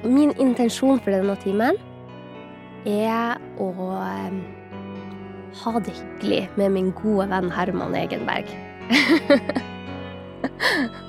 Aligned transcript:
Min 0.00 0.30
intensjon 0.40 0.96
for 1.04 1.12
denne 1.12 1.34
timen 1.42 1.76
er 2.88 3.36
å 3.60 3.66
eh, 4.00 4.36
ha 5.60 5.72
det 5.84 5.92
hyggelig 5.92 6.46
med 6.56 6.72
min 6.72 6.88
gode 6.96 7.26
venn 7.28 7.50
Herman 7.52 7.92
Egenberg. 7.98 8.48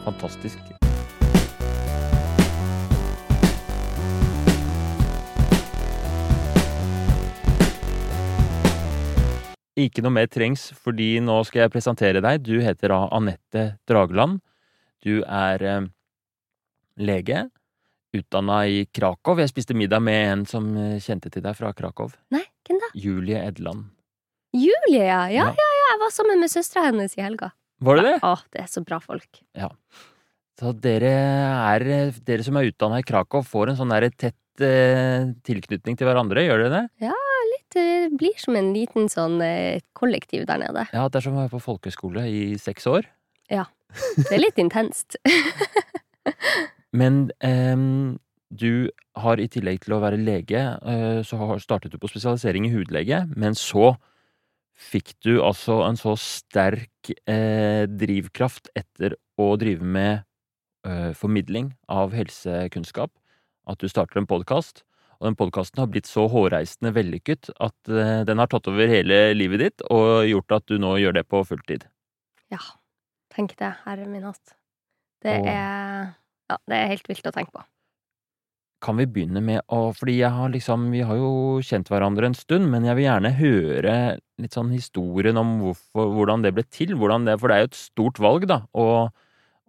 Fantastisk. 0.04 0.59
Ikke 9.80 10.04
noe 10.04 10.12
mer 10.12 10.28
trengs, 10.28 10.68
fordi 10.76 11.23
nå 11.23 11.39
skal 11.48 11.64
jeg 11.64 11.76
presentere 11.78 12.20
deg. 12.20 12.44
Du 12.44 12.60
heter 12.60 12.92
da 12.92 13.08
Anette 13.16 13.80
Drageland. 13.88 14.44
Du 15.00 15.23
er 15.23 15.64
eh, 15.64 15.88
lege, 17.00 17.48
utdanna 18.18 18.62
i 18.68 18.86
Krakow. 18.91 19.39
Jeg 19.39 19.52
spiste 19.52 19.75
middag 19.77 20.02
med 20.04 20.21
en 20.34 20.46
som 20.50 20.68
eh, 20.77 20.98
kjente 21.04 21.31
til 21.34 21.44
deg 21.45 21.55
fra 21.58 21.72
Krakow. 21.77 22.12
Nei, 22.34 22.44
hvem 22.68 22.80
da? 22.84 22.90
Julie 22.99 23.40
Edland. 23.48 23.88
Julie, 24.55 25.04
ja. 25.05 25.26
Ja, 25.31 25.48
Ja. 25.48 25.49
ja, 25.55 25.70
ja. 25.80 25.88
Jeg 25.91 25.99
var 26.04 26.12
sammen 26.16 26.40
med 26.44 26.52
søstera 26.52 26.85
hennes 26.90 27.16
i 27.18 27.21
helga. 27.23 27.52
Var 27.82 27.98
det 27.99 28.04
det? 28.09 28.16
Å, 28.27 28.35
det 28.54 28.62
er 28.63 28.70
så 28.71 28.84
bra 28.85 28.99
folk. 29.04 29.41
Ja. 29.58 29.70
Så 30.62 30.71
dere 30.77 31.09
er 31.09 31.84
Dere 32.27 32.44
som 32.45 32.55
er 32.59 32.68
utdanna 32.70 32.99
i 33.02 33.05
Krakow, 33.08 33.41
får 33.48 33.71
en 33.71 33.80
sånn 33.80 33.91
der 33.95 34.05
tett 34.13 34.62
eh, 34.62 35.32
tilknytning 35.48 35.98
til 35.98 36.05
hverandre, 36.07 36.43
gjør 36.46 36.66
dere 36.68 36.73
det? 36.76 36.84
Ja, 37.07 37.16
Det 37.71 38.12
blir 38.20 38.35
som 38.35 38.55
en 38.59 38.73
liten 38.76 39.07
sånn 39.07 39.38
eh, 39.41 39.80
kollektiv 39.96 40.43
der 40.49 40.59
nede. 40.59 40.84
Ja, 40.91 41.05
det 41.07 41.21
er 41.21 41.23
som 41.23 41.38
å 41.38 41.46
være 41.46 41.54
på 41.54 41.62
folkehøyskole 41.63 42.26
i 42.27 42.41
seks 42.59 42.84
år. 42.91 43.07
Ja. 43.49 43.63
Det 44.18 44.27
er 44.35 44.41
litt 44.43 44.59
intenst. 44.59 45.16
Men 46.94 47.30
um, 47.44 48.20
du 48.52 48.90
har 49.16 49.40
i 49.40 49.48
tillegg 49.52 49.80
til 49.86 49.95
å 49.95 50.02
være 50.04 50.20
lege, 50.20 50.59
uh, 50.84 51.22
så 51.23 51.38
har- 51.40 51.62
startet 51.63 51.91
du 51.94 51.98
på 52.02 52.09
spesialisering 52.12 52.68
i 52.68 52.73
hudlege, 52.73 53.24
men 53.35 53.55
så 53.55 53.93
fikk 54.82 55.13
du 55.24 55.38
altså 55.46 55.82
en 55.85 55.96
så 55.99 56.15
sterk 56.20 57.12
uh, 57.30 57.85
drivkraft 57.88 58.71
etter 58.76 59.15
å 59.40 59.54
drive 59.62 59.84
med 59.85 60.24
uh, 60.88 61.12
formidling 61.13 61.74
av 61.88 62.12
helsekunnskap 62.18 63.12
at 63.70 63.77
du 63.80 63.87
starter 63.87 64.18
en 64.19 64.28
podkast. 64.28 64.84
Og 65.22 65.28
den 65.30 65.35
podkasten 65.38 65.78
har 65.78 65.88
blitt 65.94 66.08
så 66.09 66.24
hårreisende 66.34 66.90
vellykket 66.96 67.52
at 67.62 67.75
den 68.25 68.40
har 68.41 68.47
tatt 68.50 68.66
over 68.72 68.90
hele 68.90 69.35
livet 69.38 69.62
ditt 69.62 69.84
og 69.94 70.24
gjort 70.25 70.56
at 70.56 70.63
du 70.66 70.80
nå 70.81 70.96
gjør 70.97 71.13
det 71.19 71.24
på 71.30 71.44
fulltid. 71.46 71.84
Ja, 72.50 72.58
tenk 73.30 73.53
det, 73.59 73.69
herre 73.85 74.08
min 74.09 74.25
hatt. 74.25 74.56
Det 75.22 75.35
Og- 75.44 75.46
er 75.53 76.16
Ja, 76.52 76.57
det 76.68 76.78
er 76.78 76.91
helt 76.91 77.07
vilt 77.07 77.28
å 77.28 77.34
tenke 77.35 77.56
på. 77.56 77.63
Kan 78.81 78.97
vi 78.97 79.06
begynne 79.06 79.44
med 79.46 79.62
å 79.69 79.91
Fordi 79.94 80.16
jeg 80.18 80.34
har 80.34 80.50
liksom 80.50 80.88
Vi 80.90 81.03
har 81.06 81.19
jo 81.19 81.62
kjent 81.62 81.91
hverandre 81.91 82.31
en 82.31 82.38
stund, 82.38 82.66
men 82.74 82.88
jeg 82.88 82.97
vil 82.97 83.08
gjerne 83.08 83.34
høre 83.38 83.96
litt 84.41 84.58
sånn 84.58 84.72
historien 84.74 85.38
om 85.38 85.59
hvorfor, 85.62 86.09
hvordan 86.18 86.41
det 86.41 86.56
ble 86.58 86.66
til. 86.66 86.96
Hvordan 86.97 87.28
det, 87.30 87.38
for 87.40 87.52
det 87.52 87.58
er 87.58 87.63
jo 87.63 87.69
et 87.69 87.78
stort 87.78 88.22
valg, 88.24 88.47
da, 88.50 88.63
å, 88.74 88.88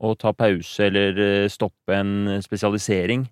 å 0.00 0.14
ta 0.16 0.32
pause 0.32 0.88
eller 0.88 1.20
eh, 1.20 1.50
stoppe 1.52 1.98
en 1.98 2.40
spesialisering 2.42 3.26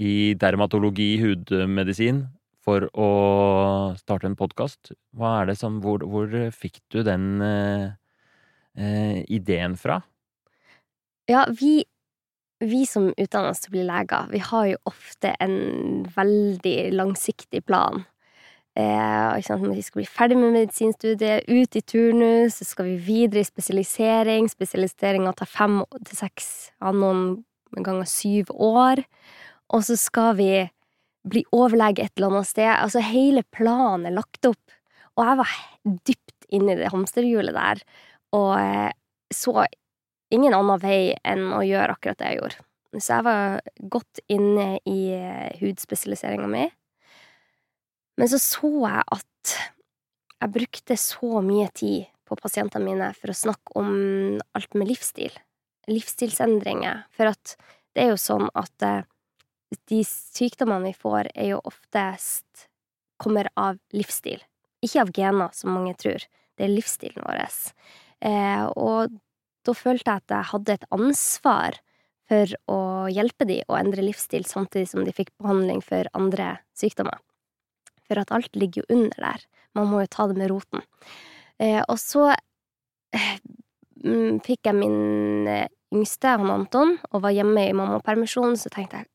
i 0.00 0.32
dermatologi, 0.40 1.12
hudmedisin, 1.20 2.24
for 2.64 2.88
å 2.96 3.10
starte 4.00 4.26
en 4.30 4.38
podkast. 4.40 4.94
Hva 5.14 5.42
er 5.42 5.52
det 5.52 5.58
som 5.60 5.76
Hvor, 5.84 6.02
hvor 6.08 6.32
fikk 6.56 6.80
du 6.90 7.02
den 7.04 7.44
eh, 7.44 7.92
eh, 8.80 9.20
ideen 9.28 9.76
fra? 9.76 10.00
Ja, 11.28 11.44
vi, 11.52 11.84
vi 12.62 12.84
som 12.86 13.10
utdanner 13.16 13.52
oss 13.52 13.64
til 13.64 13.72
å 13.72 13.76
bli 13.76 13.84
leger, 13.88 14.28
vi 14.30 14.40
har 14.42 14.66
jo 14.70 14.82
ofte 14.90 15.34
en 15.42 15.56
veldig 16.14 16.76
langsiktig 16.94 17.64
plan. 17.66 18.04
Eh? 18.78 19.34
Vi 19.38 19.82
skal 19.82 20.00
bli 20.00 20.06
ferdig 20.08 20.38
med 20.38 20.54
medisinstudiet, 20.54 21.48
ut 21.48 21.76
i 21.76 21.82
turnus, 21.82 22.58
så 22.58 22.68
skal 22.68 22.92
vi 22.92 22.96
videre 23.08 23.42
i 23.42 23.48
spesialisering. 23.48 24.48
Spesialiseringa 24.50 25.34
tar 25.38 25.50
fem 25.50 25.82
til 26.00 26.20
seks, 26.24 26.48
ja, 26.80 26.94
noen 26.94 27.44
ganger 27.74 28.08
syv 28.10 28.50
år. 28.54 29.04
Og 29.74 29.86
så 29.86 29.98
skal 29.98 30.34
vi 30.38 30.50
bli 31.24 31.44
overlege 31.56 32.04
et 32.04 32.12
eller 32.18 32.34
annet 32.34 32.50
sted. 32.50 32.70
Altså, 32.70 33.02
hele 33.04 33.44
planen 33.54 34.08
er 34.08 34.18
lagt 34.18 34.46
opp. 34.48 34.78
Og 35.14 35.24
jeg 35.24 35.40
var 35.40 35.54
dypt 36.10 36.48
inne 36.54 36.74
i 36.74 36.78
det 36.78 36.90
hamsterhjulet 36.92 37.54
der, 37.54 37.80
og 38.34 38.50
eh, 38.58 38.90
så 39.34 39.64
ingen 40.32 40.54
annen 40.56 40.80
vei 40.80 41.14
enn 41.26 41.50
å 41.56 41.62
gjøre 41.64 41.96
akkurat 41.96 42.20
det 42.20 42.32
jeg 42.32 42.40
gjorde. 42.40 42.64
Så 42.94 43.16
jeg 43.16 43.26
var 43.26 43.60
godt 43.90 44.20
inne 44.30 44.66
i 44.86 44.98
eh, 45.16 45.54
hudspesialiseringa 45.58 46.46
mi. 46.50 46.68
Men 48.20 48.30
så 48.30 48.38
så 48.38 48.70
jeg 48.84 49.02
at 49.16 49.54
jeg 50.44 50.52
brukte 50.54 50.96
så 51.00 51.40
mye 51.42 51.70
tid 51.74 52.06
på 52.28 52.36
pasientene 52.38 52.86
mine 52.86 53.10
for 53.18 53.32
å 53.32 53.36
snakke 53.36 53.74
om 53.80 53.90
alt 54.56 54.78
med 54.78 54.90
livsstil. 54.92 55.34
Livsstilsendringer. 55.90 57.04
For 57.14 57.32
at 57.32 57.56
det 57.94 58.04
er 58.04 58.14
jo 58.14 58.20
sånn 58.20 58.46
at 58.54 58.86
eh, 58.86 59.02
de 59.90 60.00
sykdommene 60.06 60.92
vi 60.92 60.96
får, 60.98 61.32
er 61.34 61.54
jo 61.54 61.62
oftest 61.66 62.68
kommer 63.20 63.48
av 63.58 63.78
livsstil. 63.94 64.42
Ikke 64.84 65.02
av 65.04 65.12
gener, 65.16 65.52
som 65.56 65.74
mange 65.74 65.94
tror. 65.98 66.24
Det 66.54 66.66
er 66.66 66.72
livsstilen 66.72 67.24
vår. 67.24 67.40
Eh, 68.24 68.64
og 68.78 69.14
da 69.64 69.74
følte 69.76 70.10
jeg 70.10 70.22
at 70.22 70.34
jeg 70.34 70.50
hadde 70.52 70.76
et 70.76 70.86
ansvar 70.94 71.80
for 72.28 72.54
å 72.72 72.78
hjelpe 73.12 73.46
dem 73.48 73.68
å 73.68 73.76
endre 73.78 74.04
livsstil 74.04 74.46
samtidig 74.48 74.88
som 74.90 75.04
de 75.04 75.12
fikk 75.14 75.32
behandling 75.40 75.82
for 75.84 76.08
andre 76.16 76.54
sykdommer. 76.76 77.20
For 78.08 78.20
at 78.20 78.32
alt 78.36 78.56
ligger 78.56 78.82
jo 78.82 78.96
under 78.98 79.28
der. 79.28 79.44
Man 79.76 79.90
må 79.90 80.02
jo 80.04 80.12
ta 80.12 80.26
det 80.30 80.38
med 80.38 80.50
roten. 80.52 80.84
Eh, 81.60 81.80
og 81.80 81.96
så 82.00 82.30
eh, 82.32 83.36
mm, 84.04 84.40
fikk 84.44 84.68
jeg 84.68 84.78
min 84.78 85.48
eh, 85.50 85.70
yngste, 85.94 86.36
han 86.36 86.52
Anton, 86.52 86.96
og 87.12 87.24
var 87.24 87.34
hjemme 87.34 87.68
i 87.68 87.76
mammapermisjon, 87.76 88.56
så 88.60 88.72
tenkte 88.72 89.02
jeg 89.02 89.10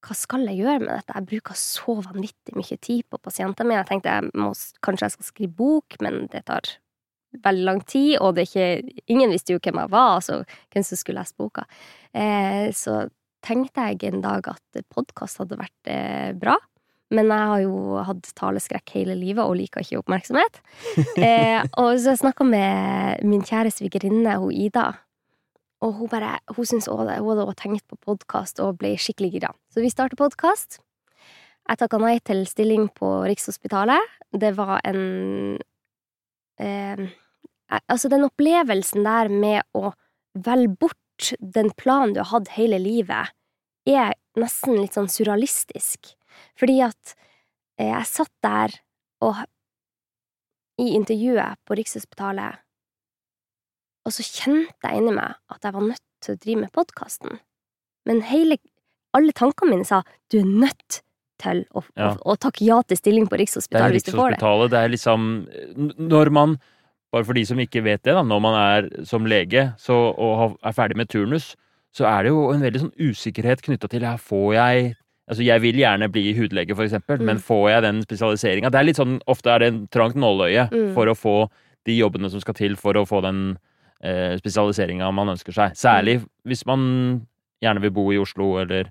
hva 0.00 0.14
skal 0.16 0.46
jeg 0.48 0.62
gjøre 0.62 0.80
med 0.80 0.94
dette? 0.94 1.12
Jeg 1.12 1.28
bruker 1.28 1.56
så 1.60 1.94
vanvittig 2.00 2.54
mye 2.56 2.76
tid 2.80 3.04
på 3.12 3.18
pasientene 3.20 3.68
mine. 3.68 3.82
Jeg 3.82 3.88
tenkte 3.90 4.14
jeg 4.14 4.30
må, 4.32 4.54
kanskje 4.80 5.06
jeg 5.06 5.14
skal 5.16 5.26
skrive 5.28 5.56
bok, 5.58 5.98
men 6.00 6.22
det 6.32 6.46
tar 6.48 6.70
veldig 7.44 7.66
lang 7.66 7.80
tid, 7.86 8.16
og 8.18 8.34
det 8.36 8.48
ikke, 8.48 9.02
ingen 9.10 9.32
visste 9.32 9.54
jo 9.54 9.62
hvem 9.62 9.80
jeg 9.82 9.92
var, 9.92 10.16
altså 10.18 10.40
hvem 10.72 10.86
som 10.86 11.00
skulle 11.00 11.22
lese 11.22 11.36
boka. 11.38 11.66
Eh, 12.12 12.70
så 12.76 13.04
tenkte 13.46 13.86
jeg 13.88 14.10
en 14.10 14.24
dag 14.24 14.50
at 14.50 14.82
podkast 14.92 15.40
hadde 15.40 15.60
vært 15.60 15.92
eh, 15.92 16.32
bra. 16.36 16.58
Men 17.10 17.26
jeg 17.26 17.46
har 17.50 17.60
jo 17.64 18.02
hatt 18.06 18.28
taleskrekk 18.38 18.92
hele 18.94 19.16
livet 19.18 19.42
og 19.42 19.56
liker 19.58 19.82
ikke 19.82 20.02
oppmerksomhet. 20.02 20.60
Eh, 21.20 21.60
og 21.76 21.98
så 22.00 22.14
snakka 22.16 22.46
med 22.46 23.24
min 23.26 23.42
kjære 23.44 23.72
svigerinne, 23.74 24.38
hun 24.40 24.54
Ida, 24.54 24.86
og 25.84 25.96
hun 25.98 26.08
bare, 26.12 26.38
hun 26.54 26.66
syntes 26.68 26.88
også 26.88 27.08
det. 27.08 27.18
Hun 27.20 27.32
hadde 27.32 27.46
også 27.46 27.62
tenkt 27.62 27.84
på 27.88 27.98
podkast 28.04 28.60
og 28.64 28.78
ble 28.80 28.94
skikkelig 29.00 29.32
gira. 29.34 29.50
Så 29.72 29.82
vi 29.84 29.90
starter 29.92 30.18
podkast. 30.20 30.78
Jeg 31.68 31.80
takka 31.80 32.00
nei 32.02 32.16
til 32.24 32.44
stilling 32.48 32.88
på 32.96 33.08
Rikshospitalet. 33.28 34.16
Det 34.32 34.52
var 34.56 34.80
en 34.88 35.02
eh, 36.60 37.04
Altså, 37.70 38.08
den 38.10 38.24
opplevelsen 38.26 39.04
der 39.06 39.30
med 39.30 39.62
å 39.78 39.92
velge 40.34 40.76
bort 40.86 41.32
den 41.38 41.70
planen 41.78 42.14
du 42.16 42.22
har 42.22 42.30
hatt 42.32 42.54
hele 42.56 42.78
livet, 42.82 43.30
er 43.88 44.14
nesten 44.40 44.78
litt 44.80 44.96
sånn 44.96 45.10
surrealistisk. 45.10 46.14
Fordi 46.58 46.80
at 46.86 47.14
eh, 47.78 47.90
jeg 47.92 48.08
satt 48.08 48.32
der 48.42 48.74
og 49.24 49.42
i 50.80 50.94
intervjuet 50.96 51.60
på 51.68 51.76
Rikshospitalet 51.76 52.60
og 54.08 54.14
så 54.16 54.24
kjente 54.24 54.88
jeg 54.88 55.00
inni 55.02 55.12
meg 55.12 55.36
at 55.52 55.66
jeg 55.66 55.76
var 55.76 55.84
nødt 55.84 56.04
til 56.24 56.34
å 56.34 56.40
drive 56.40 56.60
med 56.64 56.72
podkasten. 56.76 57.38
Men 58.08 58.22
hele, 58.30 58.56
alle 59.16 59.34
tankene 59.36 59.74
mine 59.74 59.88
sa 59.88 60.00
du 60.32 60.38
er 60.40 60.48
nødt 60.48 61.02
til 61.40 61.62
å, 61.76 61.82
Ja. 61.96 62.14
å, 62.16 62.32
å 62.32 62.36
takke 62.40 62.64
ja 62.64 62.80
til 62.82 62.96
stilling 63.00 63.28
på 63.28 63.38
Rikshospitalet 63.40 63.96
hvis 63.96 64.08
du 64.08 64.12
får 64.16 64.36
det. 64.36 64.40
Det 64.72 64.80
er 64.80 64.92
liksom 64.92 65.28
Når 66.10 66.32
man, 66.32 66.58
bare 67.12 67.24
for 67.26 67.34
de 67.34 67.44
som 67.44 67.58
ikke 67.58 67.82
vet 67.82 68.02
det, 68.06 68.14
da, 68.14 68.22
når 68.22 68.40
man 68.40 68.54
er 68.54 69.04
som 69.04 69.24
lege 69.26 69.72
så, 69.78 69.94
og 70.16 70.58
er 70.62 70.72
ferdig 70.76 70.96
med 70.96 71.08
turnus, 71.10 71.56
så 71.92 72.06
er 72.06 72.22
det 72.22 72.30
jo 72.30 72.50
en 72.52 72.60
veldig 72.62 72.80
sånn 72.84 72.94
usikkerhet 73.02 73.62
knytta 73.66 73.88
til 73.90 74.06
her 74.06 74.16
får 74.18 74.54
jeg 74.54 74.96
Altså, 75.30 75.44
jeg 75.46 75.60
vil 75.62 75.76
gjerne 75.78 76.08
bli 76.10 76.32
hudlege, 76.34 76.74
for 76.74 76.82
eksempel, 76.82 77.20
Mm. 77.20 77.24
men 77.26 77.36
får 77.38 77.68
jeg 77.70 77.82
den 77.84 78.02
spesialiseringa? 78.02 78.68
Det 78.68 78.78
er 78.80 78.82
litt 78.82 78.96
sånn, 78.98 79.20
ofte 79.28 79.46
er 79.54 79.58
det 79.60 79.68
en 79.68 79.86
trangt 79.86 80.16
nåløye 80.16 80.64
Mm. 80.72 80.92
for 80.92 81.06
å 81.06 81.14
få 81.14 81.48
de 81.86 81.94
jobbene 82.00 82.28
som 82.28 82.40
skal 82.40 82.54
til 82.54 82.74
for 82.74 82.94
å 82.94 83.06
få 83.06 83.22
den 83.22 83.56
eh, 84.02 84.34
spesialiseringa 84.38 85.12
man 85.14 85.28
ønsker 85.28 85.52
seg. 85.54 85.76
Særlig 85.78 86.18
Mm. 86.18 86.26
hvis 86.48 86.66
man 86.66 87.26
gjerne 87.62 87.80
vil 87.80 87.90
bo 87.92 88.10
i 88.10 88.18
Oslo, 88.18 88.56
eller 88.58 88.90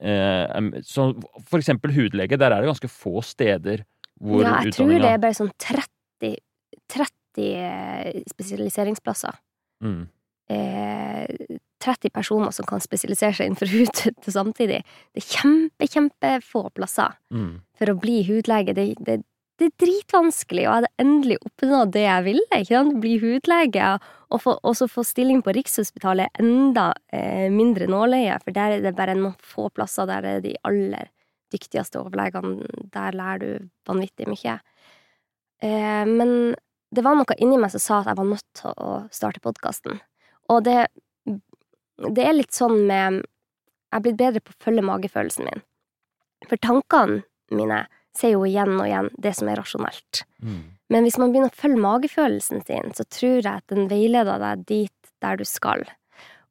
eh, 0.00 0.46
Så 0.80 1.12
for 1.44 1.58
eksempel 1.58 1.92
hudlege, 1.92 2.38
der 2.38 2.50
er 2.52 2.62
det 2.62 2.70
ganske 2.72 2.88
få 2.88 3.22
steder 3.22 3.84
hvor 4.22 4.40
ja, 4.40 4.62
jeg 4.62 4.72
tror 4.72 4.88
det 4.88 5.04
er 5.04 5.18
bare 5.18 5.34
sånn 5.34 5.50
30, 5.58 6.36
30 6.88 7.10
eh, 7.42 8.22
spesialiseringsplasser. 8.30 9.34
mm. 9.84 10.02
eh, 10.50 11.58
30 11.84 12.08
personer 12.14 12.50
som 12.50 12.64
kan 12.64 12.80
spesialisere 12.80 13.34
seg 13.36 13.50
innenfor 13.50 13.68
hud 13.74 13.90
til 13.98 14.32
samtidig. 14.32 14.78
Det 15.12 15.20
er 15.20 15.26
kjempe, 15.34 15.88
kjempefå 15.92 16.62
plasser 16.72 17.12
Mm. 17.34 17.60
for 17.76 17.90
å 17.92 17.98
bli 18.00 18.22
hudlege. 18.24 18.72
Det, 18.72 18.94
det, 19.04 19.18
det 19.60 19.66
er 19.68 19.74
dritvanskelig, 19.84 20.64
og 20.64 20.70
jeg 20.70 20.74
hadde 20.78 20.92
endelig 21.04 21.36
oppnådd 21.44 21.92
det 21.92 22.06
jeg 22.06 22.24
ville. 22.24 22.46
ikke 22.56 22.72
sant? 22.78 22.96
Bli 23.02 23.18
hudlege, 23.20 23.90
og 24.32 24.40
få, 24.42 24.56
også 24.64 24.88
få 24.88 25.04
stilling 25.04 25.42
på 25.44 25.52
Rikshospitalet 25.54 26.26
er 26.30 26.42
enda 26.46 26.86
eh, 27.12 27.50
mindre 27.52 27.86
nåløye, 27.92 28.38
for 28.42 28.56
der 28.56 28.78
er 28.78 28.86
det 28.86 28.96
bare 28.96 29.14
noen 29.18 29.36
få 29.44 29.68
plasser 29.74 30.08
der 30.08 30.24
er 30.24 30.40
de 30.40 30.56
aller 30.64 31.10
dyktigste 31.52 32.00
overlegene. 32.00 32.64
Der 32.96 33.12
lærer 33.14 33.44
du 33.44 33.68
vanvittig 33.86 34.26
mye. 34.32 34.56
Eh, 35.62 36.04
men 36.08 36.54
det 36.94 37.04
var 37.04 37.18
noe 37.18 37.36
inni 37.38 37.58
meg 37.60 37.72
som 37.74 37.82
sa 37.82 38.00
at 38.00 38.12
jeg 38.12 38.20
var 38.20 38.30
nødt 38.30 38.46
til 38.60 38.74
å 38.86 38.94
starte 39.14 39.42
podkasten. 39.44 40.00
Og 40.52 40.64
det, 40.66 40.86
det 41.98 42.24
er 42.24 42.36
litt 42.36 42.54
sånn 42.54 42.84
med 42.88 43.22
Jeg 43.22 44.00
er 44.00 44.02
blitt 44.04 44.18
bedre 44.18 44.42
på 44.42 44.50
å 44.50 44.62
følge 44.64 44.82
magefølelsen 44.82 45.46
min. 45.46 45.60
For 46.50 46.58
tankene 46.58 47.22
mine 47.54 47.84
sier 48.14 48.34
jo 48.34 48.46
igjen 48.46 48.74
og 48.74 48.88
igjen 48.88 49.10
det 49.22 49.34
som 49.38 49.50
er 49.50 49.60
rasjonelt. 49.60 50.24
Mm. 50.42 50.62
Men 50.90 51.06
hvis 51.06 51.18
man 51.18 51.32
begynner 51.32 51.52
å 51.52 51.60
følge 51.60 51.82
magefølelsen 51.82 52.64
sin, 52.66 52.90
så 52.94 53.06
tror 53.06 53.38
jeg 53.38 53.50
at 53.50 53.70
den 53.70 53.86
veileder 53.90 54.42
deg 54.42 54.64
dit 54.68 55.12
der 55.22 55.38
du 55.38 55.46
skal. 55.48 55.86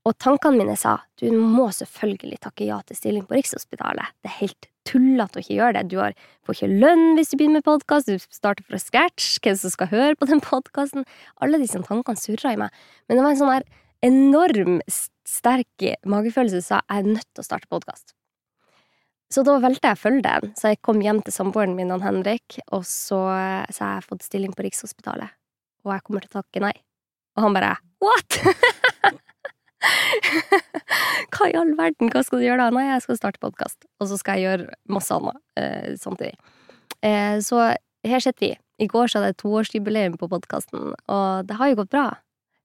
Og 0.04 0.18
tankene 0.20 0.60
mine 0.60 0.76
sa 0.80 0.98
du 1.20 1.30
må 1.36 1.70
selvfølgelig 1.72 2.42
takke 2.44 2.68
ja 2.68 2.82
til 2.88 3.00
stilling 3.00 3.28
på 3.28 3.38
Rikshospitalet. 3.38 4.16
Det 4.24 4.32
er 4.32 4.40
helt 4.42 4.70
tullete 4.88 5.40
å 5.40 5.44
ikke 5.44 5.58
gjøre 5.58 5.76
det. 5.78 5.84
Du 5.92 6.00
har, 6.02 6.16
får 6.46 6.58
ikke 6.58 6.82
lønn 6.84 7.14
hvis 7.18 7.32
du 7.32 7.38
begynner 7.38 7.62
med 7.62 7.68
podkast, 7.68 8.10
du 8.10 8.20
starter 8.34 8.66
fra 8.68 8.80
scratch, 8.82 9.38
hvem 9.44 9.60
som 9.60 9.74
skal 9.74 9.92
høre 9.94 10.18
på 10.20 10.30
den 10.30 10.44
podkasten. 10.44 11.08
Alle 11.44 11.62
disse 11.62 11.82
tankene 11.88 12.20
surra 12.20 12.56
i 12.56 12.60
meg. 12.64 12.84
Men 13.08 13.20
det 13.20 13.26
var 13.26 13.36
en 13.36 13.42
sånn 13.44 13.70
enorm 14.04 14.82
sterk 14.90 15.88
magefølelse 16.10 16.60
som 16.60 16.68
sa 16.68 16.84
jeg 16.84 17.06
er 17.06 17.16
nødt 17.16 17.30
til 17.32 17.44
å 17.44 17.48
starte 17.48 17.72
podkast. 17.72 18.16
Så 19.34 19.42
da 19.48 19.56
valgte 19.58 19.90
jeg 19.90 19.98
å 19.98 20.04
følge 20.04 20.26
den. 20.28 20.54
Så 20.60 20.74
jeg 20.74 20.82
kom 20.86 21.00
hjem 21.02 21.24
til 21.26 21.34
samboeren 21.34 21.74
min, 21.78 21.90
han 21.94 22.04
Henrik, 22.06 22.60
og 22.70 22.84
så, 22.86 23.24
sa 23.26 23.40
jeg 23.40 23.64
at 23.72 23.80
jeg 23.82 24.10
fått 24.12 24.28
stilling 24.28 24.54
på 24.54 24.68
Rikshospitalet. 24.68 25.34
Og 25.88 25.96
jeg 25.96 26.06
kommer 26.06 26.24
til 26.24 26.36
å 26.36 26.42
takke 26.44 26.62
nei. 26.64 26.76
Og 27.34 27.48
han 27.48 27.58
bare 27.58 27.76
what?! 28.04 28.44
Hva 31.34 31.50
i 31.50 31.56
all 31.60 31.74
verden, 31.78 32.12
hva 32.14 32.24
skal 32.26 32.42
du 32.42 32.48
gjøre 32.48 32.66
da? 32.66 32.74
Nei, 32.76 32.86
jeg 32.90 33.06
skal 33.06 33.20
starte 33.20 33.42
podkast. 33.44 33.88
Og 34.02 34.10
så 34.12 34.20
skal 34.20 34.40
jeg 34.40 34.48
gjøre 34.48 34.78
masse 34.92 35.16
annet 35.16 35.40
eh, 35.60 35.94
samtidig. 36.00 36.38
Eh, 37.04 37.40
så 37.44 37.72
her 38.08 38.24
sitter 38.24 38.46
vi. 38.46 38.54
I 38.84 38.90
går 38.90 39.10
så 39.10 39.20
hadde 39.20 39.34
jeg 39.34 39.42
toårsjubileum 39.44 40.16
på 40.20 40.30
podkasten, 40.32 40.94
og 40.98 41.48
det 41.48 41.58
har 41.60 41.72
jo 41.72 41.82
gått 41.84 41.92
bra. 41.94 42.08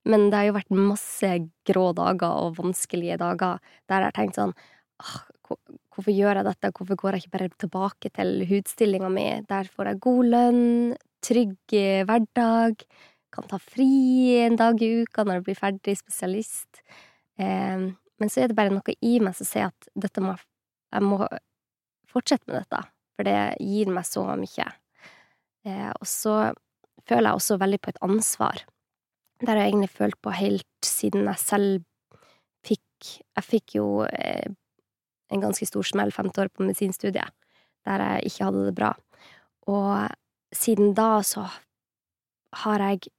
Men 0.08 0.30
det 0.30 0.38
har 0.38 0.46
jo 0.48 0.56
vært 0.56 0.78
masse 0.78 1.32
grå 1.68 1.90
dager 1.96 2.46
og 2.46 2.56
vanskelige 2.56 3.18
dager 3.20 3.58
der 3.90 4.06
jeg 4.06 4.08
har 4.08 4.16
tenkt 4.16 4.38
sånn 4.38 4.54
ah, 5.02 5.18
Hvorfor 5.48 6.12
gjør 6.12 6.38
jeg 6.38 6.46
dette? 6.46 6.70
Hvorfor 6.76 6.98
går 7.00 7.16
jeg 7.16 7.24
ikke 7.24 7.34
bare 7.34 7.50
tilbake 7.60 8.10
til 8.14 8.32
hudstillinga 8.48 9.08
mi? 9.12 9.26
Der 9.48 9.68
får 9.72 9.88
jeg 9.90 10.00
god 10.04 10.28
lønn, 10.34 10.66
trygg 11.24 11.76
hverdag, 12.08 12.84
kan 13.34 13.48
ta 13.48 13.58
fri 13.62 13.88
en 14.44 14.58
dag 14.60 14.80
i 14.84 14.90
uka 15.02 15.24
når 15.24 15.40
jeg 15.40 15.46
blir 15.48 15.58
ferdig 15.58 15.96
spesialist. 15.98 16.82
Eh, 17.38 17.88
men 18.18 18.32
så 18.32 18.42
er 18.42 18.50
det 18.50 18.58
bare 18.58 18.74
noe 18.74 18.94
i 19.04 19.18
meg 19.22 19.36
som 19.38 19.46
sier 19.46 19.70
at 19.70 19.90
dette 19.94 20.22
må, 20.22 20.34
jeg 20.94 21.06
må 21.06 21.20
fortsette 22.10 22.48
med 22.48 22.62
dette, 22.62 22.82
for 23.14 23.28
det 23.28 23.38
gir 23.62 23.92
meg 23.94 24.06
så 24.08 24.24
mye. 24.38 24.70
Eh, 25.68 25.90
og 25.92 26.06
så 26.08 26.34
føler 27.08 27.30
jeg 27.30 27.40
også 27.40 27.58
veldig 27.62 27.80
på 27.82 27.92
et 27.92 28.02
ansvar. 28.04 28.64
Det 29.38 29.50
har 29.50 29.60
jeg 29.60 29.72
egentlig 29.72 29.94
følt 29.94 30.18
på 30.22 30.34
helt 30.34 30.86
siden 30.86 31.28
jeg 31.30 31.42
selv 31.44 31.84
fikk 32.66 32.84
Jeg 33.38 33.44
fikk 33.46 33.74
jo 33.76 33.84
eh, 34.10 34.48
en 35.30 35.42
ganske 35.44 35.66
stor 35.68 35.86
smell 35.86 36.10
femte 36.10 36.42
år 36.42 36.48
på 36.50 36.64
medisinstudiet, 36.66 37.30
der 37.86 38.02
jeg 38.02 38.32
ikke 38.32 38.48
hadde 38.48 38.64
det 38.66 38.74
bra. 38.74 38.88
Og 39.70 40.08
siden 40.50 40.96
da 40.98 41.20
så 41.22 41.44
har 42.64 42.82
jeg 42.82 43.12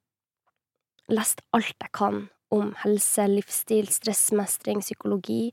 lest 1.07 1.39
alt 1.55 1.71
jeg 1.79 1.93
kan 1.95 2.25
om 2.55 2.73
helse, 2.83 3.25
livsstil, 3.29 3.89
stressmestring, 3.93 4.81
psykologi. 4.83 5.49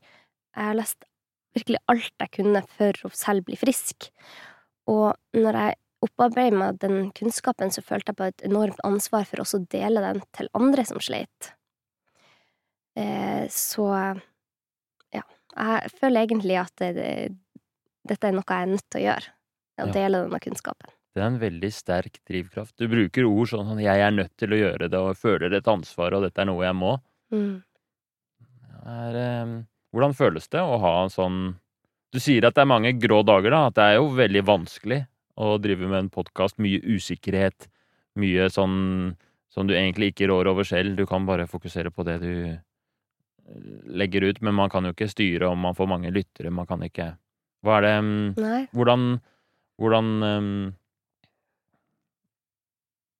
Jeg 0.55 0.69
har 0.71 0.77
lest 0.77 1.05
virkelig 1.57 1.81
alt 1.91 2.13
jeg 2.21 2.33
kunne 2.39 2.63
for 2.77 3.07
å 3.07 3.11
selv 3.15 3.47
bli 3.47 3.57
frisk. 3.59 4.09
Og 4.89 5.13
når 5.37 5.59
jeg 5.61 5.77
opparbeidet 6.05 6.57
meg 6.57 6.79
den 6.81 7.11
kunnskapen, 7.17 7.73
så 7.73 7.83
følte 7.85 8.13
jeg 8.13 8.19
på 8.19 8.29
et 8.29 8.45
enormt 8.47 8.81
ansvar 8.87 9.25
for 9.29 9.43
også 9.43 9.61
å 9.61 9.69
dele 9.71 10.03
den 10.03 10.21
til 10.37 10.49
andre 10.57 10.85
som 10.87 11.01
sleit. 11.03 11.53
Eh, 12.97 13.45
så 13.53 13.87
ja, 15.13 15.23
jeg 15.23 15.95
føler 15.97 16.23
egentlig 16.23 16.59
at 16.61 16.73
det, 16.81 16.93
det, 16.97 17.09
dette 18.09 18.29
er 18.29 18.37
noe 18.37 18.45
jeg 18.47 18.67
er 18.67 18.71
nødt 18.73 18.87
til 18.89 19.01
å 19.01 19.07
gjøre. 19.07 19.33
Å 19.77 19.91
dele 19.93 20.23
denne 20.23 20.41
kunnskapen. 20.41 20.96
Det 21.17 21.23
er 21.23 21.31
en 21.31 21.39
veldig 21.41 21.69
sterk 21.73 22.19
drivkraft. 22.29 22.75
Du 22.77 22.85
bruker 22.91 23.25
ord 23.25 23.49
sånn 23.49 23.65
som 23.65 23.79
'jeg 23.81 23.99
er 23.99 24.11
nødt 24.11 24.37
til 24.37 24.53
å 24.53 24.59
gjøre 24.61 24.89
det', 24.89 25.01
og 25.01 25.17
føler 25.17 25.53
et 25.53 25.67
ansvar, 25.67 26.13
og 26.13 26.21
'dette 26.23 26.39
er 26.39 26.45
noe 26.45 26.63
jeg 26.63 26.75
må'. 26.77 27.01
Mm. 27.33 27.63
Er, 28.85 29.15
eh, 29.15 29.63
hvordan 29.91 30.13
føles 30.13 30.47
det 30.47 30.61
å 30.61 30.79
ha 30.79 31.03
en 31.03 31.09
sånn 31.09 31.55
Du 32.13 32.19
sier 32.19 32.45
at 32.45 32.55
det 32.55 32.61
er 32.61 32.65
mange 32.65 32.93
grå 32.97 33.21
dager, 33.25 33.49
da. 33.51 33.67
At 33.67 33.75
det 33.75 33.83
er 33.83 33.95
jo 33.97 34.15
veldig 34.15 34.43
vanskelig 34.45 35.07
å 35.37 35.59
drive 35.59 35.89
med 35.89 35.99
en 35.99 36.09
podkast. 36.09 36.57
Mye 36.57 36.79
usikkerhet. 36.79 37.67
Mye 38.15 38.47
sånn 38.49 39.17
som 39.49 39.67
du 39.67 39.73
egentlig 39.73 40.13
ikke 40.13 40.29
rår 40.29 40.47
over 40.47 40.63
selv. 40.63 40.95
Du 40.95 41.05
kan 41.05 41.25
bare 41.25 41.45
fokusere 41.45 41.91
på 41.91 42.05
det 42.05 42.21
du 42.21 42.45
eh, 42.45 42.59
legger 43.85 44.23
ut, 44.23 44.41
men 44.41 44.53
man 44.53 44.69
kan 44.69 44.85
jo 44.85 44.93
ikke 44.93 45.09
styre 45.09 45.49
om 45.49 45.59
man 45.59 45.75
får 45.75 45.87
mange 45.87 46.13
lyttere. 46.13 46.49
Man 46.49 46.65
kan 46.65 46.79
ikke 46.79 47.17
Hva 47.61 47.79
er 47.79 47.81
det 47.81 48.03
mm, 48.03 48.35
Nei. 48.37 48.67
Hvordan 48.71 49.19
Hvordan 49.77 50.23
ehm, 50.25 50.73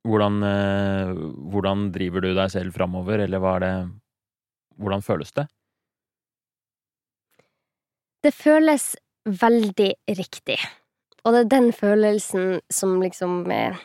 hvordan, 0.07 0.39
eh, 0.47 1.11
hvordan 1.51 1.89
driver 1.95 2.23
du 2.23 2.33
deg 2.33 2.51
selv 2.53 2.75
framover, 2.75 3.23
eller 3.25 3.43
hva 3.43 3.55
er 3.57 3.65
det 3.65 3.75
Hvordan 4.77 5.01
føles 5.01 5.31
det? 5.33 5.47
Det 8.21 8.29
føles 8.29 8.91
veldig 9.25 9.87
riktig. 10.19 10.57
Og 11.25 11.33
det 11.33 11.39
er 11.39 11.49
den 11.49 11.71
følelsen 11.73 12.59
som 12.69 12.99
liksom 13.01 13.49
eh, 13.49 13.79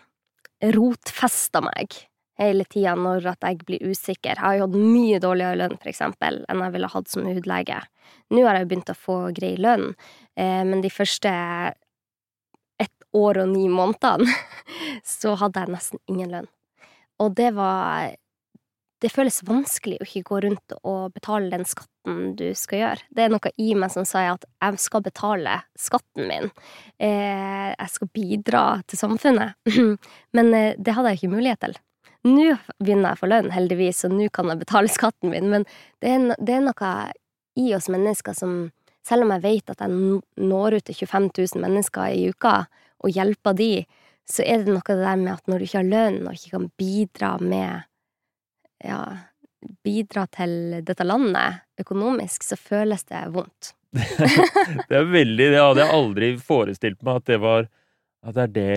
rotfester 0.77 1.65
meg 1.65 1.97
hele 2.41 2.67
tida 2.71 2.95
når 2.99 3.31
at 3.35 3.47
jeg 3.47 3.63
blir 3.67 3.89
usikker. 3.89 4.35
Jeg 4.37 4.43
har 4.43 4.59
jo 4.59 4.67
hatt 4.67 4.77
mye 4.79 5.21
dårligere 5.23 5.59
lønn, 5.63 5.79
for 5.79 5.91
eksempel, 5.93 6.43
enn 6.49 6.65
jeg 6.65 6.75
ville 6.77 6.93
hatt 6.93 7.11
som 7.13 7.27
hudlege. 7.29 7.81
Nå 8.33 8.45
har 8.47 8.59
jeg 8.59 8.67
jo 8.67 8.71
begynt 8.73 8.93
å 8.93 8.99
få 8.99 9.17
grei 9.37 9.55
lønn, 9.61 9.93
eh, 10.37 10.63
men 10.69 10.85
de 10.85 10.93
første 10.93 11.33
år 13.17 13.43
og 13.45 13.53
ni 13.53 13.69
månedene 13.73 14.33
så 15.19 15.37
hadde 15.41 15.63
jeg 15.63 15.75
nesten 15.75 16.03
ingen 16.11 16.35
lønn. 16.35 16.51
Og 17.23 17.37
det 17.39 17.53
var 17.55 18.17
Det 19.03 19.11
føles 19.11 19.41
vanskelig 19.43 19.97
å 19.99 20.05
ikke 20.07 20.29
gå 20.29 20.37
rundt 20.45 20.73
og 20.79 21.11
betale 21.11 21.51
den 21.51 21.65
skatten 21.67 22.37
du 22.39 22.53
skal 22.55 22.79
gjøre. 22.79 23.07
Det 23.11 23.25
er 23.25 23.33
noe 23.33 23.51
i 23.59 23.73
meg 23.75 23.91
som 23.91 24.05
sier 24.07 24.37
at 24.37 24.45
jeg 24.63 24.79
skal 24.79 25.03
betale 25.03 25.57
skatten 25.75 26.29
min. 26.29 26.47
Eh, 27.03 27.73
jeg 27.75 27.91
skal 27.91 28.11
bidra 28.15 28.63
til 28.87 29.01
samfunnet. 29.01 29.59
Men 30.39 30.55
eh, 30.55 30.77
det 30.79 30.95
hadde 30.95 31.11
jeg 31.11 31.19
ikke 31.19 31.33
mulighet 31.35 31.65
til. 31.67 31.75
Nå 32.31 32.55
begynner 32.79 33.11
jeg 33.11 33.19
å 33.19 33.21
få 33.25 33.33
lønn, 33.33 33.51
heldigvis, 33.51 34.05
og 34.07 34.15
nå 34.15 34.29
kan 34.31 34.53
jeg 34.53 34.63
betale 34.63 34.95
skatten 34.99 35.35
min, 35.35 35.51
men 35.51 35.67
det 35.99 36.15
er, 36.15 36.29
det 36.39 36.55
er 36.55 36.63
noe 36.69 36.93
i 37.59 37.73
oss 37.75 37.91
mennesker 37.91 38.37
som 38.39 38.71
selv 39.07 39.27
om 39.27 39.35
jeg 39.35 39.43
vet 39.43 39.73
at 39.73 39.83
jeg 39.83 40.21
når 40.47 40.79
ut 40.79 40.87
til 40.87 41.01
25 41.03 41.33
000 41.35 41.65
mennesker 41.65 42.15
i 42.15 42.29
uka 42.31 42.61
og 43.03 43.13
hjelper 43.13 43.57
de, 43.59 43.73
så 44.29 44.45
er 44.47 44.63
det 44.63 44.73
noe 44.73 44.85
det 44.87 45.03
der 45.03 45.21
med 45.21 45.35
at 45.35 45.51
når 45.51 45.61
du 45.61 45.67
ikke 45.67 45.81
har 45.81 45.91
lønn 45.91 46.23
og 46.27 46.39
ikke 46.39 46.57
kan 46.57 46.71
bidra 46.79 47.35
med 47.43 47.89
Ja, 48.83 49.03
bidra 49.87 50.25
til 50.27 50.83
dette 50.83 51.05
landet 51.07 51.63
økonomisk, 51.79 52.43
så 52.43 52.59
føles 52.59 53.05
det 53.11 53.21
vondt. 53.35 53.75
Det 54.89 54.97
er 54.97 55.07
veldig 55.07 55.49
Det 55.53 55.61
hadde 55.61 55.85
jeg 55.85 55.95
aldri 55.95 56.33
forestilt 56.41 57.03
meg 57.05 57.21
at 57.21 57.27
det 57.29 57.39
var 57.43 57.67
At 58.25 58.37
det 58.39 58.43
er 58.43 58.53
det 58.57 58.77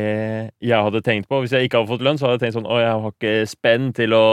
jeg 0.59 0.87
hadde 0.87 1.01
tenkt 1.05 1.29
på. 1.29 1.39
Hvis 1.41 1.53
jeg 1.55 1.67
ikke 1.67 1.79
hadde 1.79 1.93
fått 1.93 2.05
lønn, 2.05 2.19
så 2.19 2.27
hadde 2.27 2.39
jeg 2.39 2.45
tenkt 2.47 2.57
sånn 2.59 2.69
Å, 2.69 2.79
jeg 2.81 3.03
har 3.05 3.15
ikke 3.15 3.35
spenn 3.49 3.91
til 3.95 4.17
å 4.17 4.25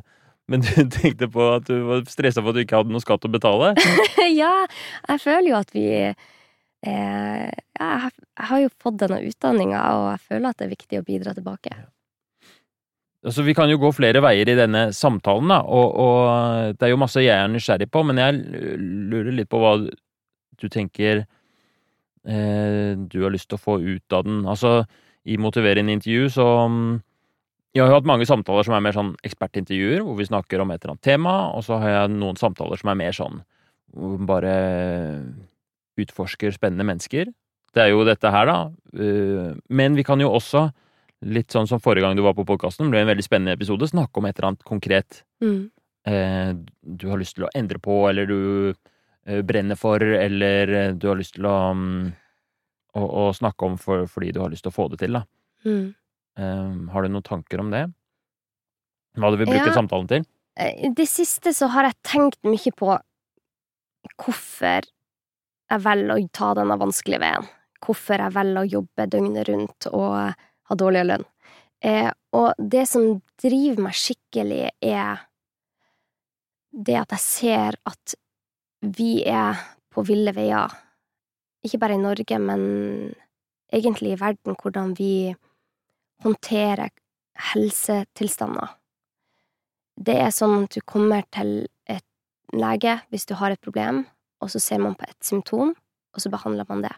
Men 0.50 0.66
du 0.66 0.74
tenkte 0.90 1.28
på 1.30 1.44
at 1.54 1.68
du 1.70 1.76
var 1.86 2.02
stressa 2.10 2.42
for 2.42 2.50
at 2.50 2.58
du 2.58 2.64
ikke 2.64 2.80
hadde 2.80 2.90
noe 2.90 3.02
skatt 3.02 3.22
å 3.22 3.30
betale? 3.30 3.68
ja, 4.42 4.54
jeg 5.06 5.22
føler 5.22 5.52
jo 5.52 5.58
at 5.60 5.70
vi 5.76 5.84
eh, 6.86 7.48
jeg, 7.50 8.10
har- 8.36 8.60
jo 8.62 8.68
fått 8.80 8.98
denne 9.02 9.20
utdanninga, 9.28 9.80
og 9.96 10.06
jeg 10.14 10.20
føler 10.28 10.48
at 10.50 10.58
det 10.58 10.66
er 10.66 10.74
viktig 10.76 11.00
å 11.00 11.06
bidra 11.06 11.34
tilbake. 11.36 11.74
Altså, 13.20 13.42
vi 13.44 13.52
kan 13.52 13.68
jo 13.68 13.76
gå 13.82 13.90
flere 13.92 14.22
veier 14.24 14.48
i 14.48 14.56
denne 14.56 14.86
samtalen, 14.96 15.50
da, 15.52 15.58
og, 15.68 15.90
og 16.00 16.78
det 16.78 16.86
er 16.86 16.94
jo 16.94 17.00
masse 17.02 17.20
jeg 17.20 17.36
er 17.36 17.50
nysgjerrig 17.52 17.90
på, 17.92 18.00
men 18.08 18.16
jeg 18.22 18.38
lurer 19.12 19.34
litt 19.36 19.50
på 19.52 19.60
hva 19.60 19.74
du 20.60 20.66
tenker 20.72 21.26
eh, 22.24 22.96
du 22.96 23.18
har 23.22 23.32
lyst 23.34 23.50
til 23.50 23.58
å 23.58 23.64
få 23.64 23.76
ut 23.80 24.16
av 24.16 24.24
den. 24.24 24.42
Altså, 24.48 24.86
i 25.28 25.36
motiverende 25.36 25.92
intervju 25.98 26.30
så, 26.32 26.46
Jeg 27.74 27.84
har 27.84 27.90
jo 27.92 27.98
hatt 28.00 28.08
mange 28.08 28.26
samtaler 28.26 28.64
som 28.66 28.74
er 28.74 28.80
mer 28.82 28.96
sånn 28.96 29.12
ekspertintervjuer, 29.22 30.00
hvor 30.02 30.16
vi 30.18 30.24
snakker 30.26 30.58
om 30.64 30.72
et 30.72 30.80
eller 30.82 30.96
annet 30.96 31.04
tema, 31.06 31.34
og 31.54 31.62
så 31.62 31.76
har 31.78 31.92
jeg 31.92 32.16
noen 32.16 32.40
samtaler 32.40 32.80
som 32.80 32.88
er 32.90 32.98
mer 32.98 33.12
sånn 33.14 33.42
hvor 33.94 34.16
bare 34.26 34.54
utforsker 36.04 36.52
spennende 36.54 36.84
mennesker. 36.88 37.30
Det 37.74 37.82
er 37.84 37.90
jo 37.92 38.04
dette 38.04 38.30
her, 38.34 38.46
da. 38.46 38.58
Eh, 38.98 39.54
Men 39.68 39.94
vi 39.94 40.02
kan 40.04 40.18
jo 40.20 40.30
også, 40.34 40.72
litt 41.22 41.48
sånn 41.52 41.68
som 41.68 41.78
forrige 41.80 42.02
gang 42.06 42.16
du 42.16 42.22
var 42.22 42.34
på 42.34 42.46
podkasten, 42.48 42.90
ble 42.90 43.02
en 43.02 43.10
veldig 43.10 43.22
spennende 43.26 43.52
episode, 43.58 43.86
snakke 43.90 44.18
om 44.18 44.26
et 44.26 44.38
eller 44.38 44.48
annet 44.54 44.64
konkret 44.64 45.22
Mm. 45.42 45.70
eh, 46.06 46.52
du 46.96 47.08
har 47.08 47.18
lyst 47.18 47.34
til 47.36 47.44
å 47.44 47.50
endre 47.54 47.78
på, 47.78 48.08
eller 48.08 48.26
du 48.26 48.74
eh, 49.26 49.42
brenner 49.42 49.76
for, 49.76 50.00
eller 50.00 50.92
du 50.94 51.06
har 51.08 51.16
lyst 51.16 51.34
til 51.36 51.44
å, 51.44 51.72
mm, 51.76 52.12
å, 52.96 53.00
å 53.28 53.32
snakke 53.36 53.62
om 53.66 53.76
for, 53.78 54.06
fordi 54.06 54.32
du 54.32 54.40
har 54.40 54.48
lyst 54.50 54.64
til 54.64 54.72
å 54.72 54.74
få 54.74 54.88
det 54.90 54.98
til, 54.98 55.12
da. 55.12 55.24
Mm. 55.64 55.94
Har 56.90 57.02
du 57.02 57.08
noen 57.12 57.22
tanker 57.22 57.60
om 57.60 57.70
det? 57.70 57.84
Hva 59.18 59.30
du 59.30 59.36
vil 59.36 59.46
bruke 59.50 59.66
Ja. 59.66 59.74
samtalen 59.76 60.08
til? 60.08 60.24
I 60.56 60.88
det 60.96 61.06
siste 61.08 61.52
så 61.52 61.68
har 61.68 61.84
jeg 61.84 61.94
tenkt 62.02 62.38
mye 62.44 62.72
på 62.72 62.98
hvorfor 64.16 64.86
jeg 65.70 65.84
velger 65.84 66.16
å 66.16 66.28
ta 66.34 66.52
denne 66.58 66.76
vanskelige 66.80 67.22
veien. 67.22 67.48
Hvorfor 67.80 68.22
jeg 68.24 68.34
velger 68.36 68.62
å 68.62 68.72
jobbe 68.76 69.08
døgnet 69.10 69.48
rundt 69.48 69.88
og 69.92 70.14
ha 70.70 70.78
dårligere 70.78 71.10
lønn. 71.12 71.26
Eh, 71.80 72.10
og 72.36 72.58
det 72.58 72.84
som 72.90 73.20
driver 73.40 73.86
meg 73.86 73.96
skikkelig, 73.96 74.64
er 74.84 75.22
det 76.70 76.98
at 77.00 77.14
jeg 77.16 77.24
ser 77.24 77.78
at 77.88 78.14
vi 78.80 79.22
er 79.28 79.58
på 79.90 80.04
ville 80.06 80.34
veier. 80.36 80.72
Ikke 81.64 81.80
bare 81.80 81.96
i 81.96 82.02
Norge, 82.02 82.38
men 82.38 82.62
egentlig 83.72 84.14
i 84.14 84.20
verden, 84.20 84.56
hvordan 84.56 84.94
vi 84.98 85.34
håndterer 86.24 86.92
helsetilstander. 87.52 88.76
Det 90.00 90.16
er 90.20 90.32
sånn 90.32 90.64
at 90.64 90.76
du 90.76 90.80
kommer 90.88 91.24
til 91.32 91.64
et 91.88 92.06
lege 92.56 92.98
hvis 93.12 93.28
du 93.28 93.34
har 93.40 93.52
et 93.52 93.62
problem, 93.62 94.04
og 94.40 94.50
så 94.52 94.60
ser 94.62 94.80
man 94.82 94.96
på 94.98 95.06
et 95.08 95.18
symptom, 95.24 95.74
og 96.14 96.22
så 96.22 96.32
behandler 96.32 96.68
man 96.68 96.84
det. 96.84 96.94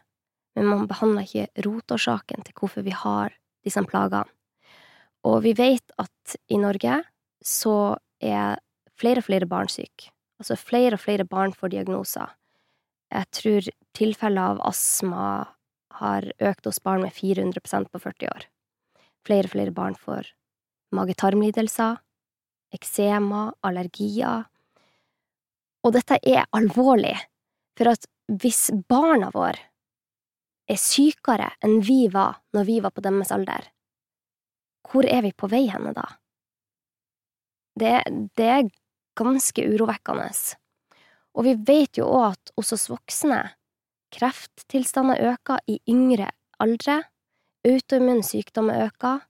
Men 0.57 0.69
man 0.69 0.89
behandler 0.89 1.27
ikke 1.27 1.67
rotårsaken 1.67 2.45
til 2.47 2.57
hvorfor 2.59 2.85
vi 2.87 2.95
har 2.97 3.35
disse 3.65 3.83
plagene. 3.89 4.29
Og 5.23 5.43
vi 5.45 5.53
vet 5.55 5.95
at 6.03 6.37
i 6.51 6.59
Norge 6.59 6.99
så 7.47 7.97
er 8.23 8.59
flere 8.99 9.23
og 9.23 9.29
flere 9.29 9.47
barn 9.47 9.71
syke. 9.71 10.11
Altså 10.43 10.57
flere 10.59 10.99
og 10.99 11.03
flere 11.03 11.25
barn 11.25 11.55
får 11.55 11.75
diagnoser. 11.75 12.33
Jeg 13.13 13.29
tror 13.37 13.69
tilfeller 13.95 14.55
av 14.55 14.63
astma 14.67 15.27
har 16.01 16.27
økt 16.41 16.67
hos 16.67 16.81
barn 16.83 17.05
med 17.05 17.15
400% 17.15 17.91
på 17.93 18.01
40 18.03 18.31
år. 18.33 18.47
Flere 19.27 19.47
og 19.47 19.55
flere 19.55 19.75
barn 19.75 19.95
får 19.95 20.33
mage-tarm-lidelser, 20.97 22.01
eksema, 22.75 23.53
allergier. 23.63 24.49
Og 25.85 25.95
dette 25.95 26.19
er 26.27 26.49
alvorlig, 26.57 27.15
for 27.79 27.93
at 27.93 28.09
hvis 28.43 28.71
barna 28.88 29.31
våre 29.35 29.59
er 30.71 30.81
sykere 30.81 31.50
enn 31.64 31.81
vi 31.85 32.07
var 32.12 32.41
når 32.57 32.69
vi 32.69 32.81
var 32.85 32.95
på 32.95 33.05
deres 33.05 33.33
alder, 33.35 33.67
hvor 34.88 35.07
er 35.09 35.25
vi 35.25 35.33
på 35.33 35.49
vei 35.50 35.67
henne 35.71 35.95
da? 35.97 36.07
Det, 37.79 37.93
det 38.37 38.49
er 38.49 38.71
ganske 39.19 39.64
urovekkende. 39.64 40.29
Og 41.33 41.47
vi 41.47 41.57
vet 41.69 41.97
jo 41.97 42.09
òg 42.12 42.35
at 42.35 42.52
hos 42.59 42.73
oss 42.76 42.91
voksne 42.93 43.41
krefttilstander 44.12 45.23
øker 45.33 45.62
i 45.73 45.79
yngre 45.88 46.29
aldre, 46.61 47.00
autoimmune 47.64 48.25
sykdommer 48.26 48.87
øker, 48.87 49.23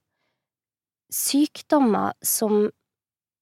sykdommer 1.13 2.17
som 2.25 2.67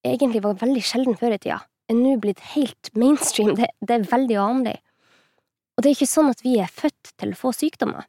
egentlig 0.05 0.43
var 0.43 0.60
veldig 0.62 0.84
sjelden 0.86 1.17
før 1.17 1.36
i 1.36 1.41
tida, 1.41 1.60
er 1.89 1.98
nå 1.98 2.15
blitt 2.22 2.41
helt 2.53 2.91
mainstream, 2.98 3.55
det, 3.58 3.72
det 3.81 3.98
er 3.98 4.10
veldig 4.12 4.38
vanlig. 4.38 4.77
Og 5.82 5.86
det 5.88 5.96
er 5.96 5.98
ikke 5.98 6.06
sånn 6.12 6.28
at 6.30 6.42
vi 6.46 6.52
er 6.62 6.70
født 6.70 7.16
til 7.18 7.32
å 7.34 7.38
få 7.40 7.50
sykdommer. 7.58 8.04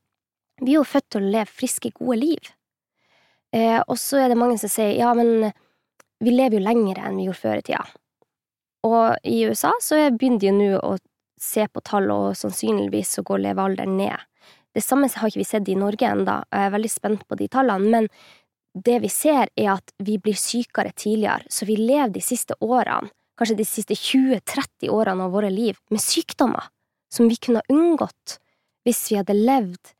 Vi 0.60 0.74
er 0.74 0.82
jo 0.82 0.84
født 0.84 1.06
til 1.14 1.22
å 1.24 1.30
leve 1.32 1.48
friske, 1.48 1.88
gode 1.96 2.18
liv. 2.20 2.48
Eh, 3.56 3.78
og 3.80 3.96
så 3.96 4.18
er 4.20 4.28
det 4.28 4.36
mange 4.36 4.58
som 4.60 4.68
sier 4.68 4.90
ja, 4.98 5.14
men 5.16 5.46
vi 6.20 6.34
lever 6.34 6.58
jo 6.58 6.66
lenger 6.66 7.00
enn 7.00 7.16
vi 7.16 7.24
gjorde 7.30 7.40
før 7.40 7.62
i 7.62 7.62
tida. 7.64 7.80
Og 8.84 9.24
i 9.24 9.38
USA 9.48 9.70
så 9.80 10.02
begynner 10.12 10.42
de 10.42 10.52
nå 10.52 10.66
å 10.84 10.90
se 11.40 11.64
på 11.64 11.80
tall, 11.88 12.10
og 12.12 12.36
sannsynligvis 12.36 13.14
så 13.16 13.24
går 13.24 13.40
levealderen 13.46 13.96
ned. 14.02 14.20
Det 14.76 14.84
samme 14.84 15.08
har 15.08 15.32
ikke 15.32 15.40
vi 15.40 15.48
sett 15.48 15.72
i 15.72 15.78
Norge 15.80 16.12
ennå, 16.12 16.36
jeg 16.52 16.68
er 16.68 16.76
veldig 16.76 16.92
spent 16.92 17.24
på 17.24 17.40
de 17.40 17.48
tallene, 17.56 17.88
men 17.96 18.10
det 18.84 18.98
vi 19.06 19.14
ser 19.16 19.48
er 19.56 19.78
at 19.78 19.96
vi 19.96 20.18
blir 20.20 20.36
sykere 20.36 20.92
tidligere, 20.92 21.48
så 21.48 21.64
vi 21.72 21.80
lever 21.80 22.12
de 22.12 22.26
siste 22.28 22.60
årene, 22.60 23.08
kanskje 23.40 23.56
de 23.64 23.68
siste 23.72 23.96
20-30 23.96 24.92
årene 24.92 25.24
av 25.24 25.32
våre 25.40 25.48
liv, 25.48 25.80
med 25.88 26.04
sykdommer 26.04 26.68
som 27.12 27.28
vi 27.28 27.36
kunne 27.36 27.60
ha 27.60 27.72
unngått 27.74 28.38
hvis 28.86 29.04
vi 29.10 29.18
hadde 29.20 29.36
levd 29.36 29.92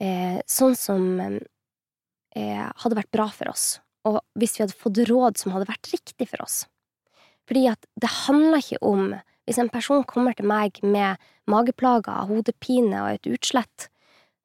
eh, 0.00 0.38
sånn 0.48 0.76
som 0.78 1.02
eh, 1.20 2.68
hadde 2.70 2.98
vært 2.98 3.12
bra 3.14 3.26
for 3.34 3.50
oss, 3.52 3.80
og 4.08 4.20
hvis 4.38 4.56
vi 4.56 4.64
hadde 4.64 4.78
fått 4.78 5.02
råd 5.10 5.40
som 5.40 5.52
hadde 5.54 5.68
vært 5.68 5.90
riktig 5.92 6.28
for 6.30 6.44
oss. 6.46 6.62
Fordi 7.48 7.66
at 7.68 7.86
det 8.00 8.10
handler 8.24 8.62
ikke 8.62 8.82
om 8.86 9.14
Hvis 9.44 9.58
en 9.60 9.68
person 9.68 10.00
kommer 10.08 10.32
til 10.32 10.46
meg 10.48 10.78
med 10.80 11.20
mageplager, 11.52 12.22
hodepine 12.30 12.96
og 13.02 13.10
et 13.10 13.26
utslett, 13.28 13.90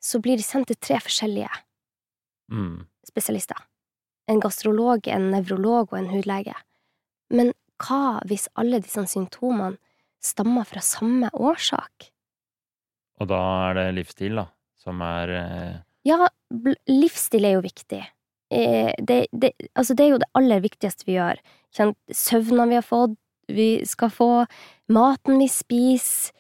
så 0.04 0.20
blir 0.20 0.36
de 0.36 0.44
sendt 0.44 0.68
til 0.68 0.76
tre 0.76 0.98
forskjellige 1.00 1.48
Mm. 2.52 2.84
spesialister. 3.08 3.56
En 4.28 4.42
gastrolog, 4.44 5.08
en 5.08 5.30
nevrolog 5.32 5.94
og 5.94 6.00
en 6.00 6.10
hudlege. 6.12 6.54
Men 7.32 7.54
hva 7.80 8.20
hvis 8.28 8.50
alle 8.60 8.82
disse 8.84 9.06
symptomene 9.08 9.78
stammer 10.24 10.68
fra 10.68 10.84
samme 10.84 11.30
årsak? 11.34 12.10
Og 13.20 13.30
da 13.30 13.40
er 13.70 13.78
det 13.80 13.88
livsstil, 14.00 14.40
da, 14.40 14.48
som 14.80 15.02
er 15.04 15.36
eh, 15.36 15.78
Ja, 16.08 16.30
livsstil 16.90 17.48
er 17.48 17.58
jo 17.58 17.66
viktig. 17.66 18.02
Eh, 18.50 18.92
det, 18.98 19.22
det, 19.32 19.54
altså 19.76 19.94
det 19.94 20.06
er 20.06 20.14
jo 20.14 20.22
det 20.24 20.32
aller 20.40 20.64
viktigste 20.64 21.08
vi 21.10 21.18
gjør. 21.18 21.42
Søvna 22.16 22.68
vi 22.70 22.80
har 22.80 22.86
fått, 22.86 23.18
vi 23.50 23.70
skal 23.88 24.12
få, 24.14 24.30
maten 24.94 25.42
vi 25.42 25.50
spiser, 25.52 26.32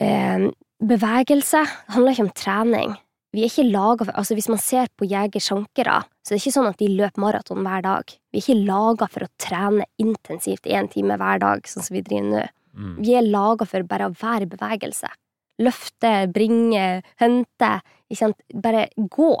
eh, 0.00 0.50
bevegelse. 0.82 1.64
Det 1.64 1.96
handler 1.96 2.16
ikke 2.16 2.28
om 2.28 2.36
trening. 2.36 2.94
Vi 3.32 3.40
er 3.40 3.48
ikke 3.48 3.70
laget, 3.72 4.06
for 4.06 4.18
Altså, 4.20 4.34
hvis 4.36 4.48
man 4.52 4.60
ser 4.60 4.88
på 4.98 5.08
jegersjankere, 5.08 6.02
så 6.20 6.34
det 6.34 6.34
er 6.34 6.36
det 6.36 6.42
ikke 6.42 6.56
sånn 6.58 6.68
at 6.68 6.80
de 6.82 6.88
løper 6.98 7.22
maraton 7.22 7.62
hver 7.64 7.84
dag. 7.84 8.12
Vi 8.28 8.38
er 8.38 8.42
ikke 8.44 8.66
laga 8.68 9.08
for 9.08 9.24
å 9.24 9.32
trene 9.40 9.86
intensivt 9.98 10.68
én 10.68 10.90
time 10.92 11.16
hver 11.16 11.40
dag, 11.40 11.64
sånn 11.66 11.86
som 11.86 11.96
vi 11.96 12.04
driver 12.04 12.28
nå. 12.28 12.42
Mm. 12.72 12.96
Vi 13.02 13.14
er 13.18 13.28
laga 13.28 13.66
for 13.68 13.86
bare 13.88 14.08
å 14.08 14.16
være 14.16 14.46
i 14.46 14.52
bevegelse. 14.52 15.10
Løfte, 15.62 16.12
bringe, 16.32 17.02
hente. 17.22 17.72
Bare 18.52 18.88
gå 18.96 19.32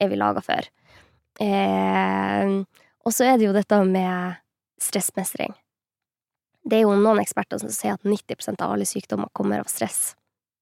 er 0.00 0.10
vi 0.10 0.18
laga 0.18 0.42
for. 0.44 0.68
Eh, 1.40 2.52
og 3.04 3.14
så 3.14 3.28
er 3.28 3.38
det 3.38 3.48
jo 3.48 3.56
dette 3.56 3.78
med 3.88 4.38
stressmestring. 4.82 5.54
Det 6.68 6.80
er 6.80 6.84
jo 6.84 6.96
noen 6.98 7.22
eksperter 7.22 7.60
som 7.62 7.70
sier 7.72 7.96
at 7.96 8.04
90% 8.04 8.60
av 8.64 8.74
alle 8.74 8.88
sykdommer 8.88 9.30
kommer 9.36 9.62
av 9.62 9.70
stress. 9.72 10.12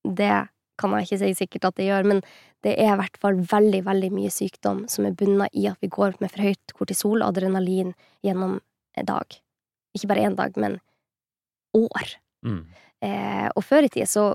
Det 0.06 0.47
kan 0.78 0.92
jeg 0.95 1.06
ikke 1.06 1.18
si 1.23 1.33
sikkert 1.40 1.71
at 1.71 1.78
det 1.80 1.88
gjør, 1.88 2.06
men 2.12 2.21
det 2.64 2.76
er 2.76 2.92
i 2.92 2.99
hvert 3.00 3.16
fall 3.21 3.40
veldig, 3.50 3.80
veldig 3.87 4.11
mye 4.14 4.33
sykdom 4.33 4.85
som 4.92 5.09
er 5.09 5.16
bunna 5.16 5.49
i 5.56 5.66
at 5.71 5.80
vi 5.83 5.90
går 5.92 6.18
med 6.21 6.33
for 6.33 6.45
høyt 6.45 6.75
kortisol 6.76 7.23
og 7.23 7.30
adrenalin 7.30 7.95
gjennom 8.26 8.59
en 8.97 9.09
dag. 9.09 9.38
Ikke 9.97 10.11
bare 10.12 10.26
én 10.28 10.37
dag, 10.38 10.56
men 10.61 10.78
år. 11.76 12.16
Mm. 12.47 12.64
Eh, 13.04 13.47
og 13.52 13.64
før 13.64 13.87
i 13.87 13.92
tida 13.92 14.09
så 14.11 14.26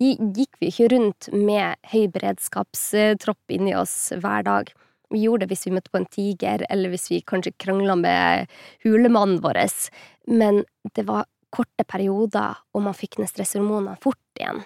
gikk 0.00 0.58
vi 0.60 0.70
ikke 0.70 0.90
rundt 0.92 1.30
med 1.32 1.78
høy 1.92 2.06
beredskapstropp 2.12 3.54
inni 3.54 3.72
oss 3.78 4.12
hver 4.12 4.44
dag. 4.46 4.72
Vi 5.10 5.22
gjorde 5.22 5.44
det 5.44 5.54
hvis 5.54 5.66
vi 5.68 5.74
møtte 5.76 5.92
på 5.92 6.00
en 6.00 6.10
tiger, 6.10 6.64
eller 6.68 6.90
hvis 6.92 7.08
vi 7.12 7.22
kanskje 7.24 7.54
krangla 7.62 7.94
med 7.98 8.52
hulemannen 8.84 9.40
vår. 9.44 9.62
Men 10.26 10.64
det 10.94 11.06
var 11.08 11.28
korte 11.54 11.86
perioder, 11.88 12.58
og 12.74 12.84
man 12.84 12.96
fikk 12.96 13.20
ned 13.20 13.30
stresshormonene 13.30 13.96
fort 14.02 14.20
igjen. 14.40 14.64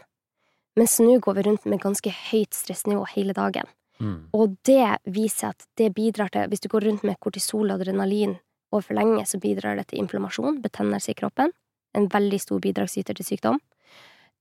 Mens 0.78 0.96
nå 1.02 1.18
går 1.22 1.36
vi 1.36 1.44
rundt 1.46 1.66
med 1.68 1.82
ganske 1.82 2.10
høyt 2.30 2.56
stressnivå 2.56 3.04
hele 3.12 3.34
dagen. 3.36 3.68
Mm. 4.00 4.30
Og 4.32 4.56
det 4.64 4.96
viser 5.12 5.52
at 5.52 5.66
det 5.76 5.90
bidrar 5.92 6.30
til 6.32 6.48
Hvis 6.48 6.62
du 6.64 6.70
går 6.72 6.86
rundt 6.88 7.02
med 7.04 7.20
kortisol 7.20 7.68
og 7.68 7.80
adrenalin 7.80 8.38
overfor 8.72 8.96
lenge, 8.96 9.26
så 9.26 9.38
bidrar 9.38 9.76
det 9.76 9.90
til 9.90 10.00
inflammasjon, 10.00 10.62
betennelse 10.62 11.12
i 11.12 11.18
kroppen. 11.18 11.52
En 11.94 12.08
veldig 12.08 12.40
stor 12.40 12.60
bidragsyter 12.60 13.14
til 13.18 13.24
sykdom. 13.26 13.58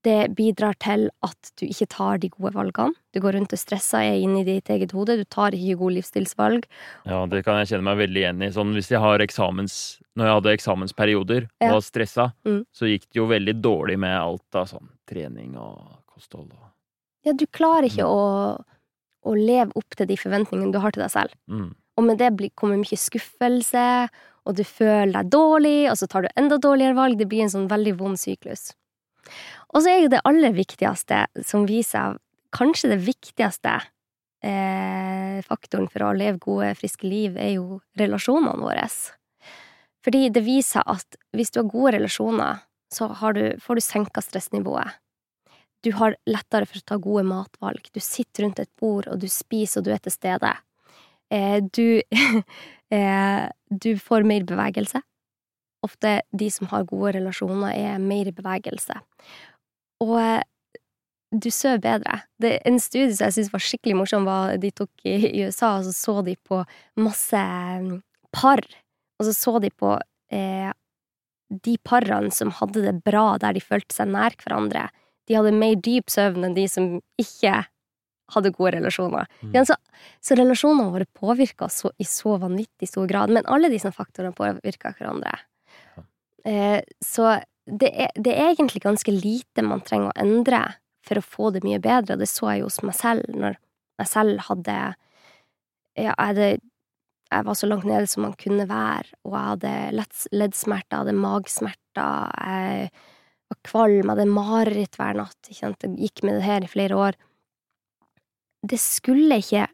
Det 0.02 0.30
bidrar 0.32 0.78
til 0.80 1.10
at 1.22 1.50
du 1.60 1.66
ikke 1.66 1.86
tar 1.92 2.16
de 2.22 2.30
gode 2.32 2.54
valgene. 2.54 2.94
Du 3.12 3.18
går 3.20 3.34
rundt 3.36 3.52
og 3.52 3.58
stresser, 3.60 4.00
er 4.00 4.22
inni 4.22 4.40
i 4.40 4.46
ditt 4.46 4.70
eget 4.72 4.94
hode. 4.96 5.18
Du 5.20 5.24
tar 5.28 5.52
ikke 5.52 5.76
gode 5.76 5.98
livsstilsvalg. 5.98 6.64
Ja, 7.04 7.18
det 7.28 7.42
kan 7.44 7.58
jeg 7.60 7.68
kjenne 7.68 7.84
meg 7.84 7.98
veldig 8.00 8.22
igjen 8.22 8.40
i. 8.46 8.48
Sånn 8.54 8.72
hvis 8.72 8.88
jeg 8.94 9.00
har 9.02 9.18
eksamens 9.20 9.98
Når 10.16 10.26
jeg 10.26 10.34
hadde 10.36 10.54
eksamensperioder 10.56 11.42
og 11.44 11.50
Ja. 11.60 11.72
var 11.72 11.80
stressa, 11.80 12.32
Mm. 12.44 12.64
så 12.72 12.84
gikk 12.88 13.02
det 13.12 13.14
jo 13.20 13.26
veldig 13.28 13.60
dårlig 13.62 13.98
med 13.98 14.10
alt 14.18 14.54
av 14.54 14.66
sånn 14.66 14.88
trening 15.06 15.56
og 15.56 16.02
kosthold 16.06 16.50
og 16.52 16.66
Ja, 17.24 17.32
du 17.32 17.46
klarer 17.46 17.84
ikke 17.84 18.04
å, 18.04 18.64
å 19.24 19.34
leve 19.36 19.70
opp 19.76 19.94
til 19.96 20.06
de 20.06 20.16
forventningene 20.16 20.72
du 20.72 20.78
har 20.80 20.90
til 20.90 21.02
deg 21.02 21.10
selv. 21.10 21.30
mm. 21.48 21.74
Og 21.96 22.04
med 22.04 22.18
det 22.18 22.54
kommer 22.56 22.76
mye 22.76 22.96
skuffelse, 22.98 24.08
og 24.50 24.58
du 24.58 24.64
føler 24.66 25.12
deg 25.14 25.30
dårlig, 25.30 25.78
og 25.92 25.96
så 26.00 26.08
tar 26.10 26.26
du 26.26 26.32
enda 26.34 26.58
dårligere 26.58 26.98
valg. 26.98 27.18
Det 27.20 27.28
blir 27.30 27.44
en 27.44 27.52
sånn 27.52 27.70
veldig 27.70 27.94
vond 28.00 28.18
syklus. 28.18 28.72
Og 29.70 29.84
så 29.84 29.92
er 29.92 30.00
jo 30.02 30.10
det 30.10 30.24
aller 30.26 30.54
viktigste, 30.56 31.22
som 31.46 31.68
viser 31.68 32.18
kanskje 32.56 32.90
det 32.90 33.00
viktigste 33.06 33.76
eh, 34.42 35.38
faktoren 35.46 35.86
for 35.92 36.08
å 36.08 36.16
leve 36.16 36.40
gode, 36.42 36.72
friske 36.80 37.06
liv, 37.06 37.38
er 37.38 37.54
jo 37.60 37.78
relasjonene 38.00 38.58
våre. 38.58 38.88
Fordi 40.04 40.24
det 40.34 40.42
viser 40.42 40.82
at 40.90 41.20
hvis 41.36 41.54
du 41.54 41.60
har 41.62 41.70
gode 41.70 41.94
relasjoner, 41.98 42.64
så 42.90 43.06
du, 43.36 43.44
får 43.62 43.78
du 43.78 43.84
senka 43.84 44.22
stressnivået. 44.24 44.98
Du 45.84 45.92
har 45.96 46.18
lettere 46.28 46.66
for 46.66 46.80
å 46.80 46.88
ta 46.90 46.98
gode 47.00 47.22
matvalg. 47.28 47.86
Du 47.94 48.00
sitter 48.02 48.44
rundt 48.44 48.58
et 48.60 48.72
bord, 48.80 49.06
og 49.08 49.20
du 49.22 49.28
spiser, 49.30 49.80
og 49.80 49.86
du 49.86 49.94
er 49.94 50.02
til 50.02 50.12
stede. 50.12 50.50
Eh, 51.30 51.62
du 51.62 52.02
eh, 52.98 53.46
Du 53.70 53.94
får 53.98 54.26
mer 54.26 54.44
bevegelse. 54.48 55.02
Ofte 55.86 56.20
de 56.36 56.50
som 56.52 56.68
har 56.72 56.88
gode 56.88 57.14
relasjoner, 57.16 57.72
er 57.72 58.02
mer 58.02 58.28
i 58.28 58.34
bevegelse. 58.34 58.98
Og 60.04 60.16
eh, 60.20 60.42
du 61.30 61.48
sover 61.54 61.78
bedre. 61.84 62.20
Det, 62.42 62.56
en 62.66 62.80
studie 62.82 63.14
som 63.14 63.28
jeg 63.28 63.36
syntes 63.36 63.52
var 63.54 63.64
skikkelig 63.64 63.96
morsom, 64.00 64.26
var 64.26 64.58
de 64.60 64.72
tok 64.74 64.90
i, 65.06 65.44
USA, 65.44 65.76
og 65.78 65.86
så 65.86 65.94
så 65.94 66.16
de 66.26 66.34
på 66.36 66.62
masse 67.00 67.42
mm, 67.86 68.00
par. 68.34 68.64
Og 69.20 69.28
så 69.28 69.34
så 69.36 69.58
de 69.62 69.70
på 69.70 69.94
eh, 70.34 70.72
de 71.50 71.76
parene 71.86 72.32
som 72.34 72.52
hadde 72.60 72.82
det 72.86 72.96
bra 73.06 73.34
der 73.42 73.54
de 73.56 73.62
følte 73.62 73.94
seg 73.94 74.10
nær 74.10 74.34
hverandre. 74.42 74.88
De 75.28 75.36
hadde 75.38 75.54
mer 75.54 75.78
dyp 75.78 76.10
søvn 76.10 76.46
enn 76.46 76.56
de 76.56 76.66
som 76.70 76.96
ikke 77.20 77.60
hadde 78.34 78.52
gode 78.56 78.74
relasjoner. 78.76 79.28
Mm. 79.42 79.60
Så, 79.68 79.76
så 80.24 80.38
relasjonene 80.38 80.92
våre 80.94 81.06
påvirker 81.18 81.66
oss 81.68 81.84
i 81.98 82.06
så 82.08 82.36
vanvittig 82.40 82.88
stor 82.90 83.08
grad, 83.10 83.32
men 83.34 83.48
alle 83.50 83.70
disse 83.72 83.92
faktorene 83.94 84.36
påvirker 84.36 84.96
hverandre. 84.98 85.36
Ja. 85.96 86.04
Eh, 86.50 86.80
så 87.04 87.34
det 87.70 87.90
er, 87.92 88.10
det 88.16 88.32
er 88.34 88.52
egentlig 88.52 88.82
ganske 88.82 89.12
lite 89.14 89.64
man 89.66 89.82
trenger 89.86 90.10
å 90.10 90.18
endre 90.22 90.62
for 91.06 91.20
å 91.20 91.24
få 91.24 91.50
det 91.54 91.62
mye 91.64 91.80
bedre, 91.82 92.18
det 92.20 92.28
så 92.28 92.52
jeg 92.52 92.62
jo 92.62 92.70
hos 92.70 92.80
meg 92.86 92.96
selv, 92.98 93.30
når 93.32 93.56
jeg 94.00 94.10
selv 94.10 94.42
hadde 94.48 94.74
ja, 95.98 96.12
jeg, 96.12 96.16
hadde, 96.18 96.50
jeg 97.30 97.46
var 97.46 97.56
så 97.58 97.68
langt 97.70 97.88
nede 97.88 98.08
som 98.10 98.24
man 98.26 98.36
kunne 98.40 98.66
være, 98.70 99.08
og 99.26 99.34
jeg 99.34 99.48
hadde 99.48 99.72
leddsmerter, 100.36 100.92
jeg 100.92 101.02
hadde 101.02 101.16
magsmerter, 101.18 102.30
jeg 102.36 102.92
var 103.50 103.60
kvalm, 103.66 104.04
jeg 104.04 104.12
hadde 104.12 104.28
mareritt 104.30 105.00
hver 105.00 105.18
natt, 105.18 105.40
ikke 105.48 105.60
sant, 105.62 105.86
jeg 105.86 106.10
gikk 106.10 106.24
med 106.26 106.38
det 106.38 106.46
her 106.46 106.66
i 106.66 106.70
flere 106.70 107.00
år. 107.08 107.20
Det 108.66 108.78
skulle 108.80 109.38
ikke 109.40 109.66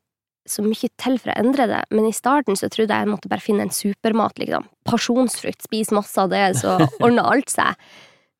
så 0.47 0.62
mye 0.62 0.88
til 1.02 1.16
for 1.19 1.33
å 1.33 1.38
endre 1.43 1.64
det, 1.66 1.81
men 1.90 2.07
i 2.07 2.14
starten 2.14 2.55
så 2.55 2.69
trodde 2.71 2.95
jeg 2.95 3.02
jeg 3.07 3.11
måtte 3.11 3.31
bare 3.33 3.43
finne 3.43 3.64
en 3.66 3.73
supermat, 3.75 4.38
liksom. 4.38 4.69
Pasjonsfrukt, 4.87 5.64
spis 5.66 5.90
masse 5.90 6.21
av 6.23 6.31
det, 6.31 6.45
så 6.61 6.76
ordner 7.05 7.26
alt 7.26 7.50
seg. 7.50 7.75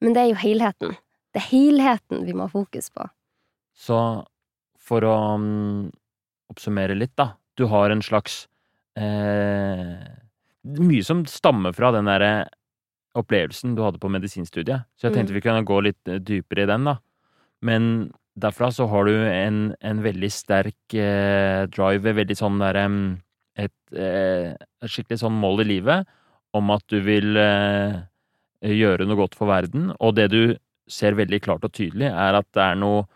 Men 0.05 0.15
det 0.15 0.23
er 0.23 0.31
jo 0.31 0.39
helheten. 0.39 0.95
Det 1.35 1.43
er 1.43 1.49
helheten 1.51 2.23
vi 2.29 2.35
må 2.37 2.47
ha 2.47 2.53
fokus 2.53 2.93
på. 2.95 3.09
Så 3.75 3.99
for 4.87 5.03
å 5.03 5.15
um, 5.35 5.89
oppsummere 6.53 6.95
litt, 6.95 7.17
da. 7.19 7.33
Du 7.59 7.67
har 7.73 7.91
en 7.91 8.05
slags 8.05 8.45
eh, 9.01 9.97
Mye 10.67 11.03
som 11.07 11.25
stammer 11.31 11.75
fra 11.75 11.91
den 11.95 12.09
derre 12.11 12.47
opplevelsen 13.17 13.75
du 13.77 13.83
hadde 13.85 14.01
på 14.03 14.11
medisinstudiet. 14.13 14.87
Så 14.99 15.09
jeg 15.09 15.15
tenkte 15.17 15.33
Mm. 15.33 15.39
vi 15.39 15.45
kunne 15.45 15.67
gå 15.67 15.81
litt 15.83 16.09
eh, 16.09 16.19
dypere 16.21 16.65
i 16.67 16.71
den, 16.71 16.85
da. 16.85 16.97
Men 17.63 18.13
derfra 18.37 18.69
så 18.75 18.87
har 18.91 19.09
du 19.09 19.15
en, 19.17 19.61
en 19.81 20.03
veldig 20.05 20.31
sterk 20.33 20.95
eh, 20.95 21.65
drive, 21.73 22.13
veldig 22.19 22.37
sånn 22.37 22.61
derre 22.61 22.85
et, 23.57 23.73
eh, 23.97 24.53
et 24.53 24.93
skikkelig 24.93 25.23
sånn 25.23 25.39
mål 25.41 25.65
i 25.65 25.71
livet 25.71 26.07
om 26.57 26.71
at 26.75 26.85
du 26.93 26.99
vil 27.05 27.37
eh, 27.41 27.97
gjøre 28.77 29.07
noe 29.09 29.17
godt 29.23 29.37
for 29.39 29.49
verden, 29.51 29.91
og 30.01 30.17
det 30.17 30.31
du 30.33 30.41
ser 30.89 31.17
veldig 31.19 31.41
klart 31.43 31.65
og 31.67 31.73
tydelig, 31.75 32.09
er 32.13 32.39
at 32.39 32.47
det 32.55 32.63
er 32.63 32.77
noe 32.79 33.07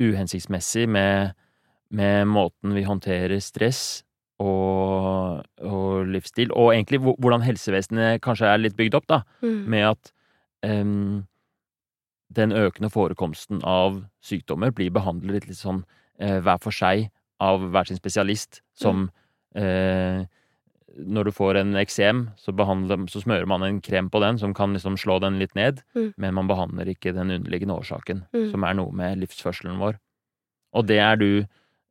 uhensiktsmessig 0.00 0.88
med, 0.90 1.34
med 1.94 2.26
måten 2.30 2.74
vi 2.74 2.82
håndterer 2.86 3.38
stress 3.44 4.02
og, 4.40 5.42
og 5.62 6.08
livsstil, 6.10 6.50
og 6.56 6.72
egentlig 6.74 7.02
hvordan 7.04 7.44
helsevesenet 7.44 8.22
kanskje 8.24 8.48
er 8.50 8.62
litt 8.62 8.78
bygd 8.78 8.96
opp, 8.98 9.06
da, 9.10 9.22
Mm. 9.44 9.60
med 9.70 9.86
at 9.90 10.12
em, 10.66 11.26
den 12.32 12.52
økende 12.52 12.90
forekomsten 12.90 13.62
av 13.66 14.04
sykdommer 14.22 14.70
blir 14.72 14.90
behandlet 14.94 15.32
litt, 15.40 15.48
litt 15.48 15.58
sånn 15.58 15.84
eh, 16.20 16.38
hver 16.40 16.60
for 16.62 16.70
seg 16.70 17.08
av 17.40 17.60
hver 17.72 17.88
sin 17.88 17.96
spesialist, 17.98 18.60
som 18.76 19.08
eh, 19.56 20.24
når 21.00 21.24
du 21.24 21.30
får 21.32 21.56
en 21.60 21.74
eksem, 21.80 22.24
så, 22.36 22.52
behandler- 22.52 23.06
så 23.08 23.22
smører 23.22 23.46
man 23.46 23.62
en 23.62 23.80
krem 23.80 24.10
på 24.10 24.20
den 24.20 24.38
som 24.38 24.52
kan 24.54 24.74
liksom 24.74 24.96
slå 24.98 25.20
den 25.20 25.38
litt 25.38 25.54
ned, 25.54 25.82
Mm. 25.94 26.12
men 26.18 26.34
man 26.34 26.48
behandler 26.48 26.86
ikke 26.92 27.14
den 27.14 27.30
underliggende 27.30 27.74
årsaken, 27.78 28.26
Mm. 28.34 28.50
som 28.50 28.64
er 28.64 28.74
noe 28.74 28.92
med 28.92 29.18
livsførselen 29.18 29.78
vår. 29.78 29.98
Og 30.74 30.86
det 30.86 30.98
er 30.98 31.16
du 31.16 31.46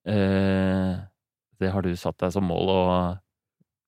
eh, 0.05 0.97
Det 1.59 1.71
har 1.71 1.81
du 1.81 1.93
satt 1.95 2.17
deg 2.17 2.31
som 2.31 2.43
mål 2.47 2.69
å 2.71 3.19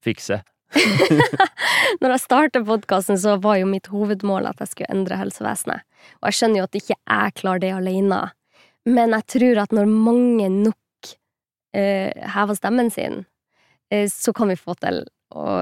fikse. 0.03 0.41
Når 2.01 2.13
jeg 2.13 2.23
startet 2.23 2.67
podkasten, 2.67 3.19
så 3.19 3.37
var 3.43 3.59
jo 3.59 3.69
mitt 3.69 3.89
hovedmål 3.91 4.49
at 4.51 4.61
jeg 4.63 4.71
skulle 4.73 4.93
endre 4.93 5.19
helsevesenet. 5.19 5.83
Og 6.21 6.29
jeg 6.29 6.39
skjønner 6.39 6.61
jo 6.61 6.67
at 6.67 6.77
ikke 6.79 6.97
jeg 6.97 7.35
klarer 7.41 7.63
det 7.63 7.73
alene. 7.75 8.21
Men 8.89 9.17
jeg 9.17 9.27
tror 9.35 9.63
at 9.65 9.75
når 9.75 9.91
mange 9.91 10.47
nok 10.53 11.11
uh, 11.77 12.29
hever 12.35 12.57
stemmen 12.57 12.89
sin, 12.93 13.23
uh, 13.93 14.07
så 14.09 14.33
kan 14.33 14.49
vi 14.49 14.57
få 14.59 14.77
til 14.81 15.03
å, 15.35 15.59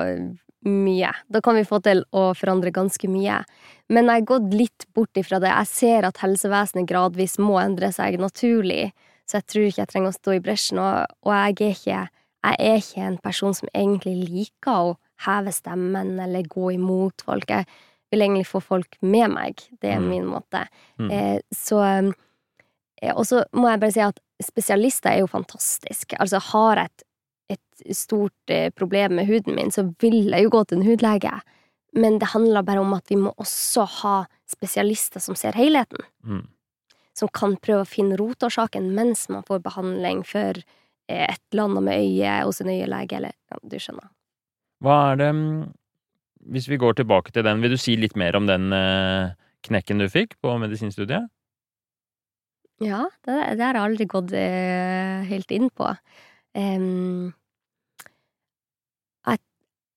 mye. 0.65 1.11
Da 1.27 1.41
kan 1.41 1.55
vi 1.55 1.65
få 1.67 1.79
til 1.83 2.03
å 2.15 2.29
forandre 2.37 2.73
ganske 2.75 3.09
mye. 3.11 3.41
Men 3.89 4.09
jeg 4.09 4.21
har 4.21 4.29
gått 4.33 4.55
litt 4.55 4.87
bort 4.95 5.19
ifra 5.19 5.39
det. 5.41 5.51
Jeg 5.51 5.71
ser 5.71 6.07
at 6.07 6.19
helsevesenet 6.23 6.89
gradvis 6.89 7.37
må 7.41 7.57
endre 7.61 7.91
seg 7.95 8.19
naturlig, 8.19 8.91
så 9.29 9.39
jeg 9.39 9.47
tror 9.51 9.67
ikke 9.67 9.83
jeg 9.83 9.91
trenger 9.91 10.11
å 10.11 10.17
stå 10.17 10.35
i 10.35 10.41
bresjen. 10.43 10.81
Og, 10.83 11.17
og 11.25 11.35
jeg, 11.35 11.55
er 11.55 11.75
ikke, 11.77 12.01
jeg 12.43 12.55
er 12.59 12.77
ikke 12.79 13.03
en 13.07 13.17
person 13.17 13.53
som 13.53 13.69
egentlig 13.75 14.15
liker 14.29 14.71
å 14.91 14.97
heve 15.25 15.51
stemmen 15.51 16.19
eller 16.23 16.43
gå 16.47 16.71
imot 16.77 17.21
folk. 17.25 17.49
Jeg 17.51 17.65
vil 18.11 18.21
egentlig 18.23 18.47
få 18.47 18.61
folk 18.63 18.95
med 19.01 19.29
meg. 19.33 19.59
Det 19.81 19.91
er 19.91 19.99
Mm. 19.99 20.09
min 20.09 20.25
måte. 20.25 20.67
Mm. 20.97 21.11
Eh, 21.11 21.39
så 21.53 21.81
eh, 23.01 23.13
Og 23.15 23.25
så 23.25 23.43
må 23.53 23.69
jeg 23.69 23.79
bare 23.79 23.91
si 23.91 23.99
at 24.01 24.19
spesialister 24.43 25.09
er 25.11 25.19
jo 25.19 25.27
fantastisk. 25.27 26.13
Altså, 26.19 26.39
har 26.39 26.75
jeg 26.75 26.89
et, 27.49 27.59
et 27.87 27.95
stort 27.95 28.49
eh, 28.49 28.69
problem 28.71 29.11
med 29.15 29.27
huden 29.27 29.55
min, 29.55 29.71
så 29.71 29.83
vil 29.99 30.29
jeg 30.29 30.43
jo 30.43 30.49
gå 30.49 30.63
til 30.67 30.77
en 30.79 30.85
hudlege. 30.87 31.41
Men 31.93 32.19
det 32.19 32.27
handler 32.33 32.61
bare 32.61 32.79
om 32.79 32.93
at 32.93 33.05
vi 33.09 33.15
må 33.15 33.31
også 33.37 33.85
ha 34.03 34.25
spesialister 34.47 35.19
som 35.19 35.35
ser 35.35 35.53
helheten. 35.53 36.03
Mm. 36.23 36.47
Som 37.15 37.29
kan 37.33 37.55
prøve 37.57 37.81
å 37.83 37.87
finne 37.89 38.15
rotårsaken 38.19 38.91
mens 38.95 39.27
man 39.29 39.43
får 39.43 39.59
behandling 39.63 40.23
for 40.27 40.53
et 41.09 41.41
eller 41.51 41.65
annet 41.65 41.85
med 41.87 42.05
øyet 42.05 42.47
hos 42.47 42.61
en 42.61 42.71
øyelege, 42.71 43.17
eller 43.17 43.33
ja, 43.33 43.59
du 43.63 43.77
skjønner. 43.81 44.09
Hva 44.83 44.95
er 45.11 45.19
det 45.19 45.29
mm, 45.35 45.67
Hvis 46.53 46.69
vi 46.71 46.79
går 46.79 46.95
tilbake 46.95 47.33
til 47.35 47.43
den, 47.43 47.61
vil 47.61 47.75
du 47.75 47.81
si 47.81 47.97
litt 47.99 48.15
mer 48.15 48.37
om 48.39 48.47
den 48.47 48.71
eh, 48.73 49.35
knekken 49.67 49.99
du 49.99 50.07
fikk 50.09 50.37
på 50.41 50.55
medisinstudiet? 50.61 51.27
Ja, 52.79 53.03
det, 53.27 53.35
det 53.59 53.65
har 53.65 53.75
jeg 53.75 53.83
aldri 53.83 54.07
gått 54.07 54.31
eh, 54.39 55.25
helt 55.27 55.51
inn 55.51 55.67
på. 55.75 55.89
Um, 56.55 57.33
jeg, 59.27 59.41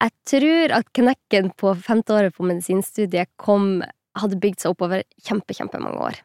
jeg 0.02 0.14
tror 0.32 0.74
at 0.80 0.90
knekken 0.98 1.52
på 1.62 1.76
femte 1.78 2.16
året 2.18 2.34
på 2.34 2.48
medisinstudiet 2.48 3.30
kom 3.38 3.84
hadde 4.18 4.40
bygd 4.42 4.64
seg 4.64 4.74
opp 4.74 4.82
over 4.88 5.06
kjempe, 5.22 5.54
kjempemange 5.56 6.02
år. 6.10 6.18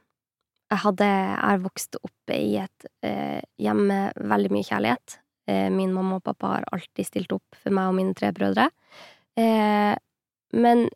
Jeg 0.67 0.83
hadde 0.83 1.07
jeg 1.07 1.63
vokste 1.63 2.01
opp 2.03 2.33
i 2.35 2.57
et 2.59 2.87
eh, 3.07 3.39
hjem 3.61 3.85
med 3.89 4.17
veldig 4.33 4.51
mye 4.51 4.67
kjærlighet. 4.67 5.19
Eh, 5.47 5.67
min 5.71 5.93
mamma 5.95 6.19
og 6.19 6.25
pappa 6.27 6.57
har 6.57 6.67
alltid 6.75 7.07
stilt 7.07 7.35
opp 7.35 7.59
for 7.61 7.75
meg 7.75 7.91
og 7.91 7.95
mine 7.99 8.15
tre 8.17 8.33
brødre. 8.35 8.67
Eh, 9.39 9.93
men 10.57 10.87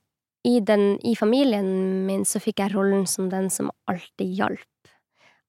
i, 0.48 0.58
den, 0.66 0.98
i 1.08 1.16
familien 1.16 1.70
min 2.08 2.26
så 2.28 2.42
fikk 2.44 2.64
jeg 2.64 2.74
rollen 2.74 3.08
som 3.08 3.30
den 3.32 3.48
som 3.54 3.72
alltid 3.92 4.36
hjalp 4.42 4.68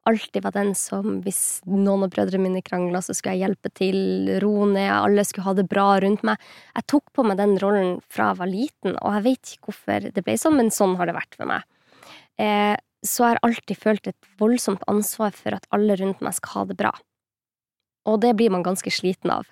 alltid 0.08 0.42
var 0.42 0.54
den 0.54 0.72
som, 0.74 1.20
hvis 1.22 1.60
noen 1.68 2.06
av 2.06 2.12
brødrene 2.12 2.42
mine 2.42 2.62
krangla, 2.64 3.02
så 3.04 3.14
skulle 3.14 3.36
jeg 3.36 3.46
hjelpe 3.46 3.70
til, 3.76 3.98
roe 4.42 4.66
ned, 4.72 4.88
alle 4.90 5.24
skulle 5.26 5.46
ha 5.46 5.54
det 5.58 5.68
bra 5.70 5.86
rundt 6.02 6.24
meg. 6.26 6.40
Jeg 6.74 6.88
tok 6.90 7.12
på 7.14 7.24
meg 7.26 7.38
den 7.38 7.54
rollen 7.62 8.00
fra 8.12 8.32
jeg 8.32 8.40
var 8.40 8.50
liten, 8.50 8.96
og 8.98 9.18
jeg 9.18 9.26
vet 9.28 9.52
ikke 9.54 9.70
hvorfor 9.70 10.08
det 10.16 10.24
ble 10.26 10.38
sånn, 10.40 10.58
men 10.58 10.72
sånn 10.74 10.96
har 10.98 11.10
det 11.10 11.16
vært 11.16 11.38
for 11.38 11.50
meg. 11.50 11.68
Eh, 12.40 12.74
så 13.02 13.24
har 13.24 13.36
jeg 13.36 13.44
alltid 13.48 13.80
følt 13.82 14.10
et 14.10 14.30
voldsomt 14.38 14.84
ansvar 14.90 15.34
for 15.34 15.56
at 15.56 15.66
alle 15.74 15.96
rundt 15.98 16.22
meg 16.22 16.36
skal 16.38 16.54
ha 16.56 16.64
det 16.70 16.78
bra. 16.78 16.92
Og 18.06 18.20
det 18.22 18.34
blir 18.38 18.50
man 18.54 18.64
ganske 18.66 18.90
sliten 18.94 19.32
av. 19.34 19.46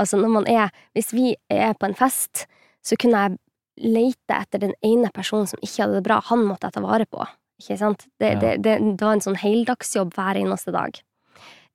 Altså, 0.00 0.16
når 0.16 0.32
man 0.32 0.46
er 0.48 0.70
Hvis 0.96 1.12
vi 1.12 1.34
er 1.52 1.74
på 1.76 1.88
en 1.88 1.96
fest, 1.96 2.46
så 2.82 2.96
kunne 2.96 3.20
jeg 3.20 3.38
lete 3.80 4.36
etter 4.36 4.60
den 4.60 4.72
ene 4.84 5.10
personen 5.12 5.48
som 5.48 5.60
ikke 5.60 5.84
hadde 5.84 5.98
det 5.98 6.06
bra. 6.06 6.20
Han 6.30 6.44
måtte 6.48 6.68
jeg 6.68 6.76
ta 6.76 6.84
vare 6.84 7.06
på. 7.08 7.24
Ikke 7.60 7.76
sant? 7.80 8.06
Det, 8.20 8.34
det, 8.40 8.54
det, 8.64 8.78
det 8.80 9.04
var 9.04 9.16
en 9.16 9.24
sånn 9.24 9.40
heldagsjobb 9.40 10.14
hver 10.16 10.40
eneste 10.40 10.72
dag. 10.72 10.96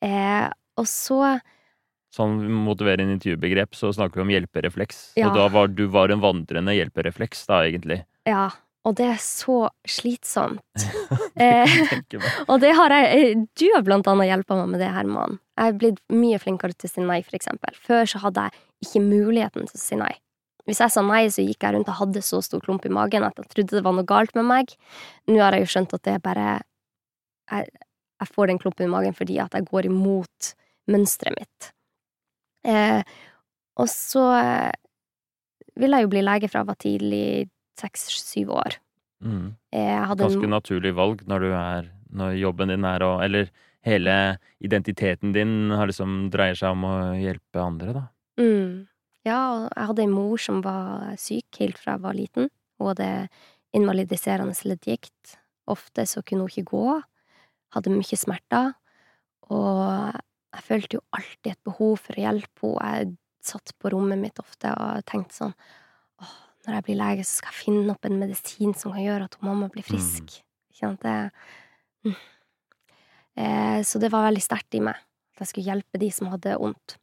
Eh, 0.05 0.47
og 0.77 0.89
så 0.89 1.37
Sånn 2.15 2.37
motiverende 2.63 3.17
intervjubegrep, 3.17 3.73
så 3.75 3.89
snakker 3.91 4.21
vi 4.21 4.23
om 4.23 4.29
hjelperefleks. 4.31 4.99
Ja. 5.19 5.27
Og 5.27 5.35
da 5.35 5.49
var 5.51 5.67
du 5.67 5.81
var 5.91 6.13
en 6.13 6.21
vandrende 6.23 6.71
hjelperefleks, 6.71 7.41
da, 7.49 7.57
egentlig. 7.67 7.97
Ja. 8.23 8.45
Og 8.85 8.93
det 8.97 9.07
er 9.15 9.21
så 9.21 9.65
slitsomt. 9.89 10.61
Eh, 11.35 11.67
og 12.47 12.61
det 12.63 12.69
har 12.77 12.93
jeg 12.95 13.07
eh, 13.11 13.39
Du 13.59 13.65
har 13.73 13.81
blant 13.83 14.07
annet 14.07 14.29
hjulpet 14.29 14.55
meg 14.55 14.69
med 14.71 14.79
det, 14.79 14.87
Herman. 14.95 15.33
Jeg 15.59 15.67
er 15.73 15.79
blitt 15.81 15.97
mye 16.15 16.37
flinkere 16.39 16.71
til 16.71 16.87
å 16.87 16.91
si 16.93 17.01
nei, 17.03 17.17
for 17.27 17.35
eksempel. 17.35 17.75
Før 17.75 18.07
så 18.07 18.21
hadde 18.23 18.45
jeg 18.45 18.85
ikke 18.85 19.01
muligheten 19.03 19.67
til 19.67 19.75
å 19.75 19.81
si 19.81 19.97
nei. 19.99 20.13
Hvis 20.63 20.79
jeg 20.79 20.93
sa 20.93 21.03
nei, 21.03 21.25
så 21.27 21.43
gikk 21.43 21.65
jeg 21.67 21.75
rundt 21.75 21.91
og 21.91 21.97
hadde 21.99 22.23
så 22.23 22.39
stor 22.45 22.63
klump 22.63 22.87
i 22.87 22.93
magen 22.95 23.27
at 23.27 23.35
jeg 23.41 23.51
trodde 23.51 23.75
det 23.75 23.83
var 23.83 23.97
noe 23.97 24.07
galt 24.07 24.31
med 24.39 24.47
meg. 24.47 24.71
Nå 25.27 25.41
har 25.43 25.57
jeg 25.57 25.65
jo 25.65 25.73
skjønt 25.73 25.97
at 25.97 26.05
det 26.07 26.13
er 26.15 26.23
bare 26.23 26.47
Jeg, 27.51 27.67
jeg 28.23 28.31
får 28.31 28.53
den 28.53 28.61
klumpen 28.63 28.87
i 28.87 28.93
magen 28.95 29.19
fordi 29.19 29.35
at 29.43 29.59
jeg 29.59 29.67
går 29.67 29.89
imot 29.91 30.53
mønsteret 30.95 31.35
mitt. 31.35 31.69
Eh, 32.63 33.03
og 33.75 33.91
så 33.91 34.23
vil 35.75 35.99
jeg 35.99 36.07
jo 36.07 36.13
bli 36.15 36.23
lege 36.23 36.47
fra 36.47 36.63
jeg 36.63 36.71
var 36.71 36.79
tidlig 36.79 37.27
seks-syv 37.79 38.51
år. 38.55 38.79
Mm. 39.23 39.55
Eh, 39.71 40.15
Ganske 40.19 40.49
naturlig 40.51 40.91
valg 40.95 41.23
når 41.25 41.39
du 41.45 41.51
er 41.55 41.85
Når 42.15 42.33
jobben 42.35 42.67
din 42.67 42.83
er 42.85 42.99
å 43.01 43.13
Eller 43.23 43.47
hele 43.85 44.37
identiteten 44.59 45.31
din 45.33 45.71
har 45.71 45.87
liksom 45.87 46.27
dreier 46.33 46.57
seg 46.57 46.75
om 46.75 46.83
å 46.89 46.95
hjelpe 47.15 47.61
andre, 47.61 47.93
da. 47.93 48.03
Mm. 48.41 48.87
Ja, 49.25 49.39
og 49.53 49.67
jeg 49.69 49.89
hadde 49.89 50.03
en 50.05 50.15
mor 50.15 50.41
som 50.41 50.61
var 50.65 51.15
syk 51.21 51.61
helt 51.61 51.77
fra 51.81 51.95
jeg 51.95 52.03
var 52.03 52.17
liten. 52.17 52.49
Hun 52.79 52.91
hadde 52.91 53.09
invalidiserende 53.77 54.55
leddgikt. 54.65 55.37
Ofte 55.69 56.05
så 56.09 56.23
kunne 56.25 56.45
hun 56.45 56.53
ikke 56.53 56.71
gå. 56.73 56.97
Hadde 57.77 57.93
mye 57.93 58.19
smerter. 58.19 58.73
Og 59.53 60.17
jeg 60.55 60.65
følte 60.65 60.97
jo 60.99 61.05
alltid 61.17 61.51
et 61.53 61.63
behov 61.67 61.97
for 62.01 62.17
å 62.17 62.25
hjelpe 62.25 62.69
henne. 62.73 62.91
Jeg 63.05 63.15
satt 63.45 63.75
på 63.77 63.91
rommet 63.93 64.17
mitt 64.17 64.41
ofte 64.41 64.71
og 64.73 65.05
tenkte 65.05 65.37
sånn 65.37 65.57
når 66.65 66.77
jeg 66.77 66.85
blir 66.87 66.99
lege, 66.99 67.25
så 67.25 67.39
skal 67.39 67.53
jeg 67.53 67.61
finne 67.63 67.93
opp 67.93 68.07
en 68.07 68.19
medisin 68.21 68.75
som 68.77 68.93
kan 68.95 69.05
gjøre 69.05 69.29
at 69.29 69.37
mamma 69.45 69.69
blir 69.73 69.85
frisk. 69.85 70.37
Ikke 70.73 70.81
sant? 70.81 71.01
Det 71.05 72.11
mm. 72.11 72.15
eh, 73.41 73.79
Så 73.87 74.01
det 74.01 74.11
var 74.13 74.27
veldig 74.27 74.43
sterkt 74.43 74.77
i 74.77 74.83
meg. 74.83 74.99
At 75.35 75.45
jeg 75.45 75.51
skulle 75.51 75.69
hjelpe 75.69 76.01
de 76.01 76.11
som 76.15 76.31
hadde 76.31 76.55
vondt. 76.61 76.97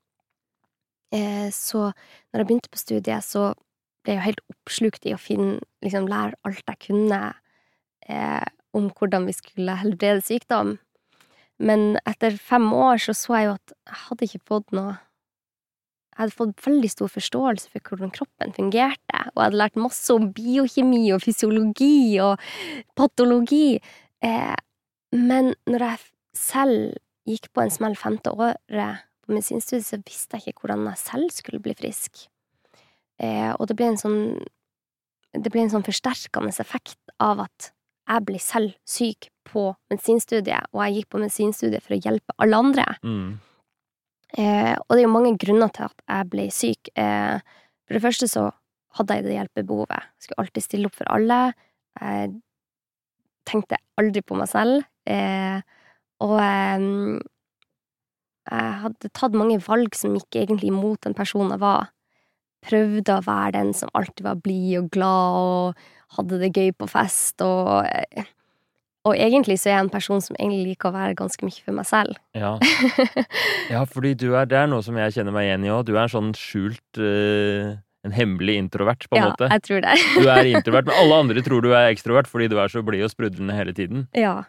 Eh, 1.12 1.48
så 1.52 1.90
når 1.92 2.42
jeg 2.42 2.48
begynte 2.48 2.72
på 2.72 2.80
studiet, 2.80 3.26
så 3.26 3.52
ble 4.02 4.14
jeg 4.14 4.20
jo 4.20 4.26
helt 4.26 4.44
oppslukt 4.50 5.06
i 5.06 5.14
å 5.14 5.20
finne, 5.20 5.60
liksom 5.84 6.08
lære 6.10 6.38
alt 6.48 6.64
jeg 6.66 6.80
kunne 6.88 7.20
eh, 8.08 8.48
om 8.72 8.88
hvordan 8.96 9.28
vi 9.28 9.36
skulle 9.36 9.76
helbrede 9.78 10.24
sykdom. 10.24 10.76
Men 11.62 11.98
etter 12.08 12.34
fem 12.40 12.72
år 12.74 12.98
så 13.04 13.14
så 13.14 13.36
jeg 13.38 13.48
jo 13.50 13.56
at 13.58 13.74
jeg 13.76 13.98
hadde 14.06 14.28
ikke 14.28 14.46
fått 14.48 14.74
noe 14.74 14.96
Jeg 16.12 16.20
hadde 16.20 16.36
fått 16.36 16.66
veldig 16.66 16.90
stor 16.92 17.08
forståelse 17.08 17.70
for 17.72 17.88
hvordan 17.88 18.12
kroppen 18.12 18.52
fungerte, 18.52 19.20
og 19.32 19.38
jeg 19.38 19.46
hadde 19.46 19.60
lært 19.62 19.78
masse 19.80 20.12
om 20.12 20.28
biokjemi 20.36 21.06
og 21.14 21.22
fysiologi 21.24 22.18
og 22.20 22.42
patologi. 22.98 23.78
Eh, 24.20 24.58
men 25.16 25.54
når 25.64 25.86
jeg 25.86 26.02
selv 26.36 26.98
gikk 27.28 27.48
på 27.54 27.64
en 27.64 27.72
smell 27.72 27.96
femte 27.96 28.32
året 28.32 29.06
på 29.24 29.32
medisinstudiet, 29.32 29.86
så 29.88 30.00
visste 30.04 30.36
jeg 30.36 30.52
ikke 30.52 30.66
hvordan 30.66 30.90
jeg 30.90 31.00
selv 31.00 31.32
skulle 31.32 31.62
bli 31.64 31.74
frisk. 31.78 32.26
Eh, 33.22 33.52
og 33.56 33.68
det 33.70 33.78
ble 33.78 33.92
en 33.92 34.00
sånn 34.00 34.24
Det 35.32 35.48
ble 35.48 35.62
en 35.62 35.70
sånn 35.72 35.84
forsterkende 35.86 36.52
effekt 36.60 36.98
av 37.16 37.38
at 37.46 37.70
jeg 38.04 38.24
ble 38.28 38.40
selv 38.42 38.74
syk 38.84 39.30
på 39.48 39.70
medisinstudiet, 39.88 40.68
og 40.74 40.82
jeg 40.84 40.98
gikk 40.98 41.08
på 41.14 41.20
medisinstudiet 41.22 41.84
for 41.86 41.96
å 41.96 42.00
hjelpe 42.04 42.34
alle 42.36 42.58
andre. 42.60 42.84
Mm. 43.00 43.30
Eh, 44.38 44.74
og 44.76 44.94
det 44.94 45.02
er 45.02 45.06
jo 45.06 45.12
mange 45.12 45.34
grunner 45.40 45.72
til 45.74 45.88
at 45.88 46.04
jeg 46.06 46.30
ble 46.32 46.46
syk. 46.54 46.92
Eh, 46.96 47.38
for 47.84 47.96
det 47.98 48.04
første 48.04 48.28
så 48.30 48.46
hadde 48.96 49.18
jeg 49.18 49.26
det 49.26 49.36
hjelpebehovet. 49.36 50.08
Jeg 50.08 50.26
skulle 50.26 50.44
alltid 50.44 50.66
stille 50.66 50.88
opp 50.88 50.96
for 50.96 51.12
alle. 51.12 51.40
Jeg 52.00 52.32
tenkte 53.48 53.80
aldri 54.00 54.22
på 54.24 54.38
meg 54.38 54.50
selv. 54.50 54.84
Eh, 55.08 55.60
og 56.22 56.36
eh, 56.40 56.86
jeg 58.52 58.76
hadde 58.82 59.10
tatt 59.14 59.36
mange 59.38 59.60
valg 59.62 59.94
som 59.96 60.16
gikk 60.18 60.40
egentlig 60.42 60.72
imot 60.72 61.02
den 61.06 61.16
personen 61.18 61.54
jeg 61.54 61.62
var. 61.62 61.90
Prøvde 62.62 63.18
å 63.18 63.24
være 63.26 63.56
den 63.58 63.72
som 63.74 63.90
alltid 63.98 64.24
var 64.26 64.40
blid 64.42 64.78
og 64.80 64.92
glad 64.94 65.38
og 65.42 65.84
hadde 66.16 66.38
det 66.42 66.52
gøy 66.54 66.72
på 66.78 66.88
fest 66.90 67.42
og 67.44 67.88
eh, 67.88 68.28
Og 69.08 69.16
egentlig 69.18 69.56
så 69.58 69.68
er 69.70 69.74
jeg 69.76 69.84
en 69.88 69.90
person 69.90 70.20
som 70.22 70.36
egentlig 70.38 70.72
liker 70.72 70.92
å 70.92 70.94
være 70.94 71.16
ganske 71.18 71.42
mye 71.42 71.62
for 71.64 71.74
meg 71.74 71.86
selv. 71.88 72.18
Ja. 72.38 72.52
ja, 73.74 73.80
fordi 73.90 74.12
du 74.14 74.28
er 74.38 74.46
Det 74.46 74.60
er 74.60 74.68
noe 74.70 74.84
som 74.86 74.94
jeg 75.00 75.16
kjenner 75.16 75.34
meg 75.34 75.48
igjen 75.48 75.64
i 75.66 75.72
òg. 75.74 75.82
Du 75.88 75.96
er 75.96 76.04
en 76.04 76.12
sånn 76.12 76.30
skjult 76.38 77.00
uh, 77.02 77.72
En 78.06 78.14
hemmelig 78.14 78.56
introvert, 78.60 79.08
på 79.10 79.18
en 79.18 79.24
ja, 79.24 79.32
måte. 79.32 79.48
jeg 79.50 79.62
tror 79.66 79.82
det. 79.84 79.96
Du 80.18 80.28
er 80.30 80.48
introvert, 80.54 80.86
men 80.90 81.00
alle 81.02 81.18
andre 81.24 81.42
tror 81.46 81.62
du 81.62 81.70
er 81.74 81.90
ekstrovert 81.92 82.30
fordi 82.30 82.48
du 82.50 82.56
er 82.62 82.70
så 82.70 82.82
blid 82.86 83.04
og 83.06 83.12
sprudlende 83.12 83.54
hele 83.58 83.74
tiden. 83.74 84.06
Ja. 84.18 84.44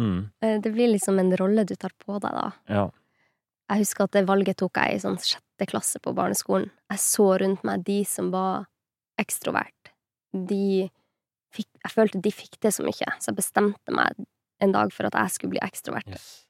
Mm. 0.00 0.28
Eh, 0.44 0.60
Det 0.64 0.72
blir 0.72 0.92
liksom 0.92 1.18
en 1.20 1.32
rolle 1.36 1.64
du 1.64 1.74
tar 1.76 1.92
på 2.04 2.16
deg, 2.20 2.32
da. 2.36 2.50
Ja. 2.68 2.86
Jeg 3.72 3.82
husker 3.84 4.06
at 4.06 4.12
det 4.16 4.26
valget 4.28 4.60
tok 4.60 4.76
jeg 4.80 4.96
i 4.96 5.02
sånn 5.02 5.16
sjette 5.20 5.66
klasse 5.68 6.00
på 6.04 6.12
barneskolen. 6.16 6.68
Jeg 6.92 7.02
så 7.02 7.30
rundt 7.42 7.64
meg 7.66 7.84
de 7.88 8.02
som 8.08 8.28
var 8.32 8.68
ekstrovert. 9.20 9.92
De 10.32 10.88
fikk 11.54 11.68
Jeg 11.84 11.92
følte 11.94 12.22
de 12.22 12.32
fikk 12.34 12.58
det 12.64 12.72
så 12.74 12.84
mye, 12.86 13.12
så 13.20 13.30
jeg 13.30 13.38
bestemte 13.38 13.94
meg 13.94 14.18
en 14.64 14.72
dag 14.72 14.92
for 14.94 15.08
at 15.08 15.16
jeg 15.18 15.34
skulle 15.34 15.54
bli 15.56 15.62
ekstrovert. 15.64 16.08
Yes. 16.08 16.44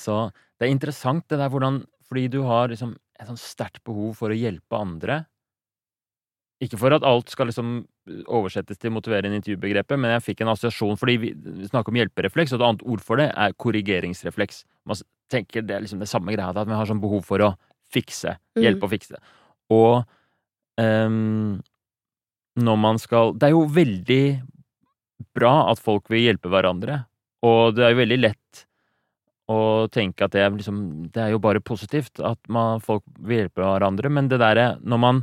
Så 0.00 0.30
det 0.58 0.66
er 0.66 0.74
interessant 0.74 1.26
det 1.28 1.38
der 1.40 1.50
hvordan 1.52 1.84
Fordi 2.08 2.28
du 2.32 2.42
har 2.48 2.70
liksom 2.72 2.96
et 3.20 3.28
sånn 3.28 3.38
sterkt 3.38 3.82
behov 3.84 4.16
for 4.18 4.32
å 4.32 4.36
hjelpe 4.36 4.78
andre. 4.78 5.20
Ikke 6.64 6.78
for 6.80 6.92
at 6.96 7.04
alt 7.06 7.28
skal 7.32 7.50
liksom 7.50 7.82
oversettes 8.32 8.80
til 8.80 8.92
motiverende 8.92 9.38
intervjubegrepet, 9.38 10.00
men 10.00 10.14
jeg 10.14 10.24
fikk 10.24 10.42
en 10.42 10.50
assosiasjon 10.54 10.98
fordi 10.98 11.16
vi 11.20 11.30
snakker 11.68 11.92
om 11.92 11.98
hjelperefleks, 12.00 12.52
og 12.52 12.58
et 12.58 12.66
annet 12.66 12.84
ord 12.94 13.04
for 13.04 13.20
det 13.20 13.28
er 13.30 13.54
korrigeringsrefleks. 13.60 14.62
Man 14.88 15.00
tenker 15.32 15.64
det 15.64 15.76
er 15.76 15.84
liksom 15.84 16.00
det 16.00 16.08
samme 16.10 16.32
greia, 16.32 16.48
at 16.48 16.68
vi 16.68 16.76
har 16.76 16.88
sånn 16.88 17.02
behov 17.04 17.22
for 17.28 17.44
å 17.44 17.50
fikse. 17.92 18.34
Mm. 18.56 18.64
Hjelpe 18.64 18.88
å 18.88 18.92
fikse. 18.92 19.20
Og 19.76 20.02
ehm, 20.80 21.60
når 22.60 22.80
man 22.80 22.98
skal 23.00 23.34
Det 23.36 23.48
er 23.48 23.54
jo 23.54 23.66
veldig 23.70 24.24
bra 25.36 25.70
at 25.70 25.80
folk 25.82 26.10
vil 26.12 26.26
hjelpe 26.28 26.50
hverandre, 26.52 27.04
og 27.46 27.76
det 27.76 27.86
er 27.86 27.94
jo 27.94 28.02
veldig 28.02 28.20
lett 28.20 28.64
å 29.50 29.88
tenke 29.90 30.24
at 30.24 30.34
det 30.34 30.44
er 30.44 30.54
liksom 30.54 31.10
Det 31.10 31.22
er 31.24 31.34
jo 31.34 31.42
bare 31.42 31.62
positivt 31.62 32.22
at 32.22 32.38
man, 32.48 32.80
folk 32.84 33.04
vil 33.18 33.44
hjelpe 33.44 33.64
hverandre, 33.64 34.12
men 34.12 34.30
det 34.30 34.40
derre 34.42 34.74
når 34.80 35.04
man 35.04 35.22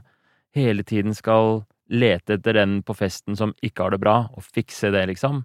hele 0.57 0.83
tiden 0.87 1.13
skal 1.15 1.63
lete 1.87 2.35
etter 2.35 2.57
den 2.57 2.81
på 2.83 2.95
festen 2.97 3.37
som 3.39 3.53
ikke 3.63 3.85
har 3.85 3.95
det 3.95 4.01
bra, 4.03 4.17
og 4.35 4.43
fikse 4.43 4.91
det, 4.91 5.05
liksom, 5.11 5.43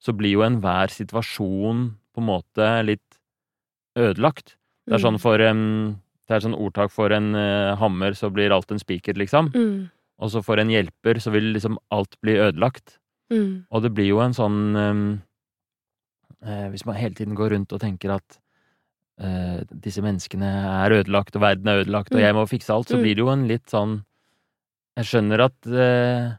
så 0.00 0.14
blir 0.16 0.38
jo 0.38 0.44
enhver 0.46 0.92
situasjon 0.92 1.90
på 2.12 2.22
en 2.22 2.28
måte 2.28 2.68
litt 2.86 3.18
ødelagt. 3.98 4.56
Det 4.86 4.96
er 4.96 5.02
sånn 5.02 5.20
for 5.22 5.40
um, 5.46 5.98
Det 6.26 6.36
er 6.38 6.44
sånn 6.44 6.56
ordtak 6.56 6.92
for 6.94 7.12
en 7.12 7.34
uh, 7.36 7.74
hammer, 7.76 8.16
så 8.16 8.30
blir 8.32 8.54
alt 8.54 8.70
en 8.72 8.80
spiker, 8.80 9.18
liksom. 9.20 9.50
Mm, 9.52 9.90
Og 10.20 10.30
så 10.30 10.42
for 10.44 10.56
en 10.58 10.68
hjelper, 10.70 11.18
så 11.20 11.30
vil 11.32 11.52
liksom 11.54 11.78
alt 11.90 12.16
bli 12.22 12.32
ødelagt. 12.38 12.98
mm, 13.32 13.66
Og 13.70 13.82
det 13.82 13.94
blir 13.94 14.08
jo 14.08 14.20
en 14.20 14.32
sånn 14.36 14.76
em, 14.76 15.22
eh, 16.44 16.68
Hvis 16.70 16.84
man 16.86 16.96
hele 16.96 17.14
tiden 17.14 17.34
går 17.34 17.50
rundt 17.56 17.72
og 17.72 17.80
tenker 17.80 18.14
at 18.16 18.38
eh, 19.20 19.62
disse 19.80 20.02
menneskene 20.02 20.48
er 20.84 20.90
ødelagt, 21.02 21.36
og 21.36 21.42
verden 21.42 21.68
er 21.68 21.84
ødelagt, 21.84 22.12
og 22.12 22.18
Mm. 22.18 22.24
jeg 22.24 22.34
må 22.34 22.48
fikse 22.48 22.70
alt, 22.74 22.88
så 22.88 22.96
Mm. 22.96 23.02
blir 23.02 23.14
det 23.14 23.18
jo 23.24 23.28
en 23.30 23.48
litt 23.48 23.66
sånn 23.66 24.04
Jeg 24.96 25.04
skjønner 25.06 25.40
at 25.40 25.66
eh, 25.66 26.36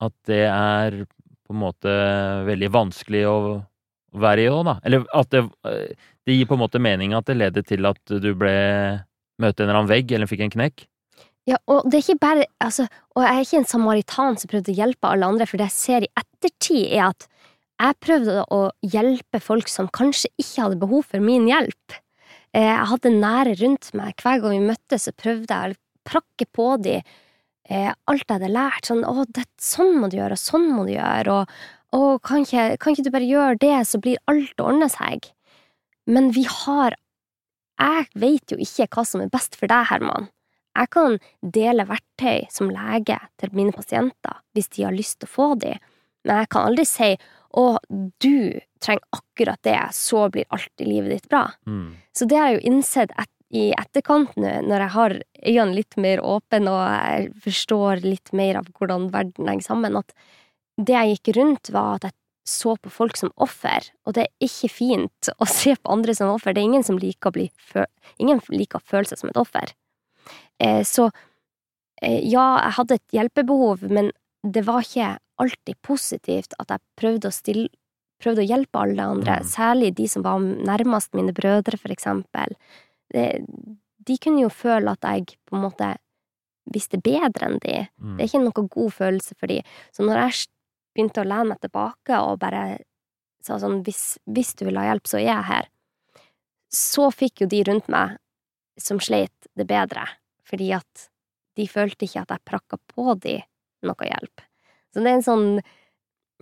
at 0.00 0.12
det 0.24 0.46
er 0.48 1.04
på 1.46 1.50
en 1.50 1.60
måte 1.60 2.46
veldig 2.46 2.70
vanskelig 2.72 3.24
å 3.26 3.66
være 4.14 4.38
i 4.46 4.48
òg, 4.48 4.64
da. 4.64 4.80
Eller 4.82 5.04
at 5.12 5.28
det, 5.30 5.44
eh, 5.66 5.92
det 6.26 6.38
gir 6.38 6.46
på 6.46 6.54
en 6.54 6.60
måte 6.60 6.80
mening 6.80 7.12
at 7.12 7.26
det 7.26 7.36
leder 7.36 7.62
til 7.62 7.84
at 7.84 7.98
du 8.06 8.34
ble 8.34 9.04
møtte 9.38 9.60
en 9.60 9.68
eller 9.68 9.80
annen 9.82 9.88
vegg, 9.90 10.10
eller 10.12 10.26
fikk 10.26 10.40
en 10.40 10.50
knekk. 10.50 10.86
Ja, 11.50 11.56
og 11.72 11.88
det 11.88 11.98
er 11.98 12.04
ikke 12.04 12.22
bare 12.22 12.44
altså, 12.62 12.84
Og 13.16 13.24
jeg 13.24 13.30
er 13.32 13.46
ikke 13.46 13.60
en 13.62 13.70
samaritan 13.70 14.36
som 14.38 14.50
prøvde 14.52 14.70
å 14.70 14.76
hjelpe 14.76 15.08
alle 15.10 15.30
andre, 15.32 15.48
for 15.48 15.58
det 15.58 15.70
jeg 15.70 15.76
ser 15.78 16.06
i 16.06 16.12
ettertid, 16.20 16.84
er 16.92 17.08
at 17.10 17.26
jeg 17.80 17.96
prøvde 18.04 18.42
å 18.52 18.60
hjelpe 18.84 19.40
folk 19.40 19.70
som 19.72 19.88
kanskje 19.88 20.28
ikke 20.36 20.66
hadde 20.66 20.80
behov 20.82 21.06
for 21.08 21.24
min 21.24 21.48
hjelp. 21.48 21.96
Eh, 22.52 22.66
Jeg 22.66 22.88
hadde 22.90 23.12
nære 23.14 23.54
rundt 23.62 23.88
meg. 23.96 24.14
Hver 24.20 24.42
gang 24.42 24.52
vi 24.52 24.68
møttes, 24.68 25.06
så 25.08 25.14
prøvde 25.16 25.48
jeg 25.48 25.74
å 25.74 25.80
prakke 26.10 26.46
på 26.52 26.66
dem 26.84 27.00
eh, 27.70 27.92
alt 28.10 28.26
jeg 28.26 28.36
hadde 28.36 28.52
lært. 28.52 28.84
Sånn 28.90 29.04
'Å, 29.06 29.24
det, 29.32 29.46
sånn 29.56 29.94
må 30.00 30.10
du 30.10 30.18
gjøre, 30.18 30.36
og 30.36 30.44
sånn 30.44 30.68
må 30.76 30.84
du 30.86 30.92
gjøre', 30.92 31.38
og 31.40 31.48
'Å, 31.96 32.20
kan 32.22 32.44
ikke, 32.44 32.76
kan 32.78 32.92
ikke 32.92 33.06
du 33.08 33.10
bare 33.16 33.30
gjøre 33.32 33.58
det, 33.64 33.76
så 33.88 33.98
blir 33.98 34.20
alt 34.28 34.60
å 34.60 34.68
ordne 34.74 34.90
seg'? 34.92 35.32
Men 36.06 36.30
vi 36.36 36.44
har 36.44 36.96
Jeg 37.80 38.08
vet 38.12 38.52
jo 38.52 38.58
ikke 38.60 38.86
hva 38.92 39.06
som 39.08 39.22
er 39.22 39.30
best 39.32 39.56
for 39.56 39.66
deg, 39.66 39.86
Herman. 39.88 40.28
Jeg 40.78 40.90
kan 40.94 41.18
dele 41.42 41.86
verktøy 41.88 42.46
som 42.52 42.70
lege 42.70 43.18
til 43.40 43.54
mine 43.56 43.74
pasienter 43.74 44.38
hvis 44.54 44.70
de 44.76 44.86
har 44.86 44.94
lyst 44.94 45.20
til 45.20 45.30
å 45.30 45.34
få 45.34 45.48
de, 45.60 45.74
men 46.26 46.42
jeg 46.42 46.50
kan 46.52 46.68
aldri 46.68 46.86
si 46.88 47.10
å, 47.58 47.64
du 47.90 48.60
trenger 48.82 49.02
akkurat 49.16 49.60
det, 49.66 49.78
så 49.96 50.28
blir 50.32 50.48
alt 50.54 50.82
i 50.82 50.86
livet 50.86 51.16
ditt 51.16 51.28
bra. 51.32 51.48
Mm. 51.66 51.96
Så 52.14 52.28
det 52.30 52.38
har 52.38 52.50
jeg 52.50 52.60
jo 52.60 52.66
innsett 52.70 53.14
et, 53.18 53.30
i 53.50 53.70
etterkant 53.74 54.36
nå, 54.38 54.52
når 54.62 54.84
jeg 54.84 54.94
har 54.94 55.16
øynene 55.40 55.74
litt 55.74 55.96
mer 55.98 56.20
åpne 56.22 56.70
og 56.70 56.82
jeg 56.86 57.32
forstår 57.48 58.04
litt 58.04 58.30
mer 58.36 58.60
av 58.60 58.68
hvordan 58.76 59.08
verden 59.10 59.50
henger 59.50 59.66
sammen, 59.66 59.98
at 59.98 60.14
det 60.78 60.94
jeg 60.94 61.16
gikk 61.16 61.32
rundt, 61.40 61.72
var 61.74 61.98
at 61.98 62.06
jeg 62.06 62.16
så 62.50 62.76
på 62.80 62.92
folk 62.92 63.18
som 63.18 63.32
offer, 63.42 63.90
og 64.06 64.14
det 64.16 64.26
er 64.26 64.46
ikke 64.46 64.70
fint 64.72 65.32
å 65.42 65.48
se 65.50 65.74
på 65.76 65.92
andre 65.92 66.14
som 66.16 66.30
offer. 66.32 66.54
Det 66.54 66.62
er 66.62 66.70
ingen 66.70 66.86
som 66.86 66.98
liker 67.00 67.32
å 67.32 67.36
bli 67.36 67.50
Ingen 68.22 68.40
liker 68.52 68.80
å 68.80 68.86
føle 68.86 69.08
seg 69.08 69.20
som 69.20 69.32
et 69.32 69.40
offer. 69.40 69.74
Eh, 70.60 70.82
så 70.86 71.08
eh, 72.02 72.20
ja, 72.28 72.46
jeg 72.66 72.76
hadde 72.78 72.98
et 73.00 73.16
hjelpebehov, 73.16 73.84
men 73.90 74.10
det 74.44 74.64
var 74.68 74.84
ikke 74.84 75.14
alltid 75.40 75.78
positivt 75.84 76.56
at 76.60 76.74
jeg 76.74 76.84
prøvde 77.00 77.30
å 77.30 77.34
stille 77.34 77.68
Prøvde 78.20 78.42
å 78.42 78.48
hjelpe 78.50 78.76
alle 78.76 79.00
andre, 79.00 79.38
Mm. 79.40 79.46
særlig 79.48 79.94
de 79.96 80.04
som 80.06 80.20
var 80.20 80.42
nærmest 80.44 81.14
mine 81.16 81.32
brødre, 81.32 81.78
for 81.80 81.88
eksempel. 81.88 82.52
Det, 83.08 83.40
de 84.04 84.16
kunne 84.20 84.42
jo 84.42 84.50
føle 84.52 84.92
at 84.92 85.00
jeg 85.00 85.38
på 85.48 85.56
en 85.56 85.62
måte 85.62 85.96
visste 86.70 87.00
bedre 87.00 87.48
enn 87.48 87.56
de. 87.64 87.88
Mm. 87.96 88.18
Det 88.18 88.20
er 88.20 88.28
ikke 88.28 88.42
noe 88.44 88.68
god 88.76 88.92
følelse 88.92 89.34
for 89.40 89.46
de. 89.48 89.62
Så 89.96 90.04
når 90.04 90.20
jeg 90.20 90.46
begynte 90.94 91.22
å 91.22 91.28
lene 91.30 91.48
meg 91.48 91.60
tilbake 91.64 92.20
og 92.20 92.38
bare 92.44 92.80
sa 93.40 93.56
sånn 93.56 93.80
hvis, 93.86 94.18
hvis 94.28 94.52
du 94.60 94.66
vil 94.66 94.76
ha 94.76 94.84
hjelp, 94.90 95.08
så 95.08 95.16
er 95.16 95.24
jeg 95.30 95.48
her, 95.54 95.68
så 96.68 97.08
fikk 97.10 97.40
jo 97.40 97.46
de 97.46 97.62
rundt 97.70 97.88
meg 97.88 98.18
som 98.76 99.00
sleit, 99.00 99.32
det 99.56 99.64
bedre. 99.66 100.04
Fordi 100.50 100.72
at 100.76 101.06
de 101.58 101.66
følte 101.70 102.06
ikke 102.06 102.24
at 102.24 102.34
jeg 102.34 102.48
prakka 102.48 102.78
på 102.90 103.14
de 103.22 103.38
noe 103.86 104.08
hjelp. 104.08 104.42
Så 104.90 105.02
det 105.02 105.10
er 105.10 105.18
en 105.18 105.24
sånn 105.26 105.46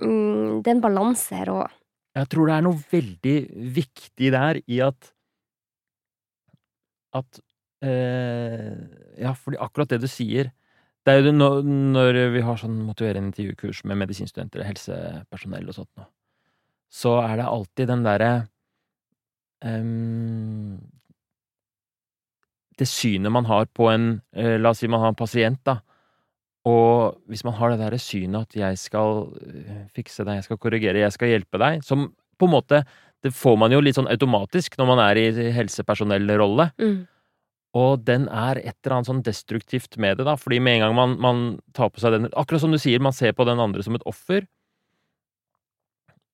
mm, 0.00 0.60
Det 0.64 0.70
er 0.70 0.74
en 0.76 0.84
balanse 0.84 1.36
her 1.36 1.52
òg. 1.52 1.78
Jeg 2.18 2.30
tror 2.32 2.48
det 2.48 2.56
er 2.56 2.66
noe 2.66 2.82
veldig 2.90 3.36
viktig 3.76 4.30
der 4.34 4.60
i 4.64 4.80
at 4.84 5.10
At 7.18 7.40
eh, 7.84 8.74
Ja, 9.20 9.34
fordi 9.36 9.60
akkurat 9.60 9.92
det 9.92 10.00
du 10.02 10.08
sier 10.10 10.50
Det 11.04 11.12
er 11.12 11.20
jo 11.20 11.28
det 11.28 11.36
når, 11.38 12.20
vi 12.34 12.44
har 12.44 12.60
sånn 12.60 12.80
motiverende 12.84 13.30
intervjukurs 13.30 13.84
med 13.88 14.00
medisinstudenter, 14.02 14.64
helsepersonell 14.66 15.70
og 15.70 15.76
sånt 15.78 15.92
nå, 15.96 16.04
så 16.92 17.14
er 17.22 17.38
det 17.40 17.46
alltid 17.48 17.88
den 17.88 18.02
derre 18.04 18.32
ehm, 19.64 20.76
Det 22.78 22.86
synet 22.86 23.34
man 23.34 23.48
har 23.48 23.66
på 23.74 23.88
en 23.90 24.20
eh, 24.36 24.56
La 24.60 24.72
oss 24.72 24.82
si 24.82 24.90
man 24.90 25.02
har 25.02 25.12
en 25.12 25.18
pasient, 25.18 25.60
da. 25.66 25.80
Og 26.68 27.18
hvis 27.30 27.44
man 27.46 27.56
har 27.58 27.72
det 27.72 27.80
der 27.80 27.98
synet 28.02 28.48
at 28.48 28.56
jeg 28.58 28.78
skal 28.80 29.28
øh, 29.30 29.84
fikse 29.94 30.24
deg, 30.24 30.38
jeg 30.38 30.48
skal 30.48 30.60
korrigere, 30.60 31.04
jeg 31.04 31.14
skal 31.14 31.32
hjelpe 31.32 31.60
deg, 31.60 31.84
som 31.86 32.10
på 32.38 32.48
en 32.48 32.54
måte 32.54 32.82
Det 33.18 33.32
får 33.34 33.56
man 33.58 33.72
jo 33.74 33.80
litt 33.82 33.96
sånn 33.96 34.06
automatisk 34.06 34.76
når 34.78 34.86
man 34.86 35.00
er 35.02 35.18
i 35.18 35.48
helsepersonellrolle. 35.50 36.68
Mm. 36.78 37.00
Og 37.74 38.04
den 38.06 38.28
er 38.30 38.60
et 38.60 38.76
eller 38.76 38.94
annet 38.94 39.08
sånn 39.08 39.24
destruktivt 39.26 39.98
med 39.98 40.20
det, 40.20 40.26
da. 40.28 40.36
Fordi 40.38 40.60
med 40.62 40.78
en 40.78 40.84
gang 40.84 40.94
man, 40.94 41.16
man 41.18 41.40
tar 41.74 41.90
på 41.90 41.98
seg 41.98 42.14
den 42.14 42.28
Akkurat 42.30 42.62
som 42.62 42.70
du 42.70 42.78
sier, 42.78 43.02
man 43.02 43.16
ser 43.16 43.34
på 43.34 43.42
den 43.48 43.58
andre 43.58 43.82
som 43.82 43.98
et 43.98 44.06
offer, 44.06 44.46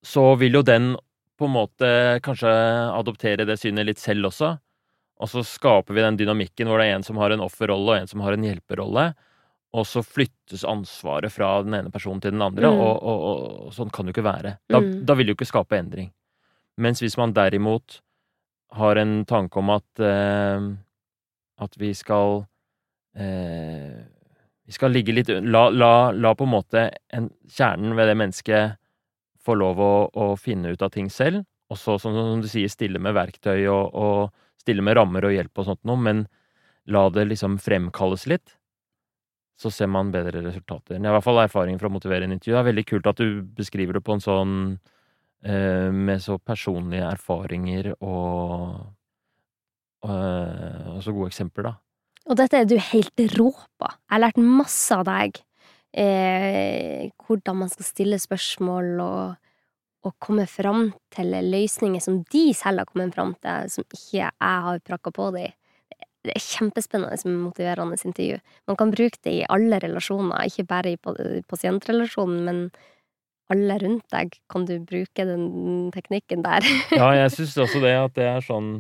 så 0.05 0.35
vil 0.37 0.61
jo 0.61 0.63
den 0.67 0.93
på 1.41 1.49
en 1.49 1.55
måte 1.57 1.89
kanskje 2.25 2.53
adoptere 2.93 3.47
det 3.49 3.57
synet 3.59 3.89
litt 3.89 4.03
selv 4.03 4.29
også. 4.29 4.55
Og 5.25 5.31
så 5.33 5.41
skaper 5.49 5.97
vi 5.97 6.03
den 6.05 6.19
dynamikken 6.21 6.69
hvor 6.69 6.83
det 6.83 6.91
er 6.91 6.99
en 6.99 7.07
som 7.07 7.17
har 7.23 7.33
en 7.33 7.41
offerrolle, 7.45 7.95
og 7.95 8.03
en 8.03 8.11
som 8.11 8.21
har 8.27 8.37
en 8.37 8.45
hjelperrolle. 8.45 9.07
Og 9.75 9.87
så 9.89 10.03
flyttes 10.07 10.63
ansvaret 10.69 11.33
fra 11.35 11.55
den 11.65 11.75
ene 11.81 11.91
personen 11.91 12.21
til 12.23 12.35
den 12.37 12.45
andre, 12.45 12.69
Mm. 12.71 12.79
og, 12.85 12.99
og, 13.03 13.23
og, 13.31 13.45
og 13.67 13.73
sånn 13.75 13.91
kan 13.91 14.05
det 14.07 14.13
jo 14.13 14.19
ikke 14.21 14.29
være. 14.31 14.53
Da, 14.71 14.81
Mm. 14.85 14.93
da 15.09 15.15
vil 15.17 15.27
det 15.27 15.33
jo 15.35 15.39
ikke 15.41 15.49
skape 15.51 15.79
endring. 15.81 16.11
Mens 16.79 17.01
hvis 17.03 17.17
man 17.17 17.33
derimot 17.35 18.01
har 18.75 18.99
en 19.01 19.25
tanke 19.25 19.57
om 19.63 19.71
at 19.71 20.03
eh, 20.03 20.69
at 21.65 21.77
vi 21.79 21.93
skal 21.95 22.45
eh, 23.17 24.03
Vi 24.67 24.73
skal 24.73 24.91
ligge 24.95 25.13
litt 25.15 25.29
la, 25.29 25.69
la, 25.71 26.11
la 26.11 26.33
på 26.35 26.47
en 26.47 26.55
måte 26.55 26.87
en, 27.13 27.27
kjernen 27.53 27.95
ved 27.99 28.09
det 28.09 28.17
mennesket 28.17 28.79
få 29.45 29.55
lov 29.61 29.79
å, 29.85 29.91
å 30.17 30.29
finne 30.41 30.73
ut 30.73 30.83
av 30.83 30.89
ting 30.95 31.11
selv, 31.13 31.43
og 31.69 31.77
så, 31.77 31.99
som, 32.01 32.15
som 32.17 32.41
du 32.41 32.49
sier, 32.49 32.71
stille 32.73 32.99
med 32.99 33.13
verktøy 33.13 33.67
og, 33.69 33.93
og 33.93 34.33
stille 34.65 34.85
med 34.85 34.97
rammer 34.99 35.29
og 35.29 35.37
hjelp 35.37 35.63
og 35.63 35.69
sånt 35.69 35.83
noe, 35.89 36.01
men 36.01 36.25
la 36.91 37.07
det 37.13 37.29
liksom 37.31 37.59
fremkalles 37.63 38.27
litt, 38.31 38.57
så 39.61 39.71
ser 39.71 39.89
man 39.93 40.11
bedre 40.13 40.43
resultater. 40.43 40.99
Det 40.99 41.05
er 41.05 41.13
i 41.13 41.15
hvert 41.15 41.27
fall 41.27 41.45
erfaringen 41.45 41.79
fra 41.81 41.89
å 41.89 41.95
motivere 41.95 42.27
en 42.27 42.35
intervju. 42.35 42.57
Det 42.57 42.61
er 42.61 42.71
veldig 42.73 42.87
kult 42.91 43.09
at 43.13 43.23
du 43.23 43.45
beskriver 43.57 43.97
det 43.97 44.03
på 44.05 44.17
en 44.17 44.25
sånn 44.25 44.55
eh, 45.47 45.91
med 45.95 46.23
så 46.25 46.41
personlige 46.43 47.07
erfaringer 47.07 47.93
og 48.01 48.83
eh, 50.05 50.91
og 50.95 51.01
så 51.05 51.15
gode 51.15 51.31
eksempler, 51.31 51.71
da. 51.71 51.75
Og 52.25 52.39
dette 52.41 52.61
er 52.61 52.69
du 52.69 52.79
helt 52.81 53.23
rå 53.37 53.51
på. 53.53 53.89
Jeg 53.89 54.15
har 54.15 54.23
lært 54.23 54.41
masse 54.41 54.97
av 54.97 55.05
deg. 55.07 55.41
Eh, 55.95 57.11
hvordan 57.23 57.61
man 57.61 57.71
skal 57.71 57.87
stille 57.87 58.19
spørsmål 58.19 58.95
og, 59.05 59.51
og 60.05 60.15
komme 60.23 60.45
fram 60.51 60.91
til 61.15 61.33
løsninger 61.49 62.03
som 62.05 62.23
de 62.33 62.47
selv 62.57 62.83
har 62.83 62.89
kommet 62.91 63.15
fram 63.17 63.35
til, 63.43 63.71
som 63.73 63.85
ikke 63.89 64.19
jeg 64.21 64.31
har 64.41 64.81
prakka 64.85 65.11
på 65.17 65.31
de. 65.37 65.47
Det 66.25 66.33
er 66.37 66.41
kjempespennende 66.45 67.19
som 67.21 67.35
motiverende 67.45 67.97
intervju. 68.05 68.39
Man 68.69 68.77
kan 68.81 68.91
bruke 68.95 69.19
det 69.25 69.33
i 69.43 69.47
alle 69.53 69.79
relasjoner, 69.83 70.47
ikke 70.49 70.65
bare 70.69 70.95
i 70.95 70.99
pasientrelasjonen, 71.49 72.45
men 72.47 72.61
alle 73.53 73.77
rundt 73.83 74.07
deg 74.13 74.33
kan 74.49 74.65
du 74.65 74.79
bruke 74.81 75.27
den 75.29 75.91
teknikken 75.93 76.45
der. 76.47 76.65
Ja, 76.97 77.11
jeg 77.17 77.33
syns 77.37 77.57
også 77.61 77.83
det, 77.85 77.93
at 78.01 78.15
det 78.17 78.25
er 78.31 78.41
sånn 78.45 78.71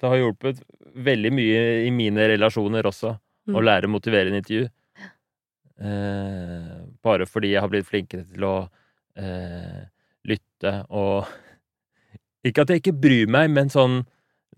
Det 0.00 0.08
har 0.10 0.16
hjulpet 0.18 0.62
veldig 0.96 1.30
mye 1.36 1.60
i 1.86 1.90
mine 1.94 2.24
relasjoner 2.34 2.88
også, 2.88 3.16
å 3.16 3.58
Mm. 3.58 3.64
lære 3.66 3.88
motiverende 3.90 4.38
intervju. 4.38 4.68
Eh, 5.82 6.74
bare 7.02 7.26
fordi 7.26 7.52
jeg 7.52 7.60
har 7.64 7.70
blitt 7.72 7.88
flinkere 7.88 8.24
til 8.28 8.44
å 8.46 8.54
eh, 9.18 9.82
lytte 10.62 10.86
og 10.90 11.26
Ikke 12.44 12.62
at 12.64 12.70
jeg 12.72 12.80
ikke 12.82 12.96
bryr 13.00 13.28
meg, 13.30 13.50
men 13.54 13.68
sånn 13.70 14.00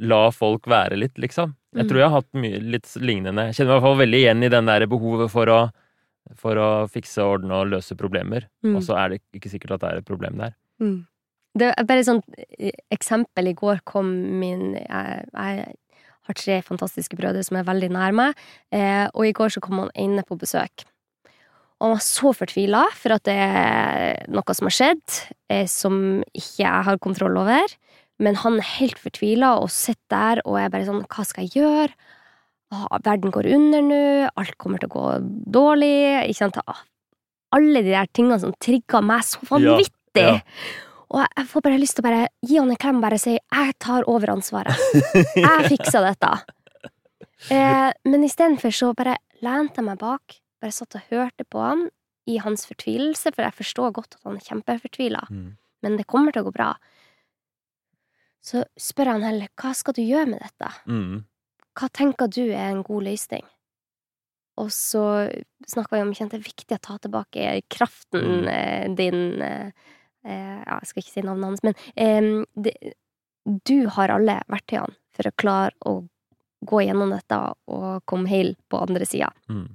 la 0.01 0.31
folk 0.33 0.65
være 0.67 0.97
litt, 0.97 1.19
liksom. 1.21 1.55
Jeg 1.75 1.85
Mm. 1.85 1.89
tror 1.91 1.99
jeg 1.99 2.09
har 2.09 2.21
hatt 2.23 2.33
mye 2.33 2.61
litt 2.63 2.87
lignende 2.97 3.45
Jeg 3.53 3.55
kjenner 3.55 3.69
meg 3.69 3.77
i 3.77 3.81
hvert 3.81 3.83
fall 3.83 3.99
veldig 4.01 4.21
igjen 4.23 4.43
i 4.45 4.49
den 4.49 4.65
der 4.67 4.87
behovet 4.87 5.31
for 5.31 5.47
å, 5.47 5.71
for 6.35 6.55
å 6.57 6.89
fikse, 6.89 7.19
ordne 7.23 7.53
og 7.53 7.69
løse 7.69 7.95
problemer. 7.95 8.47
Mm. 8.65 8.77
Og 8.77 8.83
så 8.83 8.97
er 8.97 9.09
det 9.11 9.21
ikke 9.35 9.51
sikkert 9.51 9.73
at 9.73 9.81
det 9.81 9.91
er 9.93 9.97
et 9.99 10.05
problem 10.07 10.39
der. 10.39 10.55
Mm. 10.81 11.07
Det 11.57 11.75
er 11.77 11.85
bare 11.85 11.99
et 11.99 12.07
sånt 12.07 12.25
eh, 12.59 12.73
eksempel. 12.91 13.49
I 13.49 13.53
går 13.55 13.81
kom 13.85 14.09
min 14.41 14.75
Jeg, 14.75 15.29
jeg 15.35 15.75
har 16.27 16.35
tre 16.35 16.63
fantastiske 16.63 17.17
brødre 17.17 17.45
som 17.45 17.59
er 17.59 17.65
veldig 17.65 17.91
nær 17.91 18.13
meg, 18.17 18.35
eh, 18.73 19.09
og 19.15 19.27
i 19.27 19.33
går 19.33 19.51
så 19.53 19.61
kom 19.61 19.79
han 19.79 19.91
ene 19.95 20.25
på 20.25 20.39
besøk. 20.41 20.87
Og 21.81 21.89
han 21.89 21.95
var 21.97 22.05
så 22.07 22.31
fortvila 22.39 22.85
for 22.97 23.13
at 23.17 23.25
det 23.27 23.35
er 23.35 24.27
noe 24.33 24.55
som 24.55 24.69
har 24.71 24.77
skjedd, 24.77 25.17
eh, 25.51 25.67
som 25.67 26.23
ikke 26.33 26.63
jeg 26.63 26.85
har 26.87 26.99
kontroll 27.03 27.37
over. 27.43 27.67
Men 28.23 28.37
han 28.45 28.61
er 28.61 28.69
helt 28.79 28.99
fortvila 29.03 29.57
og 29.61 29.71
sitter 29.75 30.09
der 30.39 30.43
og 30.47 30.59
er 30.61 30.69
bare 30.71 30.87
sånn 30.87 31.03
Hva 31.11 31.25
skal 31.27 31.45
jeg 31.49 31.59
gjøre? 31.65 31.91
Ah, 32.73 32.99
verden 33.05 33.31
går 33.35 33.47
under 33.55 33.83
nå. 33.83 34.01
Alt 34.39 34.57
kommer 34.59 34.79
til 34.79 34.89
å 34.89 34.95
gå 34.95 35.07
dårlig. 35.51 36.25
Ikke 36.31 36.39
sant? 36.45 36.59
Ah, 36.67 36.81
Alle 37.55 37.83
de 37.83 37.91
der 37.91 38.07
tingene 38.15 38.39
som 38.41 38.55
trigger 38.59 39.03
meg 39.03 39.23
så 39.27 39.39
vanvittig. 39.51 39.93
ja. 40.17 40.41
Og 41.11 41.21
jeg- 41.21 41.31
jeg 41.37 41.47
får 41.47 41.63
bare 41.63 41.79
lyst 41.79 41.95
til 41.97 42.03
å 42.03 42.09
bare 42.09 42.29
gi 42.43 42.57
han 42.59 42.71
en 42.71 42.77
klem 42.77 42.97
og 42.97 43.03
bare 43.03 43.19
si 43.19 43.39
'jeg 43.39 43.79
tar 43.79 44.03
over 44.09 44.27
ansvaret'. 44.29 44.75
Jeg 45.37 45.69
fikser 45.79 46.03
dette. 46.03 46.33
Eh, 47.51 47.93
men 48.07 48.23
istedenfor 48.25 48.73
så 48.73 48.95
bare 48.97 49.17
lente 49.43 49.77
jeg 49.77 49.85
meg 49.85 49.99
bak, 49.99 50.23
bare 50.65 50.73
satt 50.75 50.97
og 50.99 51.05
hørte 51.13 51.45
på 51.53 51.61
han 51.63 51.87
i 52.31 52.39
hans 52.41 52.65
fortvilelse, 52.67 53.35
for 53.37 53.45
jeg 53.45 53.57
forstår 53.61 53.93
godt 54.01 54.17
at 54.17 54.23
han 54.25 54.39
er 54.41 54.47
kjempefortvila, 54.49 55.27
Mm. 55.31 55.57
men 55.85 55.97
det 56.01 56.07
kommer 56.09 56.33
til 56.33 56.43
å 56.43 56.49
gå 56.49 56.55
bra. 56.57 56.71
Så 58.45 58.65
spør 58.81 59.07
han 59.13 59.23
heller 59.25 59.49
'hva 59.57 59.75
skal 59.75 59.95
du 59.97 60.03
gjøre 60.03 60.29
med 60.29 60.41
dette'? 60.41 60.73
Mm. 60.87 61.25
Hva 61.77 61.89
tenker 61.91 62.29
du 62.31 62.51
er 62.53 62.71
en 62.71 62.83
god 62.83 63.03
løsning? 63.05 63.45
Og 64.57 64.69
så 64.71 65.29
snakka 65.67 65.97
vi 65.97 66.03
om 66.03 66.11
at 66.11 66.31
det 66.31 66.35
er 66.41 66.51
viktig 66.53 66.77
å 66.77 66.81
ta 66.81 66.99
tilbake 66.99 67.63
kraften 67.69 68.45
Mm. 68.45 68.49
eh, 68.49 68.95
din 68.95 69.43
eh, 69.43 69.71
eh, 70.25 70.63
Ja, 70.67 70.79
jeg 70.81 70.87
skal 70.87 71.03
ikke 71.03 71.13
si 71.13 71.21
navnet 71.23 71.45
hans, 71.45 71.63
men 71.63 71.75
eh, 71.97 72.45
det, 72.57 72.95
du 73.65 73.89
har 73.89 74.09
alle 74.09 74.41
verktøyene 74.49 74.95
for 75.13 75.23
å 75.25 75.37
klare 75.37 75.73
å 75.85 76.09
gå 76.65 76.81
gjennom 76.87 77.11
dette 77.11 77.55
og 77.69 78.05
komme 78.07 78.29
heil 78.29 78.55
på 78.71 78.81
andre 78.81 79.05
sida. 79.05 79.31
Mm. 79.51 79.69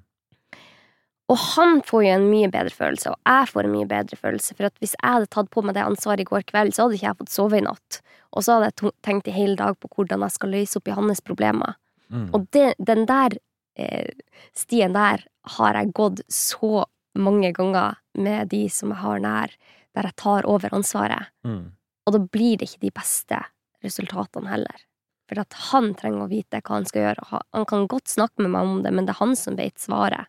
Og 1.30 1.38
han 1.38 1.82
får 1.86 2.04
jo 2.06 2.14
en 2.16 2.30
mye 2.32 2.50
bedre 2.50 2.74
følelse, 2.74 3.12
og 3.14 3.30
jeg 3.30 3.50
får 3.52 3.68
en 3.68 3.74
mye 3.76 3.90
bedre 3.90 4.18
følelse. 4.18 4.56
For 4.58 4.82
hvis 4.82 4.96
jeg 4.98 5.06
hadde 5.06 5.30
tatt 5.30 5.52
på 5.54 5.62
meg 5.62 5.76
det 5.78 5.86
ansvaret 5.86 6.24
i 6.24 6.30
går 6.30 6.48
kveld, 6.50 6.74
så 6.74 6.86
hadde 6.88 6.98
ikke 6.98 7.06
jeg 7.06 7.20
fått 7.20 7.36
sove 7.36 7.60
i 7.60 7.66
natt. 7.66 8.00
Og 8.34 8.46
så 8.46 8.56
hadde 8.56 8.72
jeg 8.72 8.94
tenkt 9.06 9.30
i 9.30 9.36
hele 9.36 9.58
dag 9.60 9.78
på 9.78 9.92
hvordan 9.94 10.26
jeg 10.26 10.36
skal 10.36 10.54
løse 10.56 10.80
opp 10.80 10.90
i 10.90 10.96
hans 10.98 11.22
problemer. 11.26 11.78
Mm. 12.10 12.32
Og 12.34 12.48
det, 12.56 12.72
den 12.82 13.06
der 13.10 13.38
eh, 13.78 14.10
stien 14.58 14.98
der 14.98 15.26
har 15.60 15.78
jeg 15.78 15.94
gått 15.98 16.24
så 16.34 16.88
mange 17.18 17.52
ganger 17.54 18.00
med 18.18 18.50
de 18.50 18.66
som 18.74 18.94
jeg 18.94 19.02
har 19.04 19.22
nær, 19.22 19.54
der 19.98 20.10
jeg 20.10 20.18
tar 20.22 20.50
over 20.50 20.74
ansvaret. 20.74 21.30
Mm. 21.46 21.72
Og 22.06 22.16
da 22.16 22.22
blir 22.26 22.58
det 22.58 22.72
ikke 22.72 22.88
de 22.88 22.96
beste 22.96 23.44
resultatene 23.86 24.50
heller. 24.50 24.86
For 25.30 25.42
at 25.44 25.54
han 25.70 25.94
trenger 25.98 26.26
å 26.26 26.32
vite 26.32 26.62
hva 26.64 26.80
han 26.80 26.90
skal 26.90 27.06
gjøre. 27.06 27.42
Han 27.54 27.70
kan 27.70 27.86
godt 27.90 28.10
snakke 28.10 28.42
med 28.42 28.56
meg 28.56 28.66
om 28.66 28.80
det, 28.86 28.94
men 28.98 29.06
det 29.06 29.14
er 29.14 29.22
han 29.22 29.36
som 29.38 29.60
vet 29.60 29.78
svaret. 29.78 30.26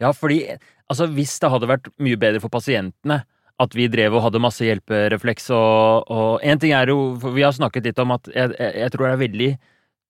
Ja, 0.00 0.10
fordi 0.12 0.42
altså, 0.90 1.06
hvis 1.08 1.38
det 1.40 1.50
hadde 1.50 1.68
vært 1.70 1.88
mye 2.02 2.16
bedre 2.20 2.40
for 2.42 2.52
pasientene 2.52 3.22
at 3.58 3.72
vi 3.72 3.86
drev 3.88 4.12
og 4.18 4.22
hadde 4.26 4.40
masse 4.44 4.60
hjelperefleks 4.66 5.46
og, 5.56 6.04
og 6.12 6.40
En 6.44 6.58
ting 6.60 6.74
er 6.76 6.90
jo 6.92 7.14
Vi 7.32 7.40
har 7.40 7.54
snakket 7.56 7.86
litt 7.88 7.98
om 8.02 8.10
at 8.12 8.28
jeg, 8.28 8.52
jeg, 8.58 8.74
jeg 8.82 8.92
tror 8.92 9.06
det 9.06 9.12
er 9.14 9.22
veldig 9.24 9.50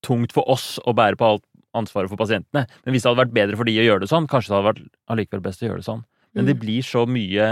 tungt 0.03 0.33
for 0.35 0.42
oss 0.51 0.81
å 0.85 0.92
bære 0.99 1.16
på 1.20 1.29
alt 1.37 1.44
ansvaret 1.77 2.09
for 2.11 2.16
pasientene. 2.18 2.64
Men 2.85 2.94
hvis 2.94 3.03
det 3.05 3.11
hadde 3.11 3.20
vært 3.22 3.35
bedre 3.37 3.57
for 3.61 3.68
de 3.68 3.75
å 3.79 3.85
gjøre 3.87 4.01
det 4.03 4.09
sånn, 4.11 4.27
kanskje 4.27 4.49
det 4.51 4.57
hadde 4.57 4.68
vært 4.72 4.83
allikevel 5.12 5.42
best 5.44 5.62
å 5.62 5.66
gjøre 5.68 5.83
det 5.83 5.87
sånn. 5.87 6.03
Men 6.35 6.46
det 6.49 6.55
Mm. 6.57 6.61
blir 6.62 6.83
så 6.85 7.03
mye 7.09 7.46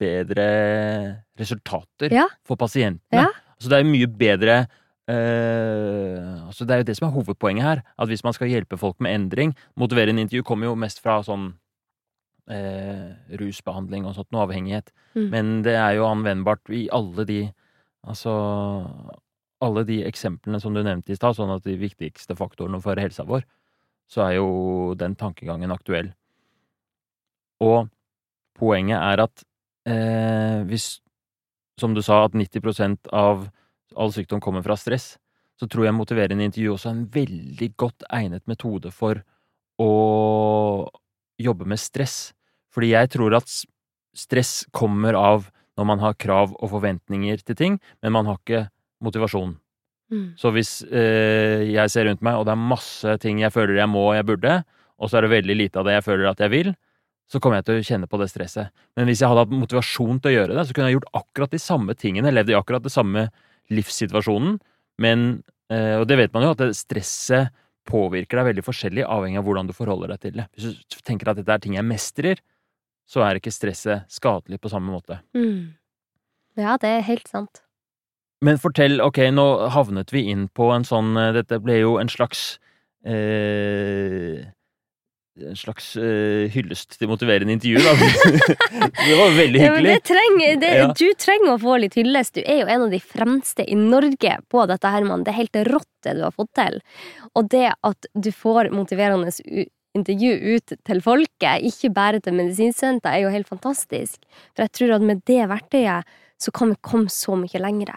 bedre 0.00 0.46
resultater 1.38 2.12
Ja. 2.12 2.26
for 2.44 2.56
pasientene. 2.56 3.00
Ja. 3.12 3.28
Så 3.60 3.68
det 3.68 3.78
er 3.80 3.84
mye 3.84 4.06
bedre 4.06 4.66
eh, 5.10 6.46
altså 6.46 6.64
Det 6.64 6.74
er 6.74 6.82
jo 6.82 6.88
det 6.88 6.96
som 6.98 7.08
er 7.08 7.14
hovedpoenget 7.14 7.66
her. 7.66 7.82
At 7.98 8.08
hvis 8.08 8.24
man 8.24 8.36
skal 8.36 8.48
hjelpe 8.48 8.78
folk 8.78 9.00
med 9.00 9.14
endring 9.14 9.54
Motiverende 9.76 10.22
intervju 10.22 10.46
kommer 10.46 10.70
jo 10.70 10.74
mest 10.78 11.02
fra 11.02 11.20
sånn 11.26 11.52
eh, 12.50 13.10
rusbehandling 13.40 14.06
og 14.06 14.14
sånt, 14.16 14.30
noe 14.32 14.46
avhengighet. 14.46 14.92
Mm. 15.14 15.26
Men 15.30 15.56
det 15.66 15.74
er 15.78 15.98
jo 15.98 16.08
anvendbart 16.08 16.70
i 16.70 16.88
alle 16.92 17.26
de 17.28 17.40
Altså 18.00 18.32
alle 19.60 19.84
de 19.84 20.00
eksemplene 20.08 20.60
som 20.60 20.72
du 20.72 20.80
nevnte 20.80 21.12
i 21.12 21.18
stad, 21.18 21.36
sånn 21.36 21.52
at 21.52 21.66
de 21.66 21.76
viktigste 21.76 22.36
faktorene 22.38 22.80
for 22.80 22.96
helsa 23.00 23.26
vår, 23.28 23.44
så 24.10 24.24
er 24.24 24.38
jo 24.38 24.48
den 24.98 25.14
tankegangen 25.20 25.72
aktuell. 25.74 26.08
Og 27.60 27.90
poenget 28.56 28.98
er 28.98 29.22
at 29.26 29.44
eh, 29.88 30.64
hvis, 30.68 30.88
som 31.80 31.94
du 31.94 32.00
sa, 32.02 32.24
at 32.24 32.36
90% 32.36 33.12
av 33.12 33.50
all 33.96 34.12
sykdom 34.14 34.42
kommer 34.42 34.64
fra 34.66 34.76
stress, 34.78 35.14
så 35.60 35.68
tror 35.68 35.86
jeg 35.86 35.96
motiverende 35.96 36.46
intervju 36.46 36.74
også 36.74 36.90
er 36.90 36.96
en 36.96 37.06
veldig 37.12 37.70
godt 37.80 38.06
egnet 38.16 38.46
metode 38.48 38.92
for 38.94 39.20
å 39.80 39.90
jobbe 41.40 41.68
med 41.68 41.80
stress. 41.80 42.32
Fordi 42.72 42.92
jeg 42.94 43.10
tror 43.12 43.36
at 43.40 43.50
stress 44.16 44.64
kommer 44.76 45.16
av 45.18 45.50
når 45.78 45.88
man 45.88 46.02
har 46.02 46.18
krav 46.20 46.54
og 46.58 46.72
forventninger 46.72 47.42
til 47.44 47.56
ting, 47.56 47.80
men 48.02 48.14
man 48.16 48.28
har 48.28 48.40
ikke 48.40 48.66
motivasjon. 49.04 49.54
Mm. 50.10 50.26
Så 50.40 50.50
hvis 50.52 50.80
eh, 50.90 51.70
jeg 51.70 51.92
ser 51.92 52.08
rundt 52.08 52.24
meg, 52.24 52.36
og 52.36 52.46
det 52.48 52.54
er 52.54 52.68
masse 52.72 53.16
ting 53.22 53.40
jeg 53.40 53.54
føler 53.54 53.78
jeg 53.78 53.90
må 53.90 54.10
og 54.10 54.16
jeg 54.18 54.26
burde, 54.28 54.60
og 55.00 55.08
så 55.08 55.18
er 55.18 55.26
det 55.26 55.34
veldig 55.36 55.56
lite 55.56 55.80
av 55.80 55.86
det 55.88 55.96
jeg 55.96 56.06
føler 56.08 56.30
at 56.32 56.42
jeg 56.44 56.52
vil, 56.52 56.72
så 57.30 57.38
kommer 57.38 57.60
jeg 57.60 57.68
til 57.68 57.78
å 57.78 57.86
kjenne 57.86 58.08
på 58.10 58.18
det 58.20 58.26
stresset. 58.32 58.72
Men 58.98 59.06
hvis 59.06 59.22
jeg 59.22 59.30
hadde 59.30 59.44
hatt 59.44 59.54
motivasjon 59.54 60.18
til 60.18 60.32
å 60.32 60.34
gjøre 60.34 60.56
det, 60.56 60.64
så 60.66 60.74
kunne 60.74 60.90
jeg 60.90 60.98
gjort 60.98 61.20
akkurat 61.20 61.54
de 61.54 61.60
samme 61.62 61.94
tingene, 61.94 62.32
levd 62.34 62.50
i 62.50 62.58
akkurat 62.58 62.84
det 62.84 62.92
samme 62.92 63.28
livssituasjonen, 63.70 64.58
men 65.00 65.42
eh, 65.72 65.96
Og 66.00 66.06
det 66.10 66.18
vet 66.20 66.32
man 66.34 66.44
jo, 66.44 66.54
at 66.54 66.76
stresset 66.76 67.54
påvirker 67.88 68.38
deg 68.38 68.50
veldig 68.50 68.64
forskjellig, 68.66 69.06
avhengig 69.06 69.40
av 69.40 69.46
hvordan 69.46 69.70
du 69.70 69.74
forholder 69.74 70.12
deg 70.12 70.22
til 70.22 70.38
det. 70.38 70.46
Hvis 70.54 70.78
du 70.92 71.00
tenker 71.06 71.30
at 71.30 71.40
dette 71.40 71.54
er 71.54 71.62
ting 71.62 71.76
jeg 71.78 71.86
mestrer, 71.86 72.42
så 73.10 73.24
er 73.26 73.40
ikke 73.40 73.52
stresset 73.54 74.06
skadelig 74.12 74.60
på 74.62 74.70
samme 74.70 74.92
måte. 74.92 75.18
Mm. 75.34 75.74
Ja, 76.60 76.76
det 76.80 76.90
er 76.90 77.06
helt 77.06 77.30
sant. 77.30 77.62
Men 78.44 78.60
fortell, 78.60 79.00
ok, 79.04 79.18
nå 79.34 79.46
havnet 79.74 80.12
vi 80.14 80.24
inn 80.32 80.46
på 80.56 80.70
en 80.72 80.86
sånn 80.88 81.12
eh, 81.20 81.32
Dette 81.36 81.58
ble 81.60 81.80
jo 81.82 81.96
en 82.00 82.08
slags 82.08 82.58
eh, 83.04 84.46
En 85.48 85.56
slags 85.56 85.92
uh, 85.96 86.48
hyllest 86.52 86.98
til 87.00 87.08
motiverende 87.08 87.54
intervju, 87.56 87.80
det 87.80 89.16
var 89.16 89.32
veldig 89.38 89.60
Ja, 89.62 89.72
men 89.72 89.80
hyggelig. 89.80 89.94
det 89.94 90.04
trenger, 90.10 90.60
det, 90.60 90.70
Ja. 90.76 90.86
Du 90.92 91.06
trenger 91.16 91.54
å 91.54 91.58
få 91.62 91.78
litt 91.80 91.96
hyllest. 91.96 92.34
Du 92.36 92.42
er 92.44 92.60
jo 92.62 92.68
en 92.70 92.84
av 92.86 92.92
de 92.92 93.00
fremste 93.00 93.64
i 93.64 93.78
Norge 93.78 94.36
på 94.52 94.66
dette, 94.68 94.92
Herman. 94.92 95.24
Det 95.24 95.32
er 95.32 95.38
helt 95.40 95.60
rått, 95.70 95.88
det 96.04 96.16
du 96.18 96.24
har 96.26 96.34
fått 96.36 96.52
til. 96.58 96.80
Og 97.34 97.48
det 97.52 97.66
at 97.86 98.10
du 98.14 98.30
får 98.34 98.70
motiverende 98.74 99.32
intervju 99.96 100.54
ut 100.54 100.76
til 100.86 101.00
folket, 101.02 101.64
ikke 101.66 101.90
bare 101.96 102.20
til 102.22 102.36
medisinstudenter, 102.38 103.10
er 103.16 103.24
jo 103.24 103.32
helt 103.34 103.48
fantastisk. 103.50 104.20
For 104.54 104.66
jeg 104.66 104.74
tror 104.76 104.96
at 105.00 105.08
med 105.08 105.24
det 105.26 105.42
verktøyet 105.50 106.16
så 106.40 106.52
kan 106.54 106.70
vi 106.74 106.78
komme 106.84 107.10
så 107.12 107.34
mye 107.36 107.60
lengre 107.60 107.96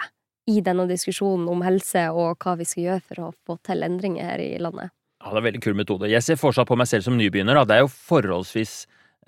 i 0.49 0.57
denne 0.65 0.83
diskusjonen 0.89 1.45
om 1.47 1.61
helse 1.63 2.07
og 2.11 2.41
hva 2.43 2.57
vi 2.59 2.65
skal 2.67 2.83
gjøre 2.87 3.03
for 3.07 3.21
å 3.27 3.31
få 3.47 3.55
til 3.63 3.85
endringer 3.85 4.25
her 4.33 4.41
i 4.43 4.57
landet. 4.59 4.91
Ja, 5.23 5.31
det 5.31 5.37
er 5.37 5.39
en 5.39 5.47
veldig 5.47 5.63
kul 5.63 5.77
metode. 5.79 6.09
Jeg 6.11 6.23
ser 6.25 6.39
fortsatt 6.39 6.67
på 6.67 6.75
meg 6.75 6.89
selv 6.89 7.05
som 7.05 7.15
nybegynner. 7.15 7.55
Da. 7.55 7.63
Det 7.63 7.75
er 7.77 7.85
jo 7.85 7.91
forholdsvis 7.93 8.73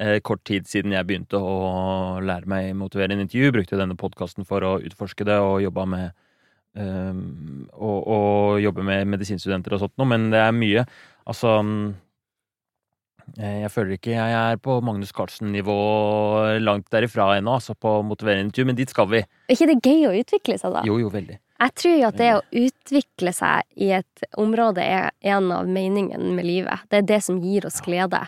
eh, 0.03 0.17
kort 0.27 0.43
tid 0.47 0.67
siden 0.67 0.91
jeg 0.91 1.07
begynte 1.07 1.39
å 1.39 2.19
lære 2.19 2.51
meg 2.51 2.73
motiverende 2.75 3.23
intervju. 3.23 3.53
Brukte 3.55 3.79
denne 3.79 3.95
podkasten 3.99 4.47
for 4.47 4.65
å 4.67 4.75
utforske 4.83 5.27
det 5.27 5.37
og 5.39 5.61
jobba 5.63 5.85
med 5.93 6.09
ehm, 6.75 7.21
og, 7.71 7.99
og 8.11 8.59
jobbe 8.65 8.83
med 8.87 9.07
medisinstudenter 9.13 9.77
og 9.77 9.85
sånt 9.85 9.95
noe, 9.95 10.09
men 10.11 10.27
det 10.35 10.43
er 10.43 10.51
mye. 10.57 10.83
Altså 11.31 11.55
eh, 13.39 13.61
Jeg 13.63 13.71
føler 13.71 13.95
ikke 13.95 14.17
jeg 14.17 14.35
er 14.41 14.59
på 14.67 14.75
Magnus 14.83 15.15
Carlsen-nivå 15.15 15.79
langt 16.59 16.91
derifra 16.91 17.31
ennå, 17.37 17.55
altså 17.55 17.71
på 17.71 18.01
motiverende 18.03 18.49
intervju, 18.49 18.67
men 18.67 18.83
dit 18.83 18.91
skal 18.91 19.07
vi. 19.15 19.23
Er 19.23 19.55
ikke 19.55 19.71
det 19.71 19.79
gøy 19.79 20.09
å 20.11 20.15
utvikle 20.19 20.59
seg, 20.59 20.75
da? 20.75 20.83
Jo, 20.91 20.99
jo, 20.99 21.15
veldig. 21.15 21.39
Jeg 21.55 21.75
tror 21.79 21.95
jo 21.95 22.07
at 22.09 22.17
det 22.19 22.29
å 22.35 22.43
utvikle 22.65 23.31
seg 23.35 23.63
i 23.79 23.91
et 23.95 24.25
område 24.41 24.83
er 24.83 25.11
en 25.35 25.51
av 25.55 25.69
meningene 25.71 26.33
med 26.35 26.47
livet. 26.47 26.83
Det 26.91 26.99
er 26.99 27.09
det 27.13 27.21
som 27.23 27.39
gir 27.39 27.67
oss 27.67 27.79
glede. 27.85 28.21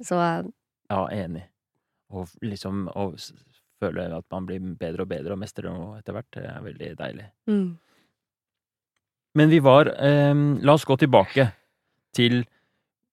Så 0.00 0.16
Ja, 0.16 1.06
enig. 1.12 1.44
Og 2.12 2.28
liksom 2.44 2.86
å 2.88 3.10
føle 3.80 4.08
at 4.16 4.26
man 4.32 4.46
blir 4.48 4.60
bedre 4.78 5.04
og 5.04 5.12
bedre 5.12 5.36
og 5.36 5.42
mestrer 5.42 5.72
noe 5.72 5.98
etter 5.98 6.16
hvert, 6.16 6.30
det 6.36 6.44
er 6.48 6.66
veldig 6.68 6.92
deilig. 6.98 7.30
mm. 7.46 7.70
Men 9.32 9.48
vi 9.48 9.62
var 9.64 9.88
eh, 9.88 10.34
La 10.60 10.74
oss 10.76 10.84
gå 10.84 10.96
tilbake 11.00 11.46
til 12.12 12.42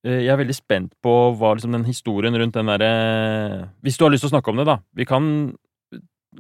eh, 0.04 0.20
Jeg 0.26 0.34
er 0.34 0.42
veldig 0.42 0.56
spent 0.58 0.98
på 1.00 1.14
hva 1.40 1.54
liksom 1.56 1.72
den 1.72 1.88
historien 1.88 2.36
rundt 2.36 2.58
den 2.58 2.68
derre 2.68 3.70
Hvis 3.80 3.96
du 3.96 4.04
har 4.04 4.12
lyst 4.12 4.26
til 4.26 4.32
å 4.32 4.36
snakke 4.36 4.52
om 4.52 4.60
det, 4.60 4.68
da. 4.68 4.82
Vi 4.92 5.08
kan 5.08 5.56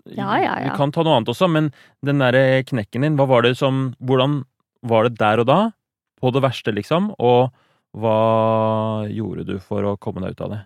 Ja, 0.06 0.38
ja, 0.38 0.54
ja. 0.60 0.70
Vi 0.70 0.78
kan 0.78 0.92
ta 0.94 1.04
noe 1.06 1.18
annet 1.18 1.32
også, 1.32 1.50
men 1.50 1.72
den 2.06 2.22
derre 2.22 2.62
knekken 2.68 3.06
din, 3.06 3.18
hva 3.18 3.26
var 3.30 3.46
det 3.46 3.56
som 3.58 3.90
Hvordan 4.06 4.44
var 4.86 5.08
det 5.08 5.18
der 5.20 5.42
og 5.42 5.50
da? 5.50 5.60
På 6.20 6.32
det 6.36 6.44
verste, 6.44 6.74
liksom? 6.76 7.14
Og 7.18 7.50
hva 7.98 9.08
gjorde 9.10 9.48
du 9.48 9.56
for 9.64 9.86
å 9.88 9.98
komme 9.98 10.22
deg 10.24 10.36
ut 10.36 10.44
av 10.46 10.54
det? 10.54 10.60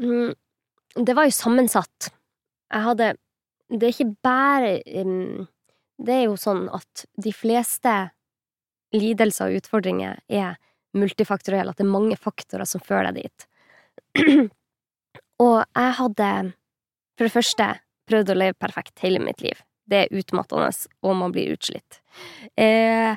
Mm, 0.00 0.34
Det 0.94 1.14
var 1.14 1.28
jo 1.28 1.34
sammensatt. 1.34 2.10
Jeg 2.72 2.84
hadde 2.84 3.16
Det 3.68 3.84
er 3.88 3.92
ikke 3.92 4.16
bare 4.22 4.72
Det 5.98 6.14
er 6.14 6.24
jo 6.24 6.36
sånn 6.36 6.68
at 6.72 7.04
de 7.20 7.32
fleste 7.32 8.10
lidelser 8.94 9.50
og 9.50 9.60
utfordringer 9.60 10.20
er 10.30 10.56
multifaktorielle, 10.96 11.70
at 11.70 11.76
det 11.76 11.84
er 11.84 11.92
mange 11.92 12.16
faktorer 12.16 12.64
som 12.64 12.80
fører 12.80 13.12
deg 13.12 13.26
dit. 13.26 13.46
og 15.44 15.58
jeg 15.76 15.92
hadde 15.98 16.30
for 17.18 17.26
det 17.26 17.34
første 17.34 17.72
prøvd 18.08 18.32
å 18.32 18.38
leve 18.38 18.56
perfekt 18.62 19.02
hele 19.04 19.20
mitt 19.22 19.42
liv. 19.44 19.58
Det 19.88 20.04
er 20.04 20.14
utmattende, 20.20 20.70
og 21.04 21.16
man 21.16 21.34
blir 21.34 21.54
utslitt. 21.56 22.00
Eh, 22.60 23.16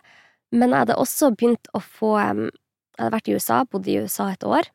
men 0.51 0.73
jeg 0.73 0.83
hadde 0.83 0.99
også 0.99 1.31
begynt 1.35 1.71
å 1.75 1.81
få 1.83 2.17
Jeg 2.19 3.05
hadde 3.05 3.15
vært 3.15 3.29
i 3.31 3.33
USA, 3.33 3.61
bodd 3.65 3.87
i 3.87 3.95
USA 4.03 4.27
et 4.29 4.43
år. 4.45 4.67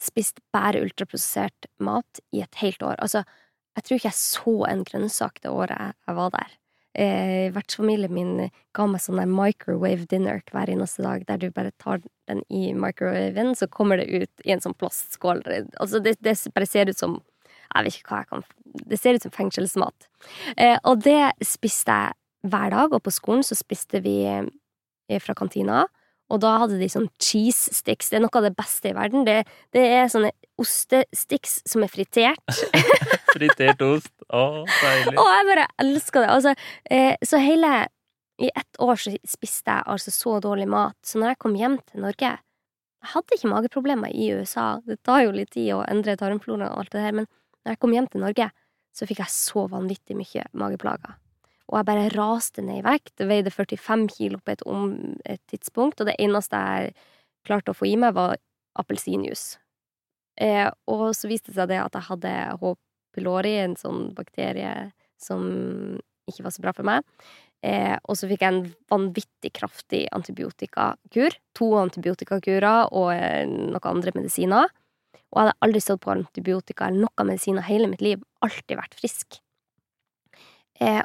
Spist 0.00 0.38
bare 0.54 0.80
ultraprosessert 0.84 1.66
mat 1.82 2.20
i 2.32 2.40
et 2.44 2.60
helt 2.62 2.80
år. 2.86 2.94
Altså, 3.02 3.24
jeg 3.76 3.84
tror 3.84 3.98
ikke 3.98 4.08
jeg 4.08 4.20
så 4.20 4.54
en 4.70 4.84
grønnsak 4.86 5.42
det 5.42 5.50
året 5.52 5.76
jeg, 5.82 6.14
var 6.16 6.30
der. 6.32 6.54
Eh, 6.96 7.50
vertsfamilien 7.52 8.14
min 8.14 8.30
ga 8.72 8.86
meg 8.88 9.02
sånn 9.04 9.20
der 9.20 9.28
microwave 9.28 10.06
dinner 10.08 10.40
hver 10.48 10.72
eneste 10.72 11.04
dag, 11.04 11.26
der 11.28 11.42
du 11.42 11.50
bare 11.52 11.74
tar 11.82 12.00
den 12.30 12.40
i 12.48 12.70
microwaven, 12.72 13.52
så 13.58 13.68
kommer 13.68 14.00
det 14.00 14.08
ut 14.08 14.46
i 14.46 14.54
en 14.54 14.62
sånn 14.64 14.78
plastskål. 14.78 15.42
Altså, 15.76 16.00
det, 16.00 16.16
det 16.24 16.38
bare 16.54 16.70
ser 16.70 16.88
ut 16.88 17.02
som 17.02 17.18
Jeg 17.74 17.86
vet 17.86 17.98
ikke 17.98 18.12
hva 18.12 18.22
jeg 18.22 18.30
kan 18.30 18.46
Det 18.86 18.98
ser 19.00 19.16
ut 19.16 19.24
som 19.24 19.34
fengselsmat. 19.34 20.08
Eh, 20.56 20.78
og 20.84 21.04
det 21.04 21.32
spiste 21.44 21.92
jeg 21.92 22.16
hver 22.46 22.72
dag, 22.74 22.92
og 22.92 23.02
på 23.02 23.14
skolen 23.14 23.44
så 23.46 23.56
spiste 23.58 24.02
vi 24.04 24.20
eh, 24.28 25.20
fra 25.22 25.34
kantina. 25.38 25.86
Og 26.32 26.40
da 26.42 26.56
hadde 26.62 26.78
de 26.80 26.88
sånn 26.90 27.06
cheese 27.22 27.74
sticks. 27.74 28.10
Det 28.10 28.18
er 28.18 28.24
noe 28.24 28.34
av 28.34 28.48
det 28.48 28.56
beste 28.58 28.90
i 28.90 28.96
verden. 28.96 29.26
Det, 29.26 29.44
det 29.74 29.84
er 29.94 30.08
sånne 30.10 30.32
ostesticks 30.60 31.60
som 31.68 31.84
er 31.86 31.92
fritert. 31.92 32.62
Fritert 33.36 33.82
ost. 33.84 34.10
Å, 34.34 34.64
deilig. 34.64 35.14
Og 35.20 35.28
jeg 35.30 35.46
bare 35.52 35.68
elsker 35.84 36.24
det. 36.24 36.32
Altså, 36.32 36.56
eh, 36.90 37.14
så 37.22 37.40
hele 37.42 37.86
I 38.42 38.50
ett 38.50 38.80
år 38.82 38.98
så 39.00 39.14
spiste 39.24 39.72
jeg 39.72 39.86
altså 39.86 40.12
så 40.12 40.40
dårlig 40.44 40.66
mat. 40.68 40.98
Så 41.06 41.20
når 41.20 41.34
jeg 41.34 41.40
kom 41.44 41.54
hjem 41.56 41.78
til 41.86 42.02
Norge 42.04 42.34
Jeg 42.34 43.12
hadde 43.12 43.36
ikke 43.38 43.52
mageproblemer 43.52 44.10
i 44.10 44.32
USA. 44.34 44.80
Det 44.84 44.98
tar 45.06 45.22
jo 45.22 45.36
litt 45.36 45.54
tid 45.54 45.76
å 45.76 45.84
endre 45.86 46.18
tarmfloraen 46.18 46.66
og 46.66 46.82
alt 46.82 46.96
det 46.96 47.04
her, 47.04 47.14
men 47.20 47.28
når 47.66 47.74
jeg 47.74 47.82
kom 47.82 47.94
hjem 47.96 48.06
til 48.12 48.22
Norge, 48.22 48.48
så 48.94 49.08
fikk 49.08 49.24
jeg 49.24 49.34
så 49.34 49.66
vanvittig 49.68 50.14
mye 50.16 50.46
mageplager. 50.56 51.16
Og 51.66 51.80
jeg 51.80 51.88
bare 51.88 52.10
raste 52.14 52.62
ned 52.62 52.78
i 52.78 52.86
vekt. 52.86 53.24
Veide 53.26 53.50
45 53.50 54.06
kilo 54.14 54.38
på 54.38 54.54
et, 54.54 54.62
om, 54.70 54.92
et 55.26 55.42
tidspunkt, 55.50 55.98
og 56.00 56.06
det 56.06 56.14
eneste 56.22 56.60
jeg 56.62 56.94
klarte 57.46 57.74
å 57.74 57.76
få 57.76 57.88
i 57.90 57.96
meg, 57.98 58.14
var 58.14 58.38
appelsinjuice. 58.78 59.58
Eh, 60.38 60.68
og 60.92 61.08
så 61.16 61.30
viste 61.30 61.50
det 61.50 61.58
seg 61.58 61.72
det 61.72 61.80
at 61.82 61.98
jeg 61.98 62.08
hadde 62.10 62.34
H. 62.60 62.72
pylori, 63.16 63.56
en 63.64 63.74
sånn 63.80 64.12
bakterie 64.14 64.92
som 65.18 65.42
ikke 66.30 66.46
var 66.46 66.54
så 66.54 66.62
bra 66.62 66.74
for 66.76 66.86
meg. 66.86 67.02
Eh, 67.66 67.96
og 68.06 68.18
så 68.18 68.28
fikk 68.30 68.44
jeg 68.44 68.54
en 68.54 68.64
vanvittig 68.92 69.52
kraftig 69.56 70.04
antibiotikakur. 70.14 71.34
To 71.58 71.70
antibiotikakurer 71.80 72.92
og 72.94 73.10
eh, 73.16 73.42
noen 73.48 73.90
andre 73.90 74.14
medisiner. 74.14 74.70
Og 75.32 75.40
jeg 75.40 75.46
hadde 75.46 75.58
aldri 75.66 75.82
stått 75.82 76.02
på 76.04 76.14
antibiotika 76.14 76.88
eller 76.88 77.06
noe 77.06 77.26
medisiner 77.28 77.66
hele 77.66 77.90
mitt 77.90 78.04
liv. 78.04 78.22
Alltid 78.44 78.78
vært 78.78 78.96
frisk. 78.98 79.38
Eh, 80.80 81.02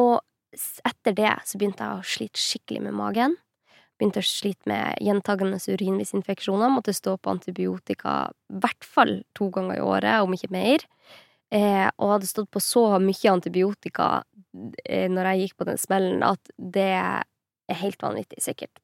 og 0.00 0.20
etter 0.86 1.16
det 1.16 1.32
så 1.48 1.58
begynte 1.58 1.86
jeg 1.86 1.98
å 1.98 2.12
slite 2.14 2.40
skikkelig 2.40 2.84
med 2.86 2.96
magen. 2.98 3.36
Begynte 3.98 4.22
å 4.22 4.26
slite 4.26 4.68
med 4.70 4.98
gjentagende 5.04 5.60
urinvisinfeksjoner. 5.62 6.72
Måtte 6.72 6.94
stå 6.96 7.16
på 7.18 7.32
antibiotika 7.34 8.16
i 8.50 8.62
hvert 8.64 8.86
fall 8.86 9.20
to 9.38 9.50
ganger 9.54 9.78
i 9.78 9.84
året, 9.84 10.22
om 10.24 10.34
ikke 10.34 10.52
mer. 10.54 10.86
Eh, 11.54 11.86
og 11.98 12.16
hadde 12.16 12.30
stått 12.30 12.50
på 12.54 12.62
så 12.62 12.86
mye 13.02 13.30
antibiotika 13.30 14.08
eh, 14.82 15.06
når 15.12 15.30
jeg 15.30 15.44
gikk 15.44 15.58
på 15.60 15.68
den 15.70 15.78
smellen, 15.78 16.24
at 16.26 16.54
det 16.58 16.90
er 16.98 17.80
helt 17.84 18.02
vanvittig. 18.02 18.42
Sikkert 18.42 18.82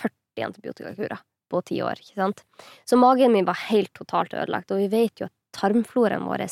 40 0.00 0.48
antibiotikakurer 0.48 1.20
på 1.50 1.62
ti 1.64 1.80
år, 1.82 1.98
ikke 2.02 2.20
sant. 2.20 2.44
Så 2.88 2.98
magen 3.00 3.32
min 3.32 3.46
var 3.48 3.58
helt 3.68 3.92
totalt 3.94 4.34
ødelagt, 4.34 4.70
og 4.72 4.78
vi 4.82 4.88
vet 4.92 5.20
jo 5.22 5.28
at 5.30 5.36
tarmfloraen 5.56 6.26
vår 6.28 6.46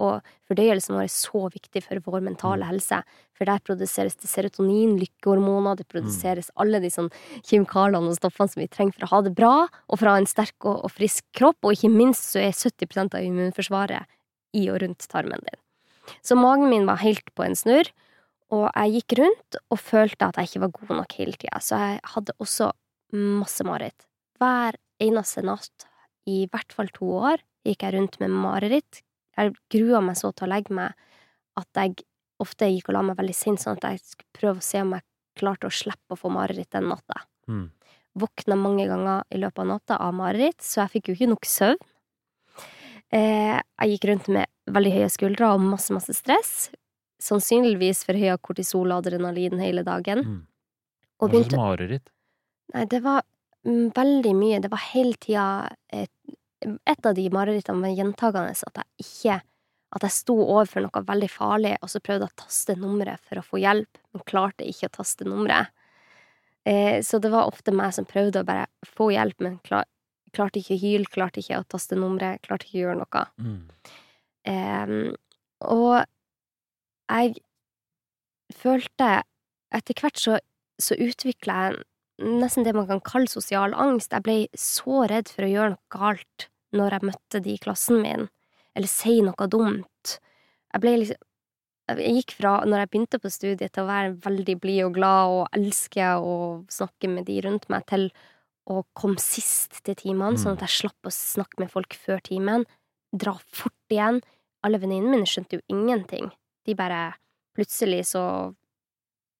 og 0.00 0.22
fordøyelsen 0.48 0.94
vår 0.96 1.02
er 1.04 1.12
så 1.12 1.42
viktig 1.52 1.82
for 1.84 2.00
vår 2.06 2.22
mentale 2.24 2.64
Mm. 2.64 2.70
helse. 2.70 3.02
For 3.36 3.44
der 3.44 3.58
produseres 3.60 4.16
det 4.16 4.30
serotonin, 4.30 4.94
lykkehormoner, 4.98 5.76
det 5.76 5.88
produseres 5.88 6.48
alle 6.56 6.80
de 6.80 6.88
sånn 6.88 7.10
kjemikaliene 7.44 8.08
og 8.08 8.16
stoffene 8.16 8.48
som 8.48 8.62
vi 8.62 8.66
trenger 8.68 8.94
for 8.96 9.04
å 9.04 9.10
ha 9.10 9.20
det 9.22 9.34
bra, 9.36 9.68
og 9.90 9.98
for 9.98 10.06
å 10.08 10.14
ha 10.14 10.16
en 10.22 10.26
sterk 10.26 10.56
og, 10.64 10.84
og 10.84 10.90
frisk 10.90 11.24
kropp, 11.36 11.58
og 11.62 11.72
ikke 11.76 11.92
minst 11.92 12.32
så 12.32 12.40
er 12.40 12.52
70% 12.56 13.14
av 13.14 13.20
immunforsvaret 13.28 14.06
i 14.56 14.70
og 14.70 14.80
rundt 14.80 15.04
tarmen 15.06 15.38
din. 15.44 15.60
Så 16.24 16.34
magen 16.34 16.70
min 16.70 16.86
var 16.88 16.96
helt 17.04 17.28
på 17.36 17.44
en 17.44 17.54
snurr, 17.54 17.92
og 18.50 18.70
jeg 18.74 19.02
gikk 19.04 19.18
rundt 19.20 19.56
og 19.70 19.78
følte 19.78 20.26
at 20.26 20.36
jeg 20.40 20.48
ikke 20.48 20.60
var 20.64 20.72
god 20.80 20.96
nok 20.96 21.12
hele 21.20 21.36
tida, 21.36 21.60
så 21.60 21.76
jeg 21.76 22.00
hadde 22.16 22.32
også 22.40 22.72
masse 23.12 23.62
mareritt. 23.68 24.06
Hver 24.40 24.78
eneste 25.00 25.44
natt, 25.44 25.86
i 26.28 26.46
hvert 26.50 26.72
fall 26.72 26.90
to 26.96 27.08
år, 27.20 27.42
gikk 27.66 27.84
jeg 27.84 27.96
rundt 27.96 28.18
med 28.22 28.32
mareritt. 28.32 29.02
Jeg 29.36 29.54
grua 29.72 30.00
meg 30.04 30.16
så 30.20 30.32
til 30.32 30.48
å 30.48 30.52
legge 30.54 30.74
meg 30.76 30.96
at 31.60 31.80
jeg 31.82 32.06
ofte 32.40 32.70
gikk 32.70 32.88
og 32.88 32.96
la 32.96 33.04
meg 33.10 33.18
veldig 33.20 33.36
sint, 33.36 33.60
sånn 33.60 33.76
at 33.76 33.86
jeg 33.90 34.02
skulle 34.04 34.38
prøve 34.38 34.62
å 34.62 34.64
se 34.64 34.80
om 34.80 34.94
jeg 34.96 35.06
klarte 35.40 35.68
å 35.68 35.74
slippe 35.74 36.16
å 36.16 36.18
få 36.18 36.32
mareritt 36.32 36.72
den 36.72 36.88
natta. 36.90 37.24
Mm. 37.50 37.68
Våkna 38.20 38.56
mange 38.58 38.86
ganger 38.90 39.26
i 39.30 39.40
løpet 39.40 39.62
av 39.62 39.68
natta 39.70 39.98
av 40.02 40.14
mareritt, 40.16 40.60
så 40.64 40.84
jeg 40.84 40.94
fikk 40.96 41.10
jo 41.10 41.16
ikke 41.18 41.32
nok 41.34 41.48
søvn. 41.48 41.82
Eh, 43.10 43.56
jeg 43.58 43.94
gikk 43.94 44.06
rundt 44.10 44.30
med 44.30 44.50
veldig 44.70 44.92
høye 44.94 45.10
skuldre 45.10 45.50
og 45.54 45.64
masse, 45.64 45.92
masse 45.94 46.14
stress. 46.14 46.70
Sannsynligvis 47.20 48.04
forhøya 48.06 48.38
kortisol 48.40 48.88
og 48.88 49.02
adrenalin 49.02 49.60
hele 49.60 49.84
dagen. 49.86 50.24
Mm. 50.24 50.40
Og 51.20 51.32
begynte 51.32 51.58
mareritt? 51.60 52.06
Nei, 52.74 52.86
det 52.88 53.02
var 53.04 53.24
veldig 53.64 54.32
mye. 54.36 54.60
Det 54.62 54.70
var 54.72 54.82
hele 54.92 55.16
tida 55.20 55.46
et, 55.92 56.10
et 56.64 57.06
av 57.06 57.14
de 57.16 57.26
marerittene 57.32 57.84
var 57.84 57.96
gjentagende 57.96 58.56
at 58.68 58.82
jeg 58.82 59.06
ikke 59.06 59.40
At 59.90 60.04
jeg 60.06 60.14
sto 60.14 60.36
overfor 60.38 60.84
noe 60.84 61.00
veldig 61.02 61.28
farlig, 61.34 61.72
og 61.82 61.90
så 61.90 61.98
prøvde 61.98 62.28
jeg 62.28 62.30
å 62.30 62.42
taste 62.44 62.76
nummeret 62.78 63.18
for 63.26 63.40
å 63.40 63.42
få 63.42 63.58
hjelp, 63.58 63.98
men 64.14 64.22
klarte 64.22 64.62
ikke 64.62 64.86
å 64.86 64.92
taste 65.00 65.26
nummeret. 65.26 65.72
Eh, 66.62 67.00
så 67.02 67.18
det 67.18 67.32
var 67.32 67.48
ofte 67.50 67.74
meg 67.74 67.96
som 67.96 68.06
prøvde 68.06 68.38
å 68.38 68.46
bare 68.46 68.68
få 68.86 69.08
hjelp, 69.10 69.40
men 69.42 69.56
klar, 69.66 69.88
klarte 70.30 70.60
ikke 70.60 70.76
å 70.76 70.82
hyle, 70.84 71.10
klarte 71.10 71.42
ikke 71.42 71.58
å 71.58 71.66
taste 71.74 71.98
nummeret, 71.98 72.38
klarte 72.46 72.68
ikke 72.68 72.76
å 72.76 72.84
gjøre 72.84 73.00
noe. 73.00 73.24
Mm. 73.42 73.58
Em, 74.54 74.94
og 75.66 76.04
jeg 77.10 77.42
følte 78.56 79.10
Etter 79.70 79.94
hvert 80.02 80.18
så, 80.18 80.36
så 80.82 80.96
utvikla 80.98 81.56
jeg 81.68 81.82
nesten 82.20 82.66
det 82.66 82.74
man 82.76 82.88
kan 82.88 83.02
kalle 83.04 83.30
sosial 83.30 83.74
angst. 83.74 84.12
Jeg 84.12 84.24
ble 84.26 84.36
så 84.58 85.04
redd 85.10 85.30
for 85.32 85.46
å 85.46 85.50
gjøre 85.50 85.74
noe 85.74 85.92
galt 85.92 86.48
når 86.76 86.96
jeg 86.96 87.08
møtte 87.08 87.42
de 87.42 87.54
i 87.56 87.62
klassen 87.62 88.00
min, 88.04 88.28
eller 88.78 88.90
si 88.90 89.18
noe 89.26 89.48
dumt. 89.50 90.16
Jeg 90.70 90.84
ble 90.84 90.96
liksom 91.02 91.26
Jeg 91.90 92.12
gikk 92.14 92.32
fra, 92.38 92.50
når 92.62 92.84
jeg 92.84 92.88
begynte 92.92 93.18
på 93.18 93.30
studiet, 93.34 93.72
til 93.74 93.82
å 93.82 93.88
være 93.88 94.12
veldig 94.22 94.54
blid 94.62 94.84
og 94.84 94.92
glad 94.94 95.32
og 95.34 95.56
elske 95.58 96.12
å 96.22 96.34
snakke 96.70 97.08
med 97.10 97.26
de 97.26 97.40
rundt 97.42 97.66
meg, 97.66 97.82
til 97.90 98.04
å 98.70 98.84
komme 98.94 99.18
sist 99.18 99.80
til 99.82 99.96
timene, 99.98 100.38
sånn 100.38 100.54
at 100.54 100.62
jeg 100.68 100.76
slapp 100.84 101.10
å 101.10 101.10
snakke 101.10 101.58
med 101.64 101.72
folk 101.72 101.96
før 101.98 102.22
timen. 102.22 102.62
Dra 103.10 103.34
fort 103.42 103.90
igjen. 103.90 104.20
Alle 104.62 104.78
venninnene 104.78 105.16
mine 105.16 105.26
skjønte 105.26 105.58
jo 105.58 105.66
ingenting. 105.66 106.30
De 106.62 106.78
bare 106.78 107.08
Plutselig 107.58 108.04
så 108.12 108.22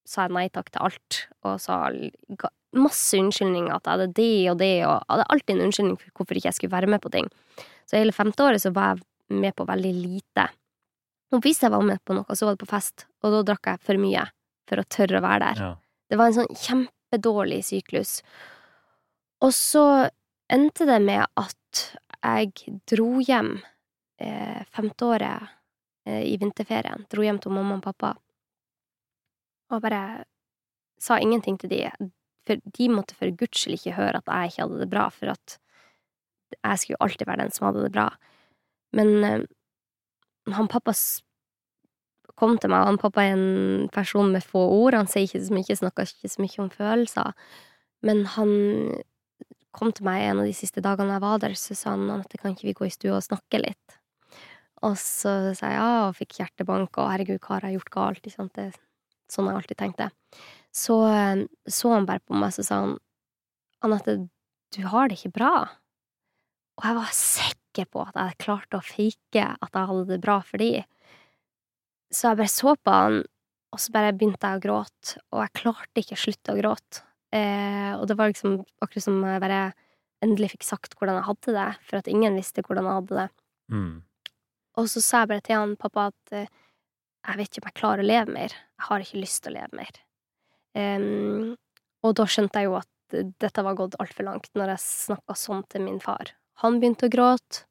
sa 0.02 0.26
jeg 0.26 0.34
nei 0.34 0.48
takk 0.50 0.72
til 0.74 0.82
alt, 0.88 1.18
og 1.46 1.60
sa 1.62 1.84
masse 2.76 3.18
unnskyldninger 3.18 3.74
at 3.74 3.86
jeg 3.86 3.96
hadde 3.96 4.12
det 4.16 4.50
og 4.52 4.58
det, 4.60 4.74
og 4.86 4.92
jeg 4.94 5.10
hadde 5.10 5.28
alltid 5.34 5.54
en 5.54 5.66
unnskyldning 5.66 5.98
for 6.00 6.20
hvorfor 6.20 6.38
ikke 6.38 6.50
jeg 6.50 6.58
skulle 6.58 6.74
være 6.74 6.90
med 6.90 7.02
på 7.02 7.12
ting. 7.14 7.30
Så 7.88 7.98
hele 7.98 8.14
femte 8.14 8.44
året 8.46 8.62
så 8.62 8.72
var 8.74 8.94
jeg 8.94 9.40
med 9.42 9.56
på 9.58 9.66
veldig 9.66 9.92
lite. 9.96 10.46
Og 11.34 11.42
hvis 11.44 11.62
jeg 11.62 11.72
var 11.72 11.82
med 11.86 12.02
på 12.06 12.14
noe, 12.14 12.36
så 12.36 12.46
var 12.46 12.56
det 12.56 12.62
på 12.62 12.70
fest, 12.70 13.06
og 13.22 13.34
da 13.34 13.42
drakk 13.52 13.72
jeg 13.72 13.82
for 13.86 14.02
mye 14.02 14.24
for 14.70 14.82
å 14.82 14.86
tørre 14.90 15.18
å 15.18 15.24
være 15.24 15.42
der. 15.48 15.62
Ja. 15.62 15.70
Det 16.10 16.18
var 16.18 16.30
en 16.30 16.38
sånn 16.40 16.58
kjempedårlig 16.58 17.60
syklus. 17.66 18.18
Og 19.42 19.54
så 19.56 19.84
endte 20.50 20.86
det 20.88 20.98
med 21.02 21.24
at 21.38 21.84
jeg 22.20 22.78
dro 22.90 23.22
hjem 23.24 23.54
eh, 24.20 24.62
femteåret 24.74 25.46
eh, 26.06 26.24
i 26.26 26.34
vinterferien. 26.40 27.06
Dro 27.10 27.24
hjem 27.24 27.38
til 27.42 27.54
mamma 27.54 27.78
og 27.78 27.86
pappa. 27.86 28.14
Og 29.70 29.82
bare 29.82 30.24
sa 31.00 31.18
ingenting 31.22 31.56
til 31.60 31.70
de. 31.72 31.84
For 32.48 32.60
de 32.78 32.88
måtte 32.92 33.16
for 33.18 33.32
guds 33.36 33.62
skyld 33.62 33.78
ikke 33.78 33.96
høre 33.98 34.20
at 34.22 34.30
jeg 34.30 34.52
ikke 34.52 34.64
hadde 34.64 34.80
det 34.82 34.90
bra, 34.92 35.08
for 35.12 35.32
at 35.34 35.56
jeg 36.56 36.78
skulle 36.80 36.96
jo 36.96 37.04
alltid 37.06 37.28
være 37.28 37.42
den 37.44 37.52
som 37.54 37.68
hadde 37.68 37.84
det 37.84 37.92
bra. 37.94 38.06
Men 38.96 39.10
eh, 39.26 39.44
han 40.56 40.70
pappa 40.70 40.94
kom 42.40 42.56
til 42.58 42.72
meg, 42.72 42.82
og 42.82 42.94
han 42.94 43.00
pappa 43.00 43.26
er 43.26 43.36
en 43.36 43.88
person 43.92 44.32
med 44.32 44.44
få 44.46 44.62
ord, 44.72 44.96
han 44.96 45.10
sier 45.10 45.28
ikke 45.28 45.44
så 45.44 45.54
mye, 45.54 45.78
snakker 45.82 46.08
ikke 46.08 46.32
så 46.32 46.42
mye 46.42 46.62
om 46.64 46.70
følelser, 46.72 47.32
men 48.06 48.24
han 48.34 48.52
kom 49.76 49.92
til 49.94 50.06
meg 50.08 50.24
en 50.24 50.40
av 50.42 50.48
de 50.48 50.54
siste 50.56 50.82
dagene 50.82 51.18
jeg 51.18 51.22
var 51.22 51.42
der, 51.42 51.56
så 51.58 51.76
sa 51.78 51.94
han 51.94 52.08
at 52.16 52.32
kan 52.40 52.56
ikke 52.56 52.70
vi 52.70 52.78
gå 52.78 52.88
i 52.88 52.94
stua 52.94 53.18
og 53.18 53.26
snakke 53.26 53.60
litt? 53.60 53.98
Og 54.86 54.96
så 54.96 55.52
sa 55.56 55.68
jeg 55.68 55.76
ja, 55.76 55.90
og 56.08 56.16
fikk 56.16 56.38
hjertebank, 56.40 56.96
og 56.96 57.10
herregud, 57.12 57.42
hva 57.44 57.58
har 57.58 57.68
jeg 57.68 57.76
gjort 57.76 57.92
galt? 57.96 58.24
Ikke 58.24 58.38
sant? 58.38 58.54
Det 58.56 58.70
er 58.70 58.78
sånn 59.30 59.50
jeg 59.50 59.60
alltid 59.60 59.80
tenkte. 59.82 60.08
Så 60.74 60.96
eh, 61.10 61.46
så 61.66 61.94
han 61.94 62.08
bare 62.08 62.22
på 62.24 62.36
meg, 62.38 62.54
så 62.54 62.64
sa 62.66 62.82
han 62.84 62.96
Anette, 63.84 64.16
du 64.76 64.82
har 64.92 65.08
det 65.08 65.18
ikke 65.18 65.38
bra. 65.40 65.54
Og 66.78 66.86
jeg 66.86 66.96
var 66.96 67.12
sikker 67.16 67.86
på 67.92 68.02
at 68.04 68.16
jeg 68.18 68.40
klarte 68.44 68.78
å 68.78 68.84
fake 68.84 69.44
at 69.50 69.76
jeg 69.76 69.88
hadde 69.90 70.08
det 70.10 70.20
bra 70.22 70.38
for 70.44 70.60
de. 70.60 70.82
Så 72.12 72.28
jeg 72.28 72.40
bare 72.40 72.52
så 72.52 72.74
på 72.76 72.94
han, 72.94 73.22
og 73.70 73.80
så 73.82 73.94
bare 73.94 74.14
begynte 74.16 74.46
jeg 74.46 74.58
å 74.58 74.64
gråte, 74.64 75.20
og 75.30 75.42
jeg 75.44 75.56
klarte 75.60 76.02
ikke 76.02 76.18
å 76.18 76.22
slutte 76.24 76.54
å 76.54 76.58
gråte. 76.58 77.04
Eh, 77.30 77.92
og 77.94 78.08
det 78.10 78.16
var 78.18 78.32
liksom 78.32 78.58
akkurat 78.82 79.06
som 79.06 79.20
jeg 79.22 79.42
bare 79.44 79.60
endelig 80.24 80.52
fikk 80.56 80.66
sagt 80.66 80.96
hvordan 80.98 81.20
jeg 81.20 81.28
hadde 81.28 81.56
det, 81.56 81.68
for 81.86 82.00
at 82.00 82.10
ingen 82.10 82.38
visste 82.38 82.64
hvordan 82.66 82.88
jeg 82.88 82.98
hadde 82.98 83.20
det. 83.20 83.28
Mm. 83.70 83.92
Og 84.80 84.90
så 84.90 85.02
sa 85.04 85.22
jeg 85.22 85.32
bare 85.32 85.46
til 85.46 85.60
han 85.60 85.76
pappa 85.80 86.08
at 86.10 86.34
eh, 86.36 86.50
jeg 87.28 87.38
vet 87.40 87.50
ikke 87.50 87.62
om 87.62 87.68
jeg 87.70 87.78
klarer 87.78 88.02
å 88.02 88.08
leve 88.10 88.34
mer. 88.34 88.56
Jeg 88.56 88.88
har 88.88 89.04
ikke 89.04 89.22
lyst 89.22 89.42
til 89.44 89.52
å 89.52 89.58
leve 89.60 89.80
mer. 89.82 90.00
Em, 90.78 91.56
og 92.04 92.14
da 92.18 92.26
skjønte 92.30 92.62
jeg 92.62 92.70
jo 92.70 92.78
at 92.78 92.88
dette 93.42 93.64
var 93.66 93.78
gått 93.78 93.96
altfor 94.02 94.28
langt, 94.28 94.50
når 94.54 94.74
jeg 94.74 94.84
snakka 94.84 95.36
sånn 95.36 95.64
til 95.70 95.84
min 95.86 95.98
far. 96.02 96.34
Han 96.62 96.78
begynte 96.78 97.08
å 97.08 97.12
gråte, 97.12 97.64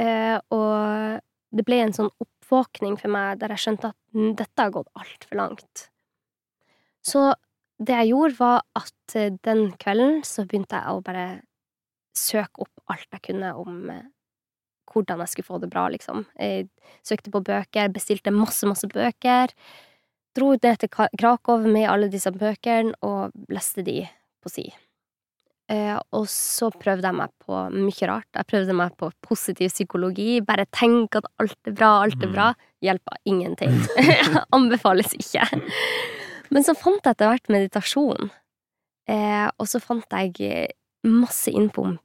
uh, 0.00 0.36
og 0.52 1.22
det 1.56 1.64
ble 1.64 1.78
en 1.80 1.94
sånn 1.96 2.10
oppvåkning 2.20 2.98
for 3.00 3.12
meg 3.12 3.40
der 3.40 3.54
jeg 3.54 3.64
skjønte 3.64 3.92
at 3.94 4.18
dette 4.36 4.64
har 4.64 4.74
gått 4.74 4.90
altfor 4.98 5.40
langt. 5.40 5.88
Så 7.04 7.30
det 7.78 7.94
jeg 7.94 8.10
gjorde, 8.10 8.36
var 8.40 8.62
at 8.76 9.16
eh, 9.16 9.34
den 9.46 9.70
kvelden 9.80 10.22
så 10.26 10.44
begynte 10.48 10.80
jeg 10.80 10.94
å 10.98 11.02
bare 11.04 11.26
søke 12.18 12.64
opp 12.66 12.92
alt 12.92 13.06
jeg 13.14 13.24
kunne 13.30 13.52
om 13.56 13.92
eh, 13.94 14.06
hvordan 14.88 15.22
jeg 15.22 15.32
skulle 15.32 15.48
få 15.48 15.60
det 15.62 15.70
bra, 15.70 15.86
liksom. 15.92 16.24
Jeg 16.40 16.68
søkte 17.06 17.32
på 17.32 17.44
bøker, 17.44 17.92
bestilte 17.94 18.32
masse, 18.34 18.66
masse 18.68 18.88
bøker. 18.90 19.52
Dro 20.36 20.52
ned 20.54 20.78
til 20.82 20.90
Krakow 20.92 21.64
med 21.66 21.88
alle 21.90 22.08
disse 22.12 22.30
bøkene 22.34 22.94
og 23.02 23.32
leste 23.52 23.82
de 23.86 24.02
på 24.44 24.52
si. 24.52 24.66
Eh, 25.68 25.98
og 26.16 26.24
så 26.32 26.70
prøvde 26.72 27.04
jeg 27.04 27.16
meg 27.18 27.32
på 27.44 27.58
mye 27.74 28.06
rart. 28.08 28.28
Jeg 28.36 28.48
prøvde 28.48 28.76
meg 28.76 28.94
på 28.96 29.10
positiv 29.24 29.68
psykologi. 29.72 30.38
Bare 30.40 30.64
tenk 30.72 31.18
at 31.18 31.26
alt 31.42 31.58
er 31.68 31.74
bra, 31.76 31.90
alt 32.06 32.22
er 32.22 32.28
Mm. 32.30 32.32
bra. 32.32 32.46
Hjelper 32.80 33.16
ingenting. 33.26 33.74
Anbefales 34.56 35.12
ikke. 35.18 35.44
Men 36.50 36.64
så 36.64 36.72
fant 36.78 37.04
jeg 37.04 37.12
etter 37.16 37.28
hvert 37.28 37.48
meditasjon. 37.52 38.30
Eh, 39.08 39.48
og 39.58 39.66
så 39.68 39.80
fant 39.80 40.06
jeg 40.08 40.70
masse 41.04 41.48
info 41.52 41.84
om 41.84 41.98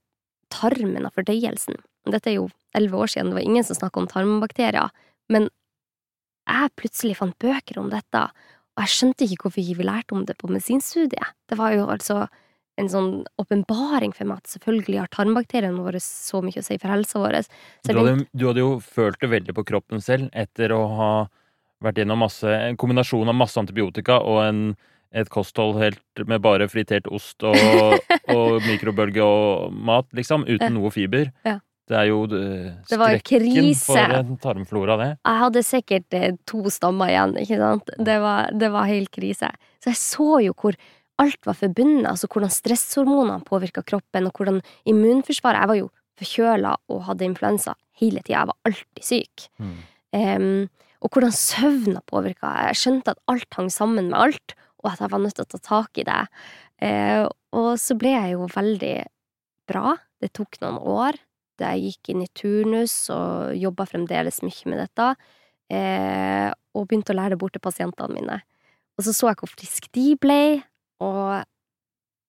tarmen 0.51 1.05
og 1.07 1.13
fordøyelsen. 1.15 1.75
Dette 2.11 2.29
er 2.31 2.35
jo 2.41 2.49
elleve 2.75 2.99
år 2.99 3.07
siden, 3.13 3.29
det 3.31 3.37
var 3.39 3.47
ingen 3.47 3.63
som 3.63 3.75
snakka 3.79 4.01
om 4.01 4.07
tarmbakterier, 4.11 4.89
men 5.31 5.47
jeg 6.49 6.73
plutselig 6.79 7.17
fant 7.19 7.35
bøker 7.39 7.79
om 7.81 7.89
dette, 7.91 8.23
og 8.73 8.83
jeg 8.83 8.93
skjønte 8.93 9.27
ikke 9.27 9.47
hvorfor 9.47 9.75
vi 9.77 9.85
lærte 9.85 10.15
om 10.17 10.23
det 10.27 10.37
på 10.39 10.49
medisinstudiet. 10.51 11.35
Det 11.49 11.59
var 11.59 11.75
jo 11.75 11.85
altså 11.93 12.23
en 12.81 12.89
sånn 12.89 13.11
åpenbaring 13.41 14.15
for 14.17 14.25
meg 14.25 14.41
at 14.41 14.49
selvfølgelig 14.55 15.03
har 15.03 15.11
tarmbakteriene 15.13 15.83
våre 15.83 16.01
så 16.01 16.41
mye 16.41 16.61
å 16.61 16.65
si 16.65 16.79
for 16.81 16.89
helsa 16.89 17.21
vår. 17.21 17.43
Du 17.85 17.93
hadde, 17.93 18.15
du 18.33 18.47
hadde 18.49 18.63
jo 18.63 18.71
følt 18.81 19.19
det 19.21 19.29
veldig 19.29 19.55
på 19.59 19.65
kroppen 19.69 20.01
selv 20.01 20.33
etter 20.33 20.73
å 20.73 20.81
ha 20.97 21.11
vært 21.83 22.01
gjennom 22.01 22.23
masse, 22.23 22.47
en 22.47 22.79
kombinasjon 22.79 23.29
av 23.29 23.37
masse 23.37 23.59
antibiotika 23.59 24.17
og 24.25 24.39
en, 24.45 24.63
et 25.13 25.29
kosthold 25.29 25.77
helt 25.81 26.25
med 26.29 26.41
bare 26.41 26.69
fritert 26.71 27.09
ost 27.13 27.45
og, 27.45 27.99
og 28.35 28.57
mikrobølge 28.65 29.21
og 29.21 29.75
mat, 29.75 30.09
liksom, 30.17 30.47
uten 30.49 30.79
noe 30.79 30.93
fiber. 30.95 31.29
Ja. 31.45 31.59
Det 31.89 31.95
er 31.99 32.07
jo 32.07 32.23
eh, 32.31 32.69
skrekken 32.87 33.71
for 33.75 34.15
en 34.17 34.35
tarmflora, 34.39 34.95
det. 35.01 35.09
Jeg 35.19 35.41
hadde 35.41 35.63
sikkert 35.67 36.15
eh, 36.15 36.29
to 36.47 36.61
stammer 36.71 37.11
igjen, 37.11 37.33
ikke 37.41 37.57
sant. 37.59 37.91
Det 38.09 38.19
var, 38.23 38.53
det 38.55 38.69
var 38.71 38.87
helt 38.87 39.11
krise. 39.11 39.49
Så 39.83 39.91
jeg 39.91 39.99
så 39.99 40.29
jo 40.45 40.55
hvor 40.55 40.77
alt 41.21 41.49
var 41.49 41.57
forbundet, 41.59 42.07
altså 42.09 42.29
hvordan 42.31 42.53
stresshormonene 42.53 43.43
påvirka 43.45 43.83
kroppen, 43.85 44.29
og 44.29 44.39
hvordan 44.39 44.61
immunforsvaret 44.89 45.61
Jeg 45.61 45.71
var 45.73 45.79
jo 45.81 45.89
forkjøla 46.21 46.71
og 46.93 47.03
hadde 47.09 47.27
influensa 47.27 47.75
hele 47.99 48.23
tida, 48.23 48.39
jeg 48.39 48.49
var 48.49 48.69
alltid 48.69 49.07
syk. 49.09 49.45
Mm. 49.59 49.75
Um, 50.13 50.87
og 51.03 51.11
hvordan 51.11 51.35
søvna 51.35 52.01
påvirka. 52.07 52.51
Jeg 52.69 52.79
skjønte 52.79 53.13
at 53.13 53.21
alt 53.31 53.57
hang 53.57 53.69
sammen 53.73 54.07
med 54.11 54.19
alt, 54.19 54.55
og 54.83 54.93
at 54.93 55.03
jeg 55.03 55.11
var 55.11 55.23
nødt 55.23 55.35
til 55.35 55.45
å 55.45 55.51
ta 55.51 55.59
tak 55.67 55.99
i 55.99 56.07
det. 56.07 56.21
Uh, 56.83 57.27
og 57.53 57.69
så 57.81 57.97
ble 57.99 58.15
jeg 58.15 58.35
jo 58.37 58.47
veldig 58.51 58.95
bra. 59.69 59.97
Det 60.23 60.31
tok 60.37 60.59
noen 60.63 60.79
år. 60.79 61.19
Jeg 61.61 61.83
gikk 61.85 62.13
inn 62.13 62.23
i 62.25 62.31
turnus 62.33 62.95
og 63.13 63.53
jobba 63.59 63.85
fremdeles 63.89 64.41
mye 64.45 64.71
med 64.71 64.81
dette, 64.81 65.07
eh, 65.69 66.49
og 66.73 66.87
begynte 66.89 67.13
å 67.13 67.19
lære 67.19 67.35
det 67.35 67.41
bort 67.43 67.53
til 67.53 67.63
pasientene 67.63 68.17
mine. 68.17 68.39
Og 68.97 69.05
så 69.05 69.13
så 69.13 69.29
jeg 69.31 69.41
hvor 69.41 69.51
friske 69.53 69.89
de 69.93 70.07
ble, 70.21 70.43
og 71.03 71.43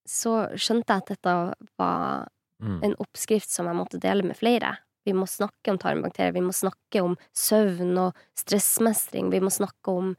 så 0.08 0.34
skjønte 0.60 0.92
jeg 0.92 1.04
at 1.04 1.12
dette 1.14 1.34
var 1.80 2.26
mm. 2.60 2.80
en 2.84 2.96
oppskrift 3.00 3.50
som 3.52 3.68
jeg 3.68 3.78
måtte 3.78 4.00
dele 4.02 4.26
med 4.26 4.36
flere. 4.38 4.76
Vi 5.04 5.12
må 5.16 5.26
snakke 5.28 5.72
om 5.72 5.80
tarmbakterier, 5.80 6.34
vi 6.36 6.44
må 6.44 6.52
snakke 6.56 7.02
om 7.04 7.16
søvn 7.36 7.96
og 8.00 8.20
stressmestring, 8.40 9.28
vi 9.32 9.40
må 9.44 9.52
snakke 9.52 9.92
om 9.92 10.12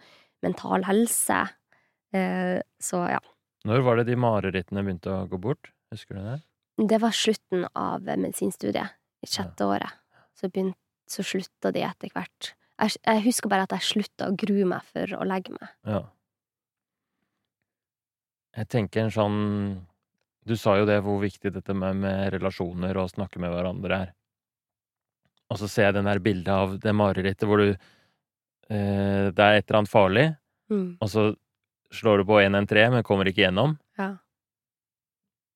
mental 0.46 0.86
helse. 0.86 1.46
Eh, 2.14 2.60
så 2.82 3.06
ja. 3.10 3.22
Når 3.66 3.86
var 3.86 3.98
det 3.98 4.10
de 4.12 4.18
marerittene 4.20 4.84
begynte 4.86 5.14
å 5.14 5.26
gå 5.30 5.42
bort? 5.42 5.72
Husker 5.94 6.20
du 6.20 6.26
det? 6.26 6.38
Det 6.76 7.00
var 7.00 7.16
slutten 7.16 7.68
av 7.72 8.04
medisinstudiet, 8.04 8.98
i 9.24 9.30
sjette 9.32 9.66
året. 9.66 9.96
Så, 10.36 10.50
begynt, 10.50 10.76
så 11.08 11.24
slutta 11.24 11.72
de 11.72 11.86
etter 11.88 12.12
hvert. 12.12 12.52
Jeg, 12.76 12.98
jeg, 13.00 13.24
husker 13.30 13.52
bare 13.52 13.64
at 13.68 13.76
jeg 13.78 13.88
slutta 13.88 14.28
å 14.28 14.36
grue 14.36 14.66
meg 14.68 14.84
for 14.92 15.16
å 15.16 15.28
legge 15.28 15.56
meg. 15.56 15.72
Ja. 15.88 16.02
Jeg 18.56 18.72
tenker 18.72 19.04
en 19.04 19.12
sånn 19.12 19.40
Du 20.48 20.54
sa 20.60 20.76
jo 20.80 20.86
det, 20.88 21.00
hvor 21.04 21.18
viktig 21.20 21.52
dette 21.52 21.74
med, 21.76 21.98
med 22.04 22.30
relasjoner 22.36 22.96
og 22.96 23.08
å 23.08 23.14
snakke 23.16 23.40
med 23.42 23.52
hverandre 23.52 24.02
er. 24.06 24.12
Og 25.50 25.60
så 25.62 25.70
ser 25.72 25.90
jeg 25.90 25.98
den 25.98 26.10
der 26.10 26.22
bildet 26.24 26.52
av 26.54 26.76
det 26.82 26.94
marerittet 26.94 27.48
hvor 27.50 27.64
du 27.64 27.70
eh, 27.72 29.32
Det 29.32 29.42
er 29.42 29.58
et 29.58 29.66
eller 29.66 29.80
annet 29.80 29.92
farlig, 29.92 30.28
mm. 30.72 30.88
og 31.00 31.10
så 31.12 31.26
slår 31.96 32.22
du 32.22 32.28
på 32.30 32.40
113, 32.42 32.94
men 32.94 33.06
kommer 33.08 33.30
ikke 33.30 33.46
gjennom. 33.46 33.78
Ja. 34.00 34.16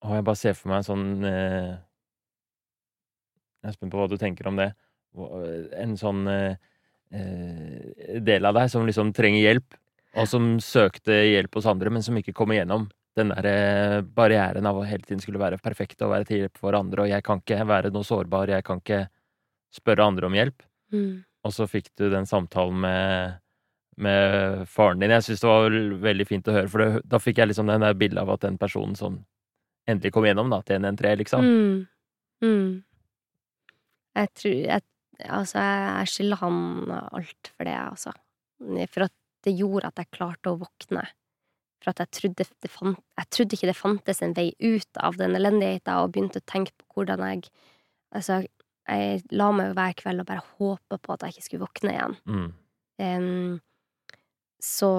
Og 0.05 0.15
jeg 0.15 0.25
bare 0.27 0.39
ser 0.39 0.55
for 0.55 0.71
meg 0.71 0.81
en 0.81 0.87
sånn 0.87 1.07
eh, 1.27 1.73
Jeg 3.59 3.71
er 3.71 3.75
spent 3.75 3.91
på 3.91 3.99
hva 3.99 4.07
du 4.11 4.15
tenker 4.19 4.47
om 4.47 4.59
det. 4.59 4.69
En 5.79 5.97
sånn 5.99 6.23
eh, 6.31 6.55
eh 7.11 8.19
del 8.23 8.45
av 8.45 8.55
deg 8.55 8.69
som 8.71 8.85
liksom 8.87 9.11
trenger 9.17 9.41
hjelp, 9.41 9.75
og 10.19 10.27
som 10.29 10.45
søkte 10.63 11.13
hjelp 11.25 11.55
hos 11.57 11.67
andre, 11.69 11.91
men 11.93 12.05
som 12.05 12.17
ikke 12.17 12.35
kom 12.37 12.53
igjennom. 12.53 12.87
Den 13.17 13.33
der 13.33 13.47
eh, 13.49 14.01
barrieren 14.01 14.69
av 14.69 14.79
å 14.79 14.85
hele 14.87 15.03
tiden 15.03 15.21
skulle 15.23 15.41
være 15.41 15.59
perfekt 15.61 16.01
og 16.05 16.13
være 16.13 16.29
til 16.29 16.43
hjelp 16.43 16.61
for 16.61 16.77
andre, 16.77 17.03
og 17.03 17.11
jeg 17.11 17.25
kan 17.25 17.41
ikke 17.41 17.65
være 17.67 17.91
noe 17.93 18.07
sårbar, 18.07 18.53
jeg 18.53 18.65
kan 18.65 18.79
ikke 18.79 19.03
spørre 19.75 20.07
andre 20.07 20.29
om 20.29 20.37
hjelp. 20.37 20.63
Mm. 20.93 21.11
Og 21.45 21.55
så 21.55 21.67
fikk 21.69 21.91
du 21.99 22.07
den 22.11 22.27
samtalen 22.29 22.79
med, 22.83 23.39
med 23.97 24.63
faren 24.69 25.01
din. 25.01 25.13
Jeg 25.17 25.27
syns 25.27 25.43
det 25.43 25.51
var 25.51 25.77
veldig 26.07 26.27
fint 26.29 26.49
å 26.49 26.55
høre, 26.55 26.71
for 26.71 26.83
det, 26.83 27.03
da 27.09 27.21
fikk 27.21 27.41
jeg 27.41 27.51
liksom 27.51 27.69
den 27.69 27.85
der 27.85 27.99
bildet 27.99 28.23
av 28.23 28.33
at 28.35 28.45
den 28.45 28.59
personen 28.61 28.97
som 28.99 29.21
endelig 29.89 30.13
kom 30.15 30.27
gjennom 30.27 30.51
da, 30.51 30.61
til 30.65 30.79
113, 30.79 31.19
liksom. 31.23 31.45
Mm. 31.45 31.79
Mm. 32.45 32.69
Jeg 34.19 34.33
tror 34.41 34.55
jeg, 34.55 34.87
Altså, 35.19 35.59
jeg 35.59 36.07
skylder 36.07 36.39
han 36.39 36.59
alt 36.95 37.49
for 37.51 37.67
det, 37.67 37.73
altså. 37.75 38.13
For 38.87 39.03
at 39.03 39.13
det 39.43 39.51
gjorde 39.57 39.89
at 39.89 39.99
jeg 39.99 40.13
klarte 40.15 40.53
å 40.53 40.59
våkne. 40.61 41.03
For 41.83 41.91
at 41.91 41.99
jeg 42.03 42.11
trodde, 42.15 42.45
fant, 42.71 43.01
jeg 43.19 43.29
trodde 43.35 43.57
ikke 43.57 43.67
det 43.67 43.75
fantes 43.75 44.23
en 44.23 44.35
vei 44.37 44.53
ut 44.63 45.01
av 45.03 45.19
den 45.19 45.35
elendigheten, 45.35 45.99
og 45.99 46.13
begynte 46.15 46.39
å 46.39 46.47
tenke 46.47 46.71
på 46.77 47.01
hvordan 47.01 47.25
jeg 47.27 47.51
Altså, 48.09 48.39
jeg 48.89 49.19
la 49.37 49.51
meg 49.53 49.75
hver 49.77 49.91
kveld 49.99 50.23
og 50.23 50.25
bare 50.25 50.41
håpa 50.57 50.97
på 50.97 51.13
at 51.13 51.27
jeg 51.27 51.35
ikke 51.35 51.45
skulle 51.45 51.65
våkne 51.67 51.91
igjen. 51.91 52.15
Mm. 52.25 52.47
Um, 53.05 53.59
så 54.57 54.89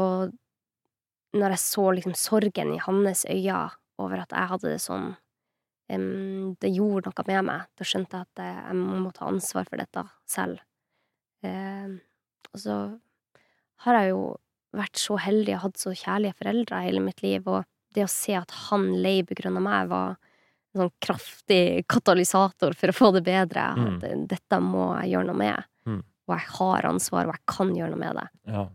når 1.34 1.54
jeg 1.56 1.62
så 1.64 1.86
liksom 1.96 2.14
sorgen 2.14 2.70
i 2.76 2.78
hans 2.84 3.24
øyne 3.26 3.64
over 4.00 4.22
at 4.24 4.34
jeg 4.34 4.50
hadde 4.52 4.72
det 4.72 4.80
sånn, 4.82 5.10
um, 5.92 6.54
det 6.62 6.72
gjorde 6.74 7.10
noe 7.10 7.26
med 7.28 7.46
meg. 7.50 7.68
Da 7.78 7.86
skjønte 7.86 8.20
jeg 8.20 8.28
at 8.28 8.44
jeg 8.44 8.78
må 8.80 9.12
ta 9.16 9.28
ansvar 9.30 9.68
for 9.68 9.80
dette 9.80 10.06
selv. 10.30 10.62
Um, 11.44 11.98
og 12.50 12.62
så 12.64 12.78
har 13.84 14.00
jeg 14.00 14.12
jo 14.12 14.24
vært 14.76 15.00
så 15.00 15.16
heldig 15.18 15.54
og 15.56 15.62
hatt 15.64 15.80
så 15.80 15.92
kjærlige 15.96 16.38
foreldre 16.38 16.82
hele 16.84 17.02
mitt 17.02 17.22
liv, 17.24 17.46
og 17.48 17.64
det 17.94 18.04
å 18.06 18.10
se 18.10 18.36
at 18.38 18.52
han 18.68 18.90
lei 19.02 19.20
av 19.24 19.56
meg, 19.58 19.88
var 19.90 20.18
en 20.70 20.84
sånn 20.84 20.92
kraftig 21.02 21.86
katalysator 21.90 22.76
for 22.78 22.92
å 22.92 22.94
få 22.94 23.10
det 23.16 23.24
bedre. 23.26 23.64
Mm. 23.74 23.86
At 23.88 24.28
dette 24.30 24.60
må 24.62 24.92
jeg 25.00 25.16
gjøre 25.16 25.30
noe 25.32 25.40
med. 25.40 25.70
Mm. 25.88 26.02
Og 26.28 26.36
jeg 26.36 26.46
har 26.58 26.86
ansvar, 26.92 27.26
og 27.26 27.34
jeg 27.34 27.46
kan 27.50 27.72
gjøre 27.74 27.94
noe 27.94 28.02
med 28.04 28.20
det. 28.20 28.28
Ja. 28.52 28.68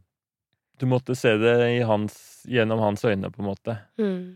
Du 0.75 0.89
måtte 0.91 1.15
se 1.15 1.31
det 1.39 1.53
hans, 1.87 2.17
gjennom 2.51 2.81
hans 2.83 3.05
øyne, 3.07 3.31
på 3.31 3.39
en 3.39 3.47
måte. 3.47 3.77
Mm. 4.01 4.35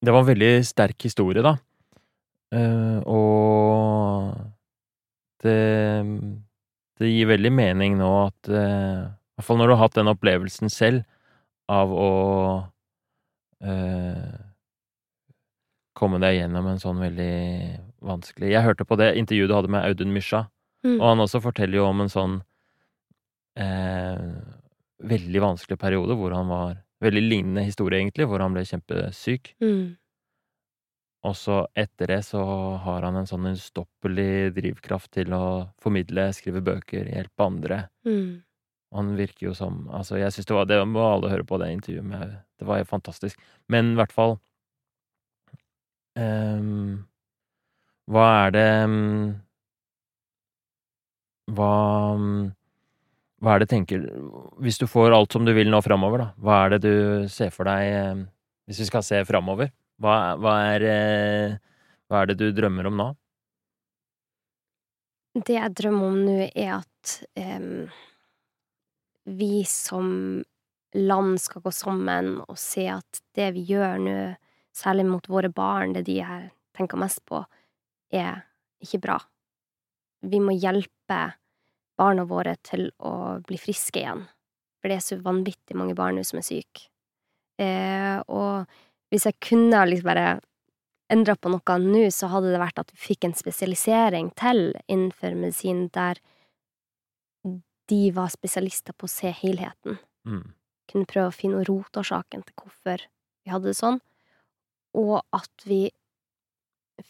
Det 0.00 0.12
var 0.12 0.24
en 0.24 0.30
veldig 0.30 0.52
sterk 0.64 1.04
historie, 1.04 1.42
da. 1.44 1.58
Uh, 2.50 2.98
og 3.06 4.34
det 5.44 5.60
Det 7.00 7.08
gir 7.08 7.28
veldig 7.30 7.52
mening 7.54 7.94
nå 7.96 8.08
at 8.26 8.48
uh, 8.50 9.06
hvert 9.38 9.46
fall 9.46 9.60
når 9.60 9.70
du 9.70 9.74
har 9.76 9.82
hatt 9.84 9.94
den 9.96 10.10
opplevelsen 10.10 10.72
selv 10.72 11.04
av 11.70 11.92
å 11.94 12.10
uh, 13.64 14.34
komme 15.96 16.20
deg 16.20 16.40
gjennom 16.40 16.66
en 16.72 16.82
sånn 16.82 17.00
veldig 17.00 17.38
vanskelig 18.04 18.50
Jeg 18.50 18.66
hørte 18.66 18.84
på 18.88 18.98
det 19.00 19.14
intervjuet 19.20 19.48
du 19.48 19.56
hadde 19.56 19.72
med 19.72 19.86
Audun 19.86 20.12
Mysja, 20.12 20.48
mm. 20.84 20.98
og 20.98 21.06
han 21.06 21.24
også 21.24 21.40
forteller 21.44 21.80
jo 21.80 21.88
om 21.88 22.04
en 22.04 22.12
sånn 22.12 22.40
veldig 25.10 25.40
vanskelig 25.42 25.76
periode 25.76 26.14
hvor 26.16 26.32
han 26.32 26.48
var 26.48 26.78
Veldig 27.00 27.22
lignende 27.24 27.64
historie, 27.64 28.02
egentlig, 28.02 28.26
hvor 28.28 28.42
han 28.44 28.54
ble 28.54 28.66
kjempesyk. 28.68 29.54
Mm. 29.64 29.96
Og 31.28 31.36
så 31.36 31.62
etter 31.76 32.14
det 32.14 32.20
så 32.24 32.42
har 32.80 33.04
han 33.04 33.18
en 33.20 33.28
sånn 33.28 33.50
ustoppelig 33.52 34.54
drivkraft 34.56 35.10
til 35.18 35.34
å 35.36 35.44
formidle, 35.80 36.30
skrive 36.36 36.62
bøker, 36.64 37.10
hjelpe 37.12 37.44
andre. 37.44 37.80
Mm. 38.08 38.40
Han 38.96 39.12
virker 39.14 39.50
jo 39.50 39.52
som 39.54 39.84
Altså, 39.94 40.16
jeg 40.18 40.34
syns 40.34 40.48
det 40.48 40.54
var 40.56 40.64
Det 40.66 40.78
må 40.90 41.04
alle 41.06 41.30
høre 41.30 41.46
på 41.46 41.60
det 41.62 41.68
intervjuet 41.76 42.06
med 42.10 42.32
Det 42.58 42.66
var 42.66 42.80
helt 42.80 42.90
fantastisk. 42.90 43.38
Men 43.70 43.92
i 43.92 43.98
hvert 44.00 44.14
fall 44.14 44.34
um, 46.18 47.04
Hva 48.10 48.24
er 48.46 48.56
det 48.56 48.66
um, 48.90 48.96
Hva 51.54 51.70
um, 52.18 52.50
Hva 53.40 53.54
er 53.56 53.62
det 53.62 53.70
tenker 53.72 54.02
Hvis 54.60 54.78
du 54.80 54.86
får 54.90 55.14
alt 55.16 55.32
som 55.32 55.46
du 55.46 55.54
vil 55.56 55.70
nå 55.72 55.80
framover, 55.84 56.24
da, 56.24 56.28
hva 56.40 56.58
er 56.64 56.74
det 56.74 56.80
du 56.84 57.28
ser 57.32 57.52
for 57.54 57.68
deg 57.68 58.26
Hvis 58.68 58.82
vi 58.82 58.88
skal 58.90 59.04
se 59.06 59.22
framover, 59.28 59.72
hva, 60.00 60.36
hva, 60.40 60.58
er 60.74 60.84
uh, 60.86 61.56
Hva 62.08 62.22
er 62.22 62.30
det 62.30 62.38
du 62.40 62.50
drømmer 62.56 62.90
om 62.90 63.00
nå? 63.00 63.08
Det 65.40 65.54
jeg 65.54 65.74
drømmer 65.78 66.06
om 66.08 66.22
nå, 66.26 66.36
er 66.48 66.72
at 66.80 67.12
eh, 67.38 68.00
vi 69.30 69.60
som 69.62 70.08
land 70.98 71.36
skal 71.38 71.62
gå 71.62 71.70
sammen 71.70 72.32
og 72.48 72.58
se 72.58 72.88
at 72.90 73.20
det 73.38 73.52
vi 73.54 73.62
gjør 73.68 74.02
nå, 74.02 74.16
særlig 74.74 75.04
mot 75.06 75.28
våre 75.30 75.52
barn, 75.54 75.94
det 75.94 76.02
de 76.08 76.18
her 76.26 76.48
tenker 76.74 76.98
mest 76.98 77.22
på, 77.30 77.44
er 78.10 78.42
ikke 78.82 79.02
bra. 79.06 79.20
Vi 80.26 80.42
må 80.42 80.56
hjelpe 80.58 81.20
barna 82.00 82.24
våre 82.28 82.56
til 82.66 82.88
å 83.04 83.40
bli 83.46 83.58
friske 83.60 84.00
igjen, 84.00 84.24
for 84.80 84.90
det 84.90 84.98
er 84.98 85.04
så 85.04 85.20
vanvittig 85.20 85.76
mange 85.76 85.96
barn 85.98 86.16
nå 86.18 86.24
som 86.26 86.40
er 86.40 86.46
syke. 86.46 86.88
Eh, 87.60 88.16
og 88.32 88.64
hvis 89.12 89.26
jeg 89.28 89.40
kunne 89.44 89.84
liksom 89.90 90.08
bare 90.08 90.28
endra 91.10 91.34
på 91.36 91.50
noe 91.52 91.78
nå, 91.82 92.04
så 92.14 92.30
hadde 92.32 92.52
det 92.54 92.62
vært 92.62 92.80
at 92.80 92.92
vi 92.94 93.02
fikk 93.10 93.26
en 93.26 93.36
spesialisering 93.36 94.30
til 94.38 94.70
innenfor 94.86 95.36
medisin 95.36 95.88
der 95.94 96.20
de 97.90 98.02
var 98.14 98.30
spesialister 98.30 98.94
på 98.94 99.08
å 99.08 99.10
se 99.10 99.32
helheten. 99.34 99.98
Mm. 100.28 100.52
Kunne 100.90 101.10
prøve 101.10 101.32
å 101.32 101.34
finne 101.34 101.64
rotårsaken 101.66 102.44
til 102.46 102.56
hvorfor 102.62 103.02
vi 103.42 103.50
hadde 103.50 103.72
det 103.72 103.78
sånn, 103.78 103.98
og 104.98 105.20
at 105.34 105.66
vi 105.66 105.88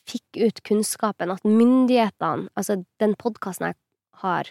fikk 0.07 0.39
ut 0.39 0.61
kunnskapen, 0.67 1.33
at 1.35 1.45
myndighetene 1.45 2.51
Altså, 2.55 2.85
den 3.03 3.17
podkasten 3.19 3.71
jeg 3.71 3.79
har, 4.23 4.51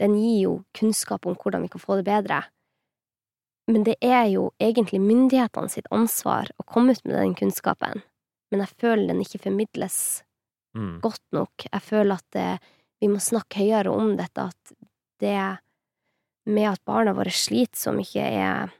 den 0.00 0.16
gir 0.18 0.40
jo 0.42 0.54
kunnskap 0.78 1.26
om 1.26 1.36
hvordan 1.36 1.62
vi 1.66 1.72
kan 1.72 1.82
få 1.82 1.98
det 2.00 2.06
bedre. 2.08 2.42
Men 3.70 3.84
det 3.86 3.96
er 4.02 4.26
jo 4.32 4.50
egentlig 4.60 5.00
myndighetene 5.00 5.70
sitt 5.70 5.86
ansvar 5.94 6.50
å 6.58 6.66
komme 6.66 6.96
ut 6.96 7.04
med 7.04 7.16
den 7.16 7.34
kunnskapen. 7.38 8.02
Men 8.50 8.64
jeg 8.64 8.76
føler 8.82 9.08
den 9.12 9.22
ikke 9.24 9.42
formidles 9.46 10.22
Mm. 10.74 11.00
godt 11.00 11.24
nok. 11.32 11.66
Jeg 11.68 11.82
føler 11.84 12.14
at 12.16 12.30
det, 12.32 12.60
vi 13.00 13.08
må 13.12 13.20
snakke 13.20 13.60
høyere 13.60 13.92
om 13.92 14.16
dette, 14.16 14.48
at 14.48 14.72
det 15.20 15.58
med 16.46 16.68
at 16.70 16.80
barna 16.88 17.12
våre 17.12 17.30
sliter 17.30 17.76
så 17.76 17.92
mye, 17.92 18.24
er 18.24 18.72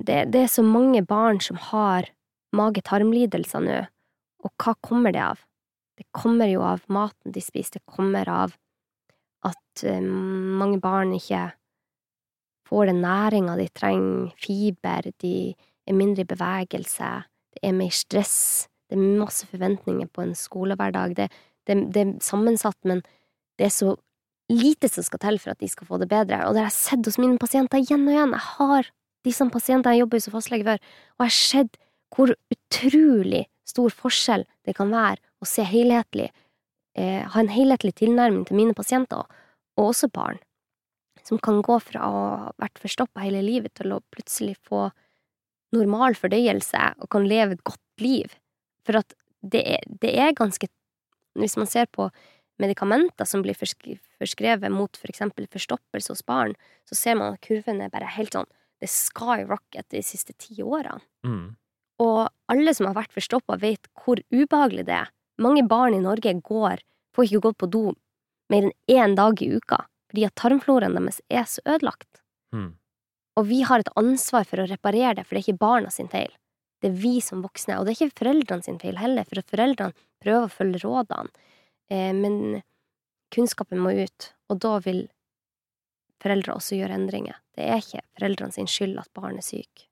det, 0.00 0.32
det 0.32 0.40
er 0.46 0.48
så 0.48 0.64
mange 0.64 1.02
barn 1.04 1.40
som 1.44 1.60
har 1.70 2.08
mage-tarm-lidelser 2.56 3.60
nå, 3.60 3.78
og 4.44 4.50
hva 4.56 4.74
kommer 4.80 5.12
det 5.12 5.22
av? 5.22 5.44
Det 6.00 6.06
kommer 6.16 6.48
jo 6.48 6.62
av 6.64 6.80
maten 6.88 7.34
de 7.34 7.42
spiser, 7.44 7.76
det 7.76 7.92
kommer 7.92 8.28
av 8.32 8.54
at 9.44 9.82
eh, 9.84 10.00
mange 10.00 10.80
barn 10.80 11.12
ikke 11.12 11.50
får 12.70 12.88
den 12.88 13.02
næringa 13.04 13.58
de 13.58 13.66
trenger, 13.76 14.30
fiber, 14.40 15.10
de 15.20 15.34
er 15.52 15.96
mindre 15.96 16.24
i 16.24 16.30
bevegelse, 16.30 17.10
det 17.52 17.62
er 17.66 17.76
mer 17.76 17.92
stress, 17.92 18.38
det 18.88 18.96
er 18.96 19.20
masse 19.20 19.48
forventninger 19.50 20.08
på 20.08 20.24
en 20.24 20.36
skolehverdag, 20.38 21.16
det, 21.18 21.28
det, 21.68 21.78
det 21.92 22.04
er 22.06 22.16
sammensatt, 22.24 22.78
men 22.88 23.02
det 23.60 23.68
er 23.68 23.74
så 23.74 23.92
lite 24.50 24.88
som 24.88 25.04
skal 25.04 25.20
til 25.26 25.40
for 25.42 25.52
at 25.52 25.60
de 25.60 25.68
skal 25.68 25.88
få 25.90 26.00
det 26.00 26.08
bedre, 26.10 26.40
og 26.46 26.56
det 26.56 26.64
har 26.64 26.70
jeg 26.70 26.78
sett 26.78 27.10
hos 27.10 27.20
mine 27.20 27.38
pasienter 27.42 27.82
igjen 27.82 28.08
og 28.08 28.14
igjen. 28.14 28.36
Jeg 28.38 28.46
har 28.56 28.92
disse 29.26 29.46
pasientene, 29.52 29.98
jeg 29.98 30.06
jobber 30.06 30.16
jo 30.16 30.24
som 30.24 30.36
fastlege 30.38 30.66
før, 30.66 30.80
og 31.18 31.26
jeg 31.26 31.28
har 31.28 31.40
sett 31.42 31.82
hvor 32.10 32.32
utrolig 32.50 33.44
stor 33.68 33.92
forskjell 33.94 34.48
det 34.66 34.74
kan 34.78 34.90
være 34.90 35.20
å 35.40 35.48
se 35.48 35.64
helhetlig, 35.66 36.30
eh, 36.96 37.22
ha 37.24 37.40
en 37.40 37.52
helhetlig 37.52 37.94
tilnærming 38.00 38.46
til 38.46 38.56
mine 38.56 38.76
pasienter, 38.76 39.24
og 39.76 39.92
også 39.92 40.10
barn, 40.12 40.40
som 41.24 41.38
kan 41.38 41.62
gå 41.62 41.78
fra 41.82 42.00
å 42.00 42.20
ha 42.26 42.52
vært 42.60 42.80
forstoppa 42.82 43.24
hele 43.24 43.42
livet 43.44 43.74
til 43.74 43.92
å 43.92 44.02
plutselig 44.12 44.56
få 44.66 44.90
normal 45.76 46.16
fordøyelse 46.18 46.80
og 46.98 47.10
kan 47.12 47.28
leve 47.28 47.56
et 47.56 47.64
godt 47.64 48.02
liv. 48.02 48.34
For 48.86 49.00
at 49.00 49.14
det 49.40 49.62
er, 49.76 49.86
det 49.86 50.12
er 50.18 50.36
ganske 50.36 50.68
Hvis 51.38 51.54
man 51.56 51.68
ser 51.70 51.86
på 51.86 52.08
medikamenter 52.58 53.24
som 53.24 53.44
blir 53.44 53.54
forskrevet 53.54 54.72
mot 54.74 54.96
for 54.98 55.08
eksempel 55.12 55.46
forstoppelse 55.46 56.10
hos 56.10 56.24
barn, 56.26 56.56
så 56.90 56.98
ser 56.98 57.14
man 57.14 57.36
at 57.36 57.44
kurven 57.46 57.78
er 57.80 57.92
bare 57.92 58.08
helt 58.16 58.34
sånn 58.34 58.50
Det 58.82 58.88
skyrocket 58.90 59.86
de 59.94 60.02
siste 60.02 60.34
ti 60.40 60.58
årene. 60.64 60.98
Mm. 61.22 61.54
Og 62.02 62.20
alle 62.50 62.74
som 62.74 62.88
har 62.88 62.96
vært 62.96 63.12
forstoppa, 63.12 63.58
vet 63.60 63.86
hvor 64.02 64.18
ubehagelig 64.32 64.86
det 64.88 64.96
er. 65.04 65.10
Mange 65.40 65.64
barn 65.68 65.96
i 65.96 66.02
Norge 66.04 66.34
går, 66.44 66.82
får 67.16 67.26
ikke 67.26 67.44
gått 67.48 67.60
på 67.62 67.70
do 67.72 67.84
mer 68.50 68.66
enn 68.66 68.72
én 68.90 69.16
dag 69.18 69.40
i 69.42 69.48
uka, 69.54 69.84
fordi 70.10 70.26
at 70.26 70.36
tarmfloraen 70.38 70.96
deres 70.98 71.20
er 71.30 71.46
så 71.48 71.62
ødelagt. 71.64 72.22
Mm. 72.54 72.72
Og 73.38 73.46
vi 73.46 73.60
har 73.66 73.80
et 73.82 73.92
ansvar 74.00 74.46
for 74.48 74.62
å 74.62 74.68
reparere 74.68 75.14
det, 75.20 75.26
for 75.26 75.36
det 75.36 75.42
er 75.42 75.46
ikke 75.48 75.62
barna 75.62 75.92
sin 75.94 76.10
feil. 76.10 76.32
Det 76.80 76.90
er 76.90 76.98
vi 76.98 77.20
som 77.24 77.44
voksne, 77.44 77.78
og 77.78 77.86
det 77.86 77.94
er 77.94 78.00
ikke 78.00 78.24
foreldrene 78.24 78.66
sin 78.66 78.80
feil 78.82 78.98
heller, 78.98 79.28
for 79.28 79.44
foreldrene 79.52 79.96
prøver 80.20 80.48
å 80.48 80.52
følge 80.52 80.82
rådene, 80.82 81.46
eh, 81.92 82.10
men 82.16 82.62
kunnskapen 83.32 83.80
må 83.80 83.94
ut, 84.00 84.32
og 84.50 84.60
da 84.64 84.78
vil 84.84 85.04
foreldre 86.20 86.56
også 86.56 86.80
gjøre 86.80 86.96
endringer. 86.98 87.38
Det 87.56 87.68
er 87.68 87.80
ikke 87.80 88.02
foreldrene 88.18 88.56
sin 88.56 88.68
skyld 88.68 88.98
at 89.00 89.12
barn 89.16 89.38
er 89.40 89.46
syk. 89.46 89.86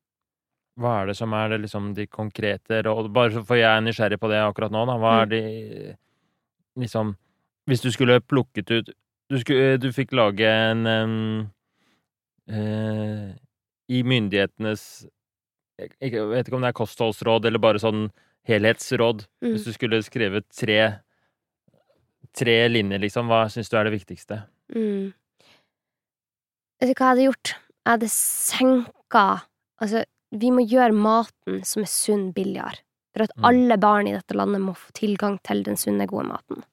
Hva 0.78 0.92
er 1.02 1.08
det 1.10 1.16
som 1.18 1.32
er 1.34 1.48
det, 1.52 1.60
liksom, 1.64 1.90
de 1.96 2.06
konkrete 2.06 2.82
råd 2.86 3.08
Bare 3.12 3.42
for 3.42 3.58
jeg 3.58 3.66
er 3.66 3.82
nysgjerrig 3.82 4.18
på 4.22 4.28
det 4.30 4.38
akkurat 4.44 4.70
nå, 4.74 4.84
da. 4.86 4.94
Hva 5.02 5.14
er 5.22 5.26
Mm. 5.26 5.32
de 5.32 5.96
Liksom 6.84 7.16
Hvis 7.66 7.82
du 7.82 7.90
skulle 7.90 8.20
plukket 8.20 8.70
ut 8.70 8.90
Du, 9.30 9.38
skulle, 9.42 9.76
du 9.78 9.90
fikk 9.92 10.12
lage 10.14 10.46
en 10.46 10.86
em, 10.86 11.16
uh, 12.48 13.34
I 13.90 14.02
myndighetenes 14.02 15.06
jeg, 15.78 15.92
jeg 16.00 16.12
vet 16.30 16.48
ikke 16.48 16.56
om 16.56 16.62
det 16.64 16.72
er 16.72 16.78
kostholdsråd 16.78 17.44
eller 17.46 17.60
bare 17.62 17.78
sånn 17.78 18.08
helhetsråd. 18.48 19.20
Mm. 19.44 19.52
Hvis 19.52 19.66
du 19.68 19.72
skulle 19.76 20.00
skrevet 20.02 20.46
tre 20.50 20.78
Tre 22.34 22.56
linjer, 22.68 22.98
liksom, 23.02 23.26
hva 23.30 23.44
syns 23.50 23.70
du 23.70 23.76
er 23.78 23.86
det 23.88 23.92
viktigste? 23.94 24.40
Mm. 24.74 25.12
Vet 26.78 26.90
du 26.90 26.92
hva 26.92 27.08
jeg 27.08 27.12
hadde 27.12 27.26
gjort? 27.28 27.52
Jeg 27.54 27.92
hadde 27.94 28.10
senka 28.14 29.24
Altså, 29.80 30.02
vi 30.30 30.50
må 30.52 30.64
gjøre 30.68 30.94
maten 30.94 31.62
som 31.64 31.82
er 31.82 31.90
sunn, 31.92 32.32
billigere. 32.32 32.80
For 33.14 33.24
at 33.24 33.30
Mm. 33.36 33.44
alle 33.44 33.76
barn 33.78 34.06
i 34.06 34.12
dette 34.12 34.34
landet 34.34 34.60
må 34.60 34.76
få 34.76 34.92
tilgang 34.92 35.38
til 35.42 35.62
den 35.62 35.76
sunne, 35.76 36.06
gode 36.06 36.28
maten. 36.28 36.64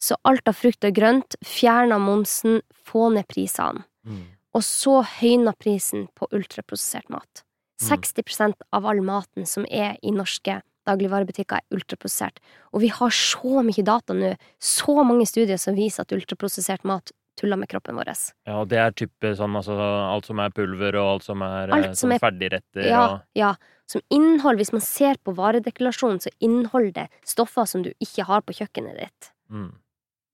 Så 0.00 0.16
alt 0.24 0.46
av 0.48 0.54
frukt 0.56 0.84
og 0.84 0.94
grønt, 0.94 1.36
fjerna 1.44 1.98
momsen, 1.98 2.62
få 2.84 3.12
ned 3.12 3.26
prisene. 3.28 3.84
Mm. 4.06 4.24
Og 4.54 4.62
så 4.62 5.02
høyna 5.04 5.54
prisen 5.58 6.08
på 6.14 6.26
ultraprosessert 6.32 7.08
mat. 7.10 7.42
Mm. 7.80 7.88
60% 7.88 8.54
av 8.72 8.84
all 8.86 9.00
maten 9.00 9.46
som 9.46 9.64
er 9.70 9.96
i 10.02 10.10
norske 10.10 10.62
dagligvarebutikker, 10.86 11.56
er 11.56 11.76
ultraprosessert. 11.76 12.38
Og 12.72 12.80
vi 12.80 12.88
har 12.88 13.08
så 13.08 13.62
mye 13.64 13.84
data 13.84 14.12
nå, 14.12 14.36
så 14.60 15.04
mange 15.04 15.26
studier 15.26 15.58
som 15.58 15.74
viser 15.74 16.02
at 16.04 16.12
ultraprosessert 16.12 16.84
mat 16.84 17.10
tuller 17.40 17.56
med 17.60 17.68
kroppen 17.68 17.96
vår. 17.98 18.10
Ja, 18.46 18.60
og 18.62 18.68
det 18.70 18.78
er 18.78 18.92
type 18.96 19.34
sånn 19.38 19.56
altså 19.58 19.74
alt 19.76 20.26
som 20.28 20.38
er 20.42 20.50
pulver, 20.54 20.96
og 21.00 21.12
alt 21.16 21.26
som 21.26 21.42
er 21.42 21.68
eh, 21.70 21.74
Alt 21.76 21.96
som 21.98 22.08
sånn 22.08 22.16
er- 22.16 22.22
ferdigretter 22.22 22.88
Ja, 22.88 23.04
og 23.14 23.20
ja. 23.38 23.54
Som 23.86 24.00
innhold, 24.08 24.56
hvis 24.56 24.72
man 24.72 24.80
ser 24.80 25.18
på 25.20 25.34
varedeklarasjonen, 25.36 26.20
så 26.24 26.30
inneholder 26.40 26.92
det 27.02 27.08
stoffer 27.28 27.66
som 27.68 27.82
du 27.84 27.90
ikke 28.00 28.24
har 28.24 28.40
på 28.46 28.54
kjøkkenet 28.56 28.96
ditt. 29.02 29.32
mm. 29.50 29.72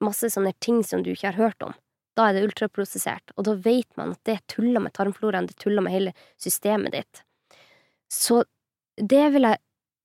Masse 0.00 0.30
sånne 0.32 0.52
ting 0.60 0.82
som 0.86 1.02
du 1.02 1.10
ikke 1.12 1.32
har 1.32 1.36
hørt 1.50 1.62
om. 1.66 1.74
Da 2.16 2.28
er 2.30 2.32
det 2.38 2.44
ultraprosessert, 2.46 3.34
og 3.36 3.44
da 3.44 3.52
vet 3.54 3.88
man 3.98 4.12
at 4.14 4.20
det 4.24 4.38
tuller 4.48 4.80
med 4.80 4.92
tarmfloraen, 4.96 5.46
det 5.50 5.56
tuller 5.60 5.82
med 5.84 5.92
hele 5.92 6.12
systemet 6.40 6.92
ditt. 6.94 7.22
Så 8.10 8.44
det 8.96 9.26
ville 9.34 9.56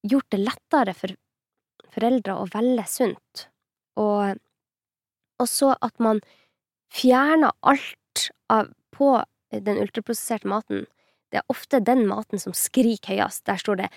gjort 0.03 0.27
det 0.31 0.41
lettere 0.41 0.93
for 0.97 1.13
foreldre 1.95 2.35
å 2.41 2.49
velge 2.51 2.83
sunt, 2.91 3.45
og 3.95 4.35
også 5.41 5.75
at 5.81 5.95
man 5.99 6.19
fjerner 6.93 7.51
alt 7.61 8.27
av, 8.51 8.69
på 8.95 9.23
den 9.51 9.79
ultraprosesserte 9.81 10.49
maten. 10.49 10.85
Det 11.31 11.41
er 11.41 11.51
ofte 11.51 11.81
den 11.83 12.05
maten 12.09 12.41
som 12.41 12.55
skriker 12.55 13.15
høyest. 13.15 13.45
Der 13.49 13.59
står 13.61 13.81
det 13.83 13.89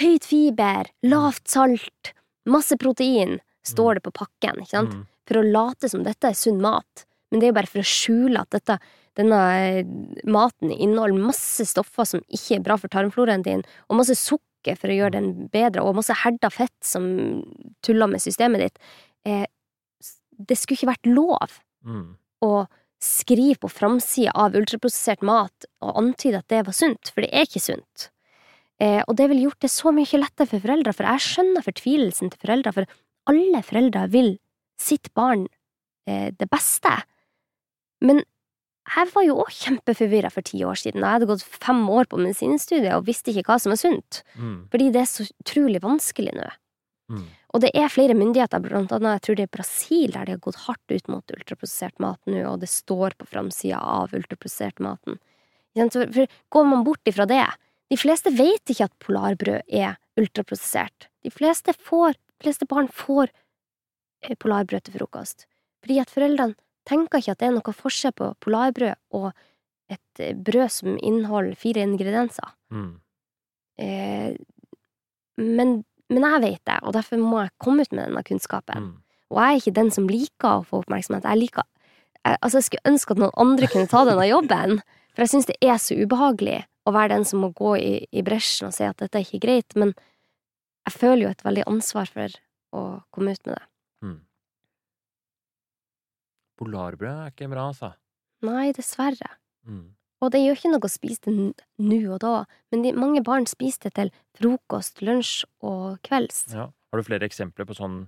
høyt 0.00 0.28
fiber, 0.28 0.88
lavt 1.06 1.48
salt, 1.50 2.12
masse 2.48 2.76
protein, 2.80 3.38
står 3.66 3.98
det 3.98 4.06
på 4.06 4.14
pakken, 4.14 4.60
ikke 4.62 4.74
sant? 4.74 4.94
Mm. 4.94 5.04
For 5.26 5.40
å 5.40 5.46
late 5.46 5.90
som 5.90 6.04
dette 6.06 6.30
er 6.30 6.38
sunn 6.38 6.60
mat. 6.62 7.06
Men 7.30 7.40
det 7.40 7.48
er 7.48 7.52
jo 7.52 7.58
bare 7.58 7.70
for 7.72 7.82
å 7.82 7.90
skjule 7.90 8.42
at 8.44 8.54
dette, 8.54 8.76
denne 9.18 9.40
eh, 9.58 9.88
maten 10.30 10.70
inneholder 10.70 11.26
masse 11.32 11.66
stoffer 11.66 12.06
som 12.06 12.22
ikke 12.28 12.58
er 12.58 12.66
bra 12.68 12.76
for 12.78 12.92
tarmfloraen 12.92 13.42
din, 13.46 13.64
og 13.88 13.98
masse 13.98 14.14
sukker 14.20 14.78
for 14.78 14.92
å 14.92 14.98
gjøre 15.00 15.16
den 15.16 15.32
bedre, 15.50 15.82
og 15.82 15.98
masse 15.98 16.14
herda 16.22 16.52
fett 16.54 16.76
som 16.84 17.08
tuller 17.86 18.10
med 18.12 18.22
systemet 18.22 18.66
ditt. 18.66 18.80
Eh, 19.26 19.46
det 20.36 20.58
skulle 20.60 20.78
ikke 20.78 20.94
vært 20.94 21.10
lov 21.10 21.62
Mm. 21.86 22.16
Å 22.44 22.66
skrive 23.02 23.58
på 23.60 23.70
framsida 23.70 24.32
av 24.34 24.56
ultraprosessert 24.56 25.22
mat 25.26 25.66
og 25.84 25.98
antyde 26.00 26.40
at 26.40 26.48
det 26.52 26.62
var 26.66 26.76
sunt, 26.76 27.12
for 27.12 27.22
det 27.24 27.30
er 27.32 27.46
ikke 27.46 27.62
sunt. 27.62 28.08
Eh, 28.80 29.02
og 29.06 29.16
det 29.16 29.28
ville 29.30 29.46
gjort 29.46 29.60
det 29.64 29.70
så 29.72 29.92
mye 29.94 30.20
lettere 30.20 30.48
for 30.50 30.60
foreldre, 30.64 30.92
for 30.96 31.08
jeg 31.08 31.24
skjønner 31.26 31.64
fortvilelsen 31.64 32.32
til 32.32 32.40
foreldre, 32.42 32.72
for 32.76 32.88
alle 33.32 33.60
foreldre 33.64 34.06
vil 34.12 34.32
sitt 34.80 35.12
barn 35.16 35.46
eh, 36.08 36.30
det 36.36 36.48
beste. 36.52 36.92
Men 38.04 38.20
jeg 38.86 39.08
var 39.14 39.24
jo 39.26 39.38
òg 39.42 39.48
kjempeforvirra 39.50 40.30
for 40.30 40.46
ti 40.46 40.60
år 40.62 40.76
siden, 40.78 41.00
og 41.02 41.08
jeg 41.08 41.16
hadde 41.16 41.30
gått 41.32 41.46
fem 41.64 41.80
år 41.90 42.06
på 42.10 42.20
medisinstudiet 42.22 42.92
og 42.94 43.06
visste 43.08 43.32
ikke 43.32 43.48
hva 43.50 43.56
som 43.62 43.72
er 43.74 43.80
sunt, 43.80 44.22
Mm. 44.36 44.68
fordi 44.70 44.92
det 44.94 45.00
er 45.02 45.10
så 45.10 45.26
utrolig 45.42 45.80
vanskelig 45.82 46.36
nå. 46.36 46.46
Mm. 47.10 47.24
Og 47.56 47.62
det 47.64 47.70
er 47.72 47.88
flere 47.88 48.12
myndigheter, 48.12 48.60
blant 48.60 48.90
annet 48.92 49.16
jeg 49.16 49.22
tror 49.24 49.36
det 49.38 49.44
er 49.46 49.54
Brasil, 49.56 50.10
der 50.12 50.26
de 50.28 50.34
har 50.34 50.42
gått 50.44 50.58
hardt 50.66 50.92
ut 50.92 51.06
mot 51.08 51.32
ultraprosessert 51.32 52.02
mat 52.04 52.20
nå, 52.28 52.42
og 52.50 52.60
det 52.60 52.68
står 52.68 53.16
på 53.16 53.28
framsida 53.30 53.78
av 53.80 54.12
ultraprosessert 54.16 54.82
maten. 54.84 55.16
For 55.76 56.28
går 56.52 56.68
man 56.68 56.84
bort 56.84 57.08
ifra 57.08 57.26
det 57.28 57.44
De 57.92 57.96
fleste 58.00 58.32
vet 58.34 58.72
ikke 58.72 58.88
at 58.88 58.94
polarbrød 59.00 59.62
er 59.70 59.96
ultraprosessert. 60.18 61.06
De 61.22 61.30
fleste, 61.30 61.72
får, 61.72 62.16
de 62.16 62.42
fleste 62.42 62.66
barn 62.66 62.88
får 62.90 63.30
eh, 64.24 64.34
polarbrød 64.34 64.88
til 64.88 64.96
frokost. 64.98 65.46
Fordi 65.84 66.00
at 66.02 66.10
foreldrene 66.10 66.58
tenker 66.88 67.22
ikke 67.22 67.36
at 67.36 67.42
det 67.44 67.46
er 67.46 67.54
noe 67.54 67.76
forskjell 67.76 68.16
på 68.18 68.32
polarbrød 68.42 68.98
og 69.14 69.30
et 69.92 70.22
eh, 70.22 70.34
brød 70.34 70.72
som 70.80 70.98
inneholder 70.98 71.54
fire 71.60 71.84
ingredienser. 71.86 72.50
Mm. 72.74 72.90
Eh, 73.78 74.34
men, 75.38 75.76
men 76.12 76.22
jeg 76.22 76.42
vet 76.44 76.62
det, 76.68 76.76
og 76.86 76.94
derfor 76.94 77.18
må 77.20 77.40
jeg 77.42 77.54
komme 77.62 77.82
ut 77.82 77.92
med 77.92 78.06
denne 78.06 78.22
kunnskapen. 78.26 78.84
Mm. 78.84 78.92
Og 79.32 79.40
jeg 79.42 79.52
er 79.54 79.60
ikke 79.62 79.78
den 79.78 79.90
som 79.94 80.06
liker 80.10 80.50
å 80.52 80.66
få 80.66 80.82
oppmerksomhet. 80.84 81.26
Jeg 81.26 81.40
liker 81.40 81.66
jeg, 81.66 82.38
Altså, 82.42 82.58
jeg 82.58 82.66
skulle 82.66 82.90
ønske 82.90 83.14
at 83.14 83.20
noen 83.22 83.34
andre 83.38 83.68
kunne 83.70 83.90
ta 83.90 84.02
denne 84.06 84.26
jobben, 84.26 84.80
for 85.14 85.24
jeg 85.24 85.32
syns 85.32 85.48
det 85.50 85.56
er 85.62 85.78
så 85.82 85.94
ubehagelig 85.98 86.60
å 86.86 86.94
være 86.94 87.14
den 87.14 87.26
som 87.26 87.42
må 87.42 87.50
gå 87.54 87.76
i, 87.78 87.92
i 88.10 88.22
bresjen 88.26 88.68
og 88.68 88.74
si 88.76 88.86
at 88.86 88.98
dette 89.02 89.18
er 89.18 89.26
ikke 89.26 89.42
greit, 89.42 89.76
men 89.78 89.94
jeg 90.86 90.94
føler 90.94 91.24
jo 91.24 91.32
et 91.32 91.44
veldig 91.46 91.66
ansvar 91.70 92.10
for 92.10 92.36
å 92.76 92.82
komme 93.14 93.34
ut 93.34 93.42
med 93.48 93.56
det. 93.56 93.64
Mm. 94.06 94.18
Polarbrød 96.60 97.22
er 97.24 97.34
ikke 97.34 97.50
bra, 97.50 97.68
altså. 97.72 97.92
Nei, 98.46 98.70
dessverre. 98.76 99.32
Mm. 99.66 99.95
Og 100.24 100.32
det 100.32 100.40
gjør 100.40 100.56
ikke 100.56 100.72
noe 100.72 100.88
å 100.88 100.90
spise 100.90 101.20
det 101.26 101.34
nå 101.78 101.98
og 102.14 102.20
da, 102.24 102.34
men 102.72 102.82
de, 102.86 102.92
mange 102.96 103.22
barn 103.24 103.46
spiser 103.46 103.90
det 103.90 103.94
til 103.98 104.10
frokost, 104.38 105.02
lunsj 105.04 105.44
og 105.60 105.98
kvelds. 106.06 106.46
Ja. 106.54 106.70
Har 106.92 107.02
du 107.02 107.04
flere 107.04 107.26
eksempler 107.28 107.66
på 107.68 107.76
sånn 107.76 108.06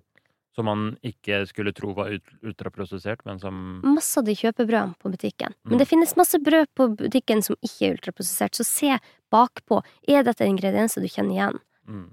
som 0.57 0.67
man 0.67 0.97
ikke 1.07 1.45
skulle 1.47 1.71
tro 1.77 1.93
var 1.95 2.11
ultraprosessert, 2.43 3.21
men 3.29 3.39
som 3.39 3.59
Masse 3.85 4.19
av 4.19 4.25
de 4.27 4.35
kjøper 4.35 4.67
brød 4.67 4.95
på 4.99 5.13
butikken. 5.13 5.53
Mm. 5.63 5.71
Men 5.71 5.79
det 5.83 5.87
finnes 5.91 6.17
masse 6.19 6.41
brød 6.43 6.67
på 6.75 6.89
butikken 6.99 7.45
som 7.47 7.55
ikke 7.63 7.87
er 7.87 7.99
ultraprosessert, 7.99 8.59
så 8.59 8.67
se 8.67 8.97
bakpå. 9.31 9.83
Er 10.09 10.25
dette 10.27 10.49
ingredienser 10.49 11.05
du 11.05 11.11
kjenner 11.13 11.37
igjen? 11.37 11.61
mm. 11.87 12.09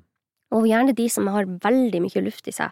Og 0.53 0.67
gjerne 0.69 0.93
de 0.95 1.07
som 1.09 1.25
har 1.33 1.47
veldig 1.49 1.99
mye 2.03 2.21
luft 2.21 2.45
i 2.47 2.53
seg, 2.53 2.69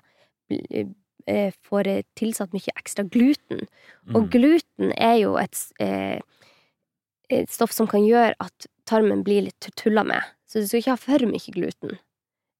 eh, 0.53 1.49
får 1.65 1.87
eh, 1.89 2.03
tilsatt 2.15 2.53
mye 2.53 2.75
ekstra 2.77 3.03
gluten. 3.09 3.65
Og 4.13 4.27
Mm. 4.27 4.29
gluten 4.29 4.93
er 4.95 5.17
jo 5.23 5.35
et, 5.41 5.57
eh, 5.79 6.21
et 7.31 7.51
stoff 7.51 7.71
som 7.75 7.87
kan 7.89 8.03
gjøre 8.05 8.35
at 8.43 8.67
tarmen 8.89 9.23
blir 9.23 9.45
litt 9.47 9.69
tulla 9.79 10.03
med. 10.07 10.23
Så 10.47 10.61
du 10.61 10.67
skal 10.67 10.83
ikke 10.83 10.95
ha 10.95 11.01
for 11.01 11.29
mye 11.29 11.55
gluten. 11.55 11.97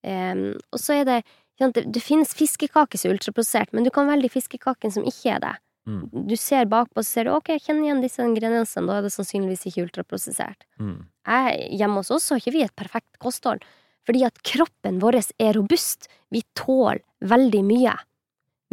Um, 0.04 0.46
og 0.74 0.82
så 0.82 1.00
er 1.00 1.08
det 1.08 1.20
det, 1.62 1.84
det 1.94 2.02
finnes 2.02 2.34
fiskekaker 2.36 3.00
som 3.00 3.12
er 3.12 3.18
ultraprosessert, 3.18 3.72
men 3.76 3.86
du 3.86 3.92
kan 3.94 4.10
velge 4.10 4.32
fiskekaken 4.34 4.92
som 4.92 5.06
ikke 5.08 5.36
er 5.36 5.44
det. 5.44 5.54
Mm. 5.88 6.26
Du 6.28 6.36
ser 6.40 6.66
bakpå, 6.72 7.04
så 7.04 7.10
ser 7.10 7.28
du 7.28 7.34
ok, 7.36 7.54
jeg 7.54 7.64
kjenner 7.66 7.88
igjen 7.88 8.04
disse 8.04 8.24
ingrediensene, 8.24 8.88
da 8.88 8.98
er 8.98 9.06
det 9.06 9.14
sannsynligvis 9.14 9.68
ikke 9.70 9.86
ultraprosessert. 9.88 10.66
Mm. 10.80 10.98
Jeg, 11.28 11.70
hjemme 11.80 12.02
hos 12.02 12.12
oss 12.16 12.30
har 12.32 12.42
ikke 12.42 12.56
vi 12.56 12.66
et 12.66 12.76
perfekt 12.80 13.20
kosthold, 13.24 13.64
fordi 14.08 14.26
at 14.28 14.42
kroppen 14.44 15.00
vår 15.04 15.20
er 15.22 15.54
robust. 15.56 16.10
Vi 16.34 16.42
tåler 16.60 17.04
veldig 17.24 17.64
mye. 17.68 17.96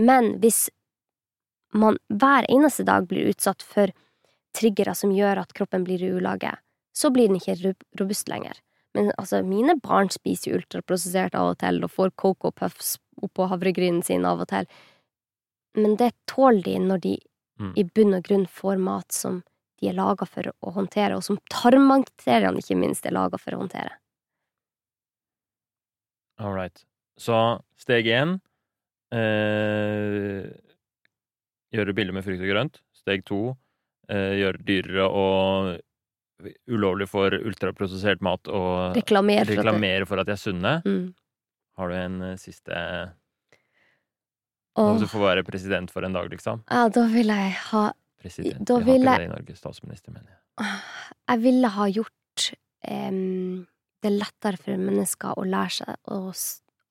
Men 0.01 0.37
hvis 0.43 0.69
man 1.77 2.01
hver 2.09 2.49
eneste 2.51 2.87
dag 2.89 3.07
blir 3.11 3.31
utsatt 3.31 3.63
for 3.63 3.93
triggere 4.57 4.95
som 4.99 5.13
gjør 5.15 5.43
at 5.43 5.55
kroppen 5.57 5.85
blir 5.87 6.03
i 6.03 6.11
ulage, 6.13 6.53
så 6.97 7.11
blir 7.15 7.31
den 7.31 7.39
ikke 7.39 7.75
robust 8.01 8.29
lenger. 8.29 8.59
Men 8.95 9.13
altså, 9.19 9.45
mine 9.47 9.77
barn 9.79 10.11
spiser 10.11 10.51
jo 10.51 10.61
ultraprosessert 10.61 11.37
av 11.39 11.53
og 11.53 11.61
til, 11.63 11.79
og 11.87 11.93
får 11.95 12.15
Coco 12.19 12.51
Puffs 12.51 12.97
oppå 13.23 13.47
havregrynen 13.51 14.03
sin 14.03 14.27
av 14.27 14.43
og 14.43 14.51
til. 14.51 14.67
Men 15.79 15.95
det 16.01 16.11
tåler 16.27 16.65
de 16.67 16.79
når 16.83 17.05
de 17.05 17.19
Mm. 17.61 17.75
i 17.77 17.85
bunn 17.85 18.17
og 18.17 18.25
grunn 18.25 18.47
får 18.49 18.79
mat 18.81 19.13
som 19.13 19.43
de 19.81 19.91
er 19.91 19.97
laga 19.97 20.27
for 20.29 20.49
å 20.49 20.73
håndtere, 20.73 21.17
og 21.17 21.25
som 21.25 21.39
tarmbakteriene 21.53 22.61
ikke 22.61 22.77
minst 22.81 23.05
er 23.09 23.13
laga 23.17 23.41
for 23.41 23.57
å 23.57 23.63
håndtere. 23.63 23.93
All 26.41 26.55
right. 26.57 26.85
Så 27.21 27.61
steg 27.77 28.09
én 28.09 28.39
eh, 29.13 30.49
gjøre 31.77 31.97
bilder 31.97 32.17
med 32.17 32.25
frukt 32.25 32.41
og 32.41 32.49
grønt. 32.49 32.81
Steg 32.97 33.27
to 33.29 33.59
eh, 34.11 34.35
gjøre 34.41 34.61
dyrere 34.67 35.07
og 35.07 35.79
ulovlig 36.73 37.07
for 37.11 37.35
ultraprosessert 37.37 38.23
mat 38.25 38.49
å 38.49 38.61
Reklamere 38.97 39.45
det 39.45 39.59
reklamere 39.59 40.07
for 40.09 40.21
at 40.23 40.27
de 40.31 40.33
er 40.37 40.41
sunne. 40.41 40.77
mm. 40.87 41.09
Har 41.81 41.89
du 41.89 41.95
en 41.97 42.23
eh, 42.31 42.37
siste 42.41 42.77
Om 44.81 44.99
du 45.01 45.07
får 45.11 45.21
være 45.25 45.45
president 45.45 45.91
for 45.93 46.05
en 46.07 46.15
dag, 46.17 46.29
liksom? 46.33 46.63
ja, 46.71 46.87
da 46.89 47.07
vil 47.11 47.27
jeg 47.33 47.53
ha 47.71 47.91
President. 48.21 48.67
Da 48.69 48.77
Vi 48.79 48.85
har 48.85 48.99
ikke 48.99 49.05
jeg- 49.05 49.19
det 49.19 49.25
i 49.25 49.33
Norge. 49.33 49.57
Statsminister, 49.57 50.13
mener 50.13 50.29
jeg. 50.29 50.67
Jeg 51.31 51.39
ville 51.41 51.69
ha 51.73 51.87
gjort 51.89 52.51
um, 52.91 53.67
det 54.03 54.13
lettere 54.13 54.59
for 54.61 54.77
mennesker 54.77 55.39
å 55.41 55.45
lære 55.49 55.73
seg 55.73 55.97
å 56.13 56.19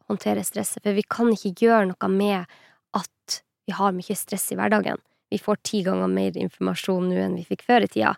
håndtere 0.10 0.42
stresset, 0.44 0.82
for 0.82 0.94
vi 0.98 1.04
kan 1.04 1.30
ikke 1.30 1.54
gjøre 1.68 1.86
noe 1.92 2.10
med 2.10 2.48
at 2.98 3.42
vi 3.68 3.74
har 3.78 3.92
mye 3.94 4.16
stress 4.18 4.52
i 4.52 4.56
hverdagen. 4.58 4.98
Vi 5.30 5.40
får 5.42 5.62
ti 5.66 5.84
ganger 5.86 6.10
mer 6.12 6.38
informasjon 6.38 7.10
nå 7.10 7.20
enn 7.22 7.38
vi 7.38 7.48
fikk 7.48 7.66
før 7.68 7.86
i 7.86 7.92
tida. 7.92 8.16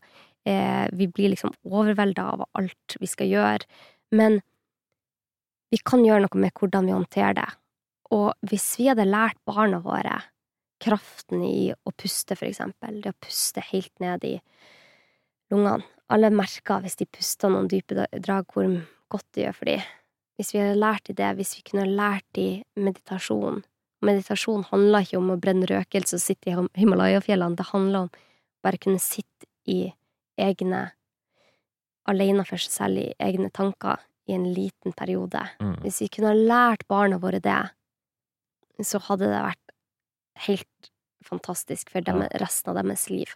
Eh, 0.47 0.87
vi 0.95 1.07
blir 1.11 1.33
liksom 1.33 1.53
overvelda 1.67 2.27
av 2.33 2.45
alt 2.57 2.97
vi 2.99 3.09
skal 3.09 3.29
gjøre. 3.31 3.67
Men 4.15 4.39
vi 5.71 5.79
kan 5.85 6.03
gjøre 6.05 6.25
noe 6.25 6.43
med 6.43 6.55
hvordan 6.57 6.87
vi 6.87 6.95
håndterer 6.95 7.37
det. 7.39 7.49
Og 8.11 8.33
hvis 8.47 8.67
vi 8.79 8.89
hadde 8.89 9.07
lært 9.07 9.39
barna 9.47 9.79
våre 9.83 10.17
kraften 10.81 11.43
i 11.45 11.71
å 11.71 11.93
puste, 11.93 12.35
for 12.35 12.49
eksempel, 12.49 12.99
det 13.03 13.13
å 13.13 13.21
puste 13.23 13.63
helt 13.71 13.93
ned 14.03 14.25
i 14.27 14.37
lungene 15.51 15.83
Alle 16.11 16.27
merker 16.27 16.81
hvis 16.83 16.97
de 16.99 17.05
puster 17.07 17.47
noen 17.47 17.69
dype 17.71 18.03
drag, 18.19 18.49
hvor 18.51 18.65
godt 19.07 19.27
det 19.31 19.45
gjør 19.45 19.53
for 19.55 19.69
dem. 19.69 19.83
Hvis 20.35 20.49
vi 20.51 20.59
hadde 20.59 20.81
lært 20.81 21.05
dem 21.07 21.15
det, 21.15 21.29
hvis 21.37 21.53
vi 21.55 21.61
kunne 21.69 21.85
lært 21.87 22.25
dem 22.35 22.65
meditasjon 22.75 23.61
Meditasjon 24.01 24.65
handler 24.71 25.05
ikke 25.05 25.19
om 25.19 25.33
å 25.33 25.39
brenne 25.41 25.67
røkelse 25.69 26.17
og 26.17 26.23
sitte 26.23 26.51
i 26.51 26.55
Himalaya-fjellene, 26.81 27.57
det 27.59 27.69
handler 27.69 28.07
om 28.07 28.11
bare 28.65 28.79
kunne 28.81 29.01
sitte 29.01 29.49
i 29.69 29.83
egne 30.41 30.89
Alene 32.09 32.41
for 32.47 32.57
seg 32.57 32.73
selv 32.73 32.97
i 32.97 33.11
egne 33.21 33.51
tanker 33.53 34.01
i 34.25 34.33
en 34.33 34.47
liten 34.55 34.93
periode. 34.97 35.37
Mm. 35.61 35.75
Hvis 35.83 35.99
vi 36.01 36.07
kunne 36.15 36.31
ha 36.31 36.37
lært 36.37 36.87
barna 36.89 37.19
våre 37.21 37.37
det, 37.43 37.59
så 38.81 38.97
hadde 39.05 39.29
det 39.29 39.43
vært 39.43 39.75
helt 40.47 40.89
fantastisk 41.21 41.91
for 41.93 42.01
dem, 42.01 42.23
resten 42.41 42.73
av 42.73 42.79
deres 42.81 43.05
liv. 43.11 43.35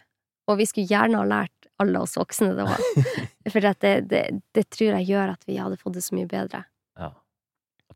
Og 0.50 0.58
vi 0.58 0.66
skulle 0.66 0.90
gjerne 0.90 1.20
ha 1.22 1.28
lært 1.30 1.70
alle 1.82 2.00
oss 2.02 2.16
voksne 2.18 2.54
det 2.56 2.66
òg. 2.66 3.06
For 3.52 3.62
det, 3.62 3.92
det, 4.10 4.22
det 4.56 4.64
tror 4.72 4.96
jeg 4.96 5.08
gjør 5.10 5.34
at 5.34 5.42
vi 5.46 5.58
hadde 5.60 5.78
fått 5.78 5.98
det 5.98 6.04
så 6.06 6.16
mye 6.16 6.28
bedre. 6.30 6.64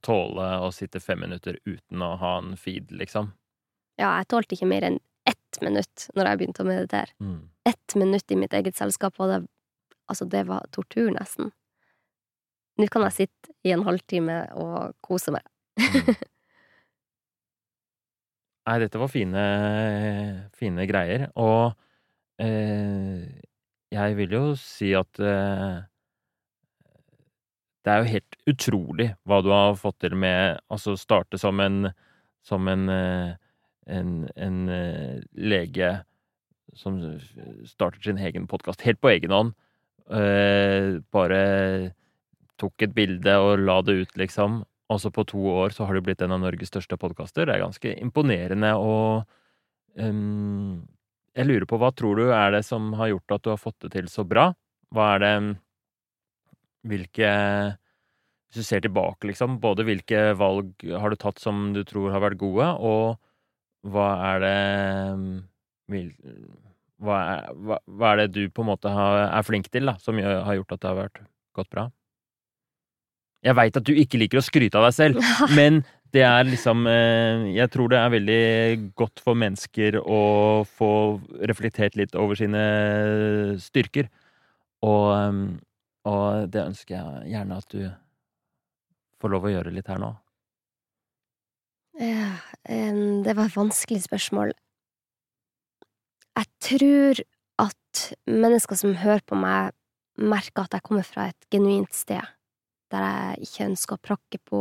Tåle 0.05 0.49
å 0.65 0.71
sitte 0.73 1.01
fem 1.03 1.21
minutter 1.21 1.59
uten 1.69 2.03
å 2.03 2.15
ha 2.21 2.37
en 2.41 2.55
feed, 2.57 2.93
liksom. 2.97 3.33
Ja, 4.01 4.15
jeg 4.17 4.31
tålte 4.33 4.57
ikke 4.57 4.71
mer 4.71 4.87
enn 4.89 4.99
ett 5.29 5.61
minutt 5.61 6.07
når 6.17 6.31
jeg 6.31 6.41
begynte 6.41 6.65
å 6.65 6.69
meditere. 6.69 7.13
Mm. 7.21 7.41
Ett 7.69 7.97
minutt 8.01 8.33
i 8.33 8.39
mitt 8.41 8.55
eget 8.57 8.79
selskap, 8.79 9.19
og 9.21 9.33
det, 9.33 9.41
altså, 10.09 10.25
det 10.31 10.47
var 10.49 10.65
tortur, 10.75 11.11
nesten. 11.13 11.53
Nå 12.81 12.89
kan 12.89 13.05
jeg 13.09 13.17
sitte 13.19 13.53
i 13.67 13.75
en 13.75 13.85
halvtime 13.85 14.43
og 14.57 14.97
kose 15.05 15.35
meg. 15.35 15.45
Mm. 15.81 16.15
Nei, 18.71 18.79
dette 18.85 19.01
var 19.01 19.11
fine, 19.11 19.45
fine 20.57 20.85
greier, 20.87 21.29
og 21.41 21.75
eh, 22.41 23.25
jeg 23.91 24.17
vil 24.19 24.37
jo 24.37 24.43
si 24.61 24.93
at 24.95 25.19
eh, 25.19 25.81
det 27.85 27.93
er 27.93 28.03
jo 28.03 28.13
helt 28.13 28.39
utrolig 28.51 29.09
hva 29.25 29.41
du 29.45 29.51
har 29.55 29.79
fått 29.81 30.03
til 30.05 30.17
med 30.21 30.59
Altså 30.69 30.97
starte 31.01 31.39
som 31.41 31.61
en 31.65 31.91
som 32.43 32.69
en, 32.69 32.89
eh, 32.89 33.33
en, 33.87 34.29
en 34.37 34.69
eh, 34.69 35.21
lege 35.33 35.91
som 36.75 37.01
starter 37.67 38.01
sin 38.01 38.19
egen 38.19 38.47
podkast 38.49 38.85
helt 38.87 39.01
på 39.03 39.11
egen 39.13 39.35
hånd. 39.35 39.55
Eh, 40.11 41.01
bare 41.13 41.41
tok 42.61 42.87
et 42.87 42.95
bilde 42.95 43.35
og 43.41 43.65
la 43.65 43.81
det 43.85 43.97
ut, 44.05 44.15
liksom. 44.21 44.63
Og 44.91 45.01
så 45.03 45.13
på 45.15 45.25
to 45.29 45.43
år 45.53 45.75
så 45.75 45.87
har 45.87 45.97
du 45.97 46.05
blitt 46.05 46.23
en 46.23 46.35
av 46.35 46.43
Norges 46.43 46.71
største 46.73 46.99
podkaster. 47.01 47.47
Det 47.47 47.57
er 47.57 47.65
ganske 47.65 47.93
imponerende 48.01 48.73
og 48.79 49.27
um, 49.95 50.81
Jeg 51.37 51.47
lurer 51.47 51.67
på, 51.71 51.79
hva 51.79 51.93
tror 51.95 52.19
du 52.19 52.33
er 52.35 52.51
det 52.57 52.65
som 52.67 52.91
har 52.99 53.13
gjort 53.13 53.37
at 53.37 53.45
du 53.45 53.51
har 53.53 53.61
fått 53.61 53.85
det 53.85 53.93
til 53.95 54.09
så 54.11 54.25
bra? 54.27 54.49
Hva 54.91 55.13
er 55.15 55.23
det 55.23 55.35
Hvilke 56.89 57.31
Hvis 58.51 58.63
du 58.63 58.67
ser 58.67 58.81
tilbake, 58.83 59.29
liksom, 59.31 59.61
både 59.63 59.85
hvilke 59.87 60.33
valg 60.39 60.73
har 60.83 61.13
du 61.13 61.19
tatt 61.21 61.39
som 61.39 61.69
du 61.75 61.85
tror 61.87 62.11
har 62.11 62.25
vært 62.25 62.41
gode, 62.41 62.67
og 62.83 63.21
hva 63.87 64.09
er 64.33 64.43
det 64.43 64.57
hva 67.01 67.21
er, 67.21 67.47
hva, 67.55 67.79
hva 67.87 68.11
er 68.11 68.25
det 68.25 68.29
du 68.35 68.43
på 68.51 68.65
en 68.65 68.71
måte 68.73 68.91
har, 68.93 69.23
er 69.29 69.47
flink 69.47 69.71
til, 69.71 69.87
da, 69.87 69.95
som 70.03 70.19
har 70.19 70.59
gjort 70.59 70.75
at 70.75 70.83
det 70.83 70.91
har 70.91 70.99
vært 70.99 71.23
gått 71.57 71.71
bra? 71.71 71.87
Jeg 73.41 73.57
veit 73.57 73.79
at 73.79 73.87
du 73.87 73.95
ikke 73.97 74.21
liker 74.21 74.41
å 74.41 74.45
skryte 74.45 74.77
av 74.77 74.89
deg 74.89 74.97
selv, 74.99 75.31
men 75.59 75.81
det 76.11 76.25
er 76.27 76.43
liksom 76.49 76.89
eh, 76.91 77.51
Jeg 77.55 77.71
tror 77.71 77.93
det 77.93 77.99
er 78.01 78.15
veldig 78.17 78.45
godt 78.99 79.23
for 79.23 79.39
mennesker 79.39 80.01
å 80.03 80.23
få 80.67 80.93
reflektert 81.47 81.95
litt 81.99 82.17
over 82.19 82.39
sine 82.39 82.63
styrker. 83.63 84.11
Og, 84.83 85.07
eh, 85.15 85.39
og 86.09 86.49
det 86.53 86.63
ønsker 86.71 86.95
jeg 86.97 87.33
gjerne 87.35 87.59
at 87.61 87.69
du 87.75 87.83
får 89.21 89.29
lov 89.35 89.45
å 89.45 89.53
gjøre 89.53 89.73
litt 89.75 89.91
her 89.93 90.01
nå. 90.01 90.15
Ja, 92.01 92.33
det 92.65 93.35
var 93.37 93.51
et 93.51 93.59
vanskelig 93.59 94.03
spørsmål. 94.07 94.55
Jeg 96.39 96.47
tror 96.65 97.21
at 97.61 98.05
mennesker 98.25 98.79
som 98.81 98.97
hører 99.03 99.21
på 99.27 99.37
meg, 99.37 99.75
merker 100.21 100.65
at 100.65 100.75
jeg 100.77 100.85
kommer 100.87 101.05
fra 101.05 101.29
et 101.29 101.47
genuint 101.53 101.93
sted. 101.97 102.25
der 102.91 103.05
jeg 103.07 103.47
ikke 103.47 103.67
ønsker 103.71 103.95
å 103.95 104.03
prakke 104.03 104.39
på 104.51 104.61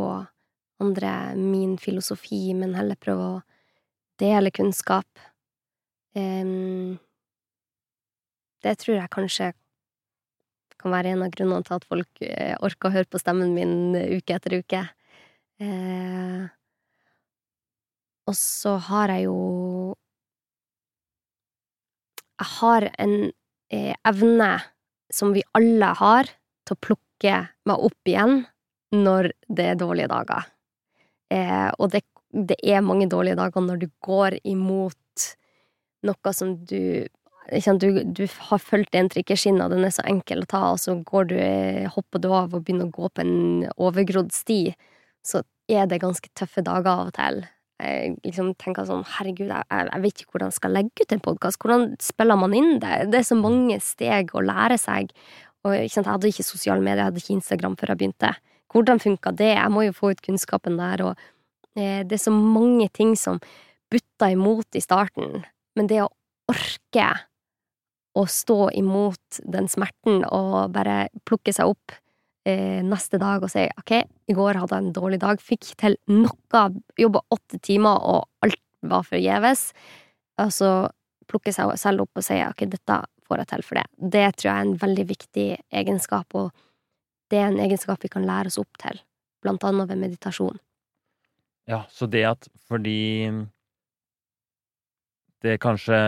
andre 0.79 1.35
min 1.35 1.77
filosofi, 1.81 2.53
men 2.53 2.75
heller 2.77 2.95
prøve 2.99 3.23
å 3.25 3.41
dele 4.21 4.51
kunnskap. 4.53 5.07
Det 8.59 8.75
tror 8.83 8.95
jeg 8.99 9.09
kanskje 9.15 9.53
kan 10.79 10.93
være 10.93 11.13
en 11.13 11.25
av 11.25 11.33
grunnene 11.33 11.65
til 11.67 11.75
at 11.77 11.87
folk 11.89 12.23
eh, 12.25 12.55
orker 12.65 12.89
å 12.89 12.95
høre 12.95 13.09
på 13.11 13.21
stemmen 13.21 13.53
min 13.55 13.95
uke 13.95 14.37
etter 14.37 14.59
uke. 14.61 14.83
Eh, 15.59 16.47
og 18.29 18.37
så 18.37 18.77
har 18.89 19.15
jeg 19.15 19.27
jo 19.27 19.39
Jeg 22.39 22.47
har 22.55 22.85
en 23.03 23.15
eh, 23.75 23.95
evne 24.07 24.51
som 25.11 25.33
vi 25.35 25.41
alle 25.57 25.89
har, 25.99 26.29
til 26.63 26.77
å 26.77 26.81
plukke 26.85 27.33
meg 27.67 27.83
opp 27.89 28.07
igjen 28.07 28.45
når 28.95 29.33
det 29.51 29.65
er 29.73 29.81
dårlige 29.81 30.07
dager. 30.07 30.47
Eh, 31.33 31.67
og 31.75 31.91
det, 31.91 32.05
det, 32.31 32.55
er 32.63 32.85
mange 32.85 33.09
dårlige 33.11 33.35
dager 33.35 33.65
når 33.65 33.81
du 33.83 33.87
går 34.05 34.37
imot 34.47 35.25
noe 36.07 36.33
som 36.33 36.55
du 36.63 37.09
du, 37.49 38.03
du, 38.03 38.25
har 38.49 38.59
fulgt 38.61 38.95
en 38.95 39.09
trikkeskinne, 39.09 39.65
og 39.65 39.73
den 39.73 39.85
er 39.87 39.93
så 39.93 40.05
enkel 40.09 40.43
å 40.43 40.49
ta, 40.49 40.63
og 40.73 40.79
så 40.81 40.95
du, 40.99 41.37
hopper 41.95 42.21
du 42.21 42.29
av 42.29 42.53
og 42.53 42.63
begynner 42.63 42.89
å 42.89 42.93
gå 42.93 43.09
på 43.09 43.23
en 43.23 43.69
overgrodd 43.77 44.31
sti, 44.33 44.75
så 45.25 45.41
er 45.69 45.87
det 45.89 46.01
ganske 46.01 46.29
tøffe 46.37 46.61
dager 46.65 46.91
av 46.91 47.09
og 47.09 47.15
til. 47.17 47.41
Jeg 47.79 48.17
liksom 48.25 48.51
tenker 48.59 48.87
sånn, 48.87 49.05
herregud, 49.07 49.47
jeg, 49.53 49.63
jeg 49.71 50.03
vet 50.03 50.21
ikke 50.21 50.33
hvordan 50.33 50.51
jeg 50.51 50.57
skal 50.57 50.73
legge 50.75 51.05
ut 51.05 51.13
en 51.15 51.23
podkast. 51.23 51.59
Hvordan 51.63 51.85
spiller 52.03 52.39
man 52.39 52.55
inn 52.57 52.73
det? 52.83 52.97
Det 53.13 53.21
er 53.21 53.29
så 53.29 53.37
mange 53.39 53.77
steg 53.83 54.33
å 54.35 54.43
lære 54.43 54.75
seg. 54.81 55.13
Og 55.63 55.75
sant, 55.91 56.03
Jeg 56.03 56.11
hadde 56.11 56.31
ikke 56.33 56.47
sosiale 56.47 56.83
medier, 56.83 57.05
jeg 57.05 57.11
hadde 57.11 57.23
ikke 57.23 57.37
Instagram 57.37 57.77
før 57.79 57.93
jeg 57.93 58.01
begynte. 58.01 58.33
Hvordan 58.69 59.01
funka 59.01 59.31
det? 59.31 59.53
Jeg 59.55 59.71
må 59.73 59.85
jo 59.87 59.95
få 59.95 60.11
ut 60.11 60.21
kunnskapen 60.25 60.77
der, 60.79 61.05
og 61.07 61.79
eh, 61.79 62.03
det 62.03 62.19
er 62.19 62.25
så 62.27 62.35
mange 62.35 62.89
ting 62.93 63.15
som 63.17 63.39
butter 63.89 64.35
imot 64.35 64.75
i 64.75 64.83
starten. 64.83 65.41
Men 65.79 65.89
det 65.89 66.03
å 66.03 66.11
orke 66.51 67.07
å 68.19 68.25
stå 68.27 68.69
imot 68.75 69.41
den 69.47 69.69
smerten 69.71 70.23
og 70.27 70.73
bare 70.75 71.07
plukke 71.27 71.53
seg 71.55 71.71
opp 71.71 71.95
eh, 72.47 72.81
neste 72.85 73.19
dag 73.21 73.43
og 73.43 73.51
si 73.51 73.65
ok, 73.79 73.93
i 74.29 74.35
går 74.37 74.59
hadde 74.59 74.75
jeg 74.75 74.87
en 74.87 74.95
dårlig 74.95 75.21
dag, 75.23 75.41
fikk 75.41 75.73
til 75.79 75.97
noe, 76.11 76.63
jobba 76.99 77.23
åtte 77.35 77.61
timer 77.65 77.99
og 78.11 78.45
alt 78.45 78.59
var 78.89 79.03
forgjeves, 79.07 79.69
og 80.39 80.53
så 80.55 80.71
plukke 81.29 81.53
seg 81.53 81.75
selv 81.79 82.05
opp 82.05 82.19
og 82.19 82.25
si 82.25 82.39
ok, 82.43 82.65
dette 82.71 83.01
får 83.27 83.43
jeg 83.43 83.51
til 83.51 83.65
for 83.67 83.79
det. 83.79 83.85
Det 84.15 84.25
tror 84.37 84.49
jeg 84.49 84.55
er 84.55 84.65
en 84.65 84.79
veldig 84.81 85.05
viktig 85.09 85.47
egenskap, 85.81 86.35
og 86.39 86.49
det 87.29 87.41
er 87.41 87.51
en 87.51 87.61
egenskap 87.61 88.01
vi 88.03 88.11
kan 88.11 88.25
lære 88.25 88.49
oss 88.49 88.59
opp 88.61 88.79
til, 88.81 89.03
blant 89.43 89.63
annet 89.67 89.91
ved 89.91 90.01
meditasjon. 90.01 90.57
Ja, 91.69 91.83
så 91.93 92.07
det 92.09 92.23
at 92.25 92.47
fordi 92.65 93.29
det 95.45 95.59
kanskje 95.61 95.99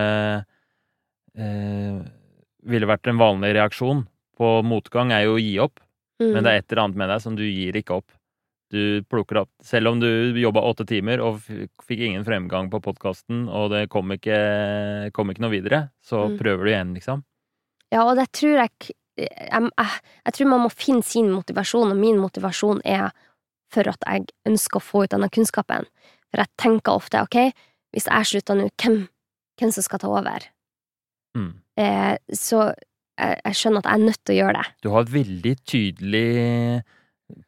eh, 1.37 2.01
ville 2.71 2.89
vært 2.89 3.09
en 3.09 3.21
vanlig 3.21 3.53
reaksjon 3.57 4.05
på 4.37 4.49
motgang, 4.65 5.13
er 5.13 5.27
jo 5.27 5.37
å 5.37 5.41
gi 5.41 5.53
opp. 5.63 5.81
Mm. 6.21 6.31
Men 6.35 6.43
det 6.43 6.51
er 6.51 6.61
et 6.61 6.71
eller 6.71 6.83
annet 6.85 6.99
med 7.01 7.11
deg 7.11 7.23
som 7.23 7.37
du 7.37 7.45
gir 7.45 7.77
ikke 7.77 7.97
opp. 8.01 8.13
Du 8.71 9.03
plukker 9.11 9.41
opp 9.41 9.49
Selv 9.67 9.89
om 9.89 9.99
du 9.99 10.37
jobba 10.39 10.61
åtte 10.63 10.85
timer 10.87 11.19
og 11.19 11.41
fikk 11.43 12.05
ingen 12.05 12.23
fremgang 12.23 12.69
på 12.71 12.79
podkasten, 12.83 13.43
og 13.51 13.73
det 13.73 13.89
kom 13.91 14.13
ikke, 14.15 14.37
kom 15.15 15.33
ikke, 15.33 15.43
noe 15.43 15.51
videre, 15.51 15.81
så 15.99 16.29
mm. 16.31 16.37
prøver 16.39 16.63
du 16.63 16.71
igjen, 16.71 16.93
liksom. 16.95 17.25
Ja, 17.91 18.05
og 18.05 18.15
det 18.15 18.29
tror 18.31 18.61
jeg, 18.61 18.93
jeg, 19.19 19.33
jeg 19.51 19.89
Jeg 20.23 20.33
tror 20.37 20.49
man 20.53 20.63
må 20.63 20.71
finne 20.71 21.03
sin 21.03 21.33
motivasjon, 21.33 21.91
og 21.91 21.99
min 21.99 22.21
motivasjon 22.21 22.79
er 22.87 23.11
for 23.71 23.87
at 23.87 24.07
jeg 24.07 24.31
ønsker 24.47 24.79
å 24.79 24.83
få 24.83 25.03
ut 25.03 25.11
denne 25.11 25.29
kunnskapen. 25.31 25.87
For 26.31 26.43
jeg 26.43 26.55
tenker 26.59 26.95
ofte 26.95 27.21
ok, 27.23 27.51
hvis 27.91 28.07
jeg 28.07 28.29
slutter 28.29 28.59
nå, 28.59 28.69
hvem, 28.79 29.03
hvem 29.59 29.71
som 29.75 29.83
skal 29.83 29.99
ta 29.99 30.11
over? 30.11 30.47
Mm. 31.37 31.51
Eh, 31.79 32.15
så 32.35 32.63
jeg, 32.71 33.37
jeg, 33.45 33.57
skjønner 33.57 33.83
at 33.83 33.91
jeg 33.91 33.99
er 33.99 34.09
nødt 34.09 34.21
til 34.25 34.33
å 34.33 34.39
gjøre 34.39 34.57
det. 34.57 34.65
Du 34.83 34.89
har 34.93 35.05
et 35.05 35.13
veldig 35.13 35.55
tydelig 35.69 36.27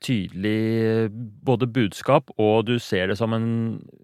tydelig 0.04 1.10
både 1.44 1.68
budskap, 1.68 2.32
og 2.40 2.66
du 2.70 2.78
ser 2.80 3.10
det 3.12 3.18
som 3.20 3.34
en 3.36 3.48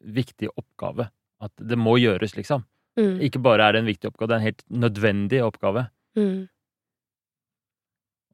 viktig 0.03 0.51
oppgave. 0.59 1.09
At 1.39 1.53
det 1.55 1.77
må 1.79 1.95
gjøres, 2.01 2.35
liksom. 2.35 2.65
Mm. 2.99 3.19
Ikke 3.23 3.39
bare 3.43 3.67
er 3.67 3.75
det 3.75 3.83
en 3.83 3.87
viktig 3.89 4.09
oppgave, 4.09 4.27
det 4.27 4.35
er 4.35 4.41
en 4.41 4.49
helt 4.49 4.65
nødvendig 4.83 5.43
oppgave. 5.45 5.85
Mm. 6.19 6.49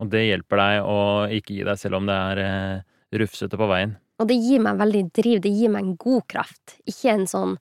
Og 0.01 0.09
det 0.11 0.25
hjelper 0.25 0.61
deg 0.61 0.87
å 0.89 0.97
ikke 1.37 1.53
gi 1.55 1.67
deg, 1.67 1.79
selv 1.79 1.99
om 1.99 2.09
det 2.09 2.15
er 2.31 2.41
eh, 2.43 3.19
rufsete 3.21 3.59
på 3.59 3.69
veien. 3.69 3.95
Og 4.19 4.29
det 4.31 4.39
gir 4.39 4.63
meg 4.63 4.79
veldig 4.79 5.03
driv, 5.15 5.43
det 5.43 5.51
gir 5.53 5.71
meg 5.71 5.85
en 5.85 5.95
god 5.99 6.25
kraft. 6.31 6.77
Ikke 6.87 7.13
en 7.13 7.25
sånn 7.29 7.57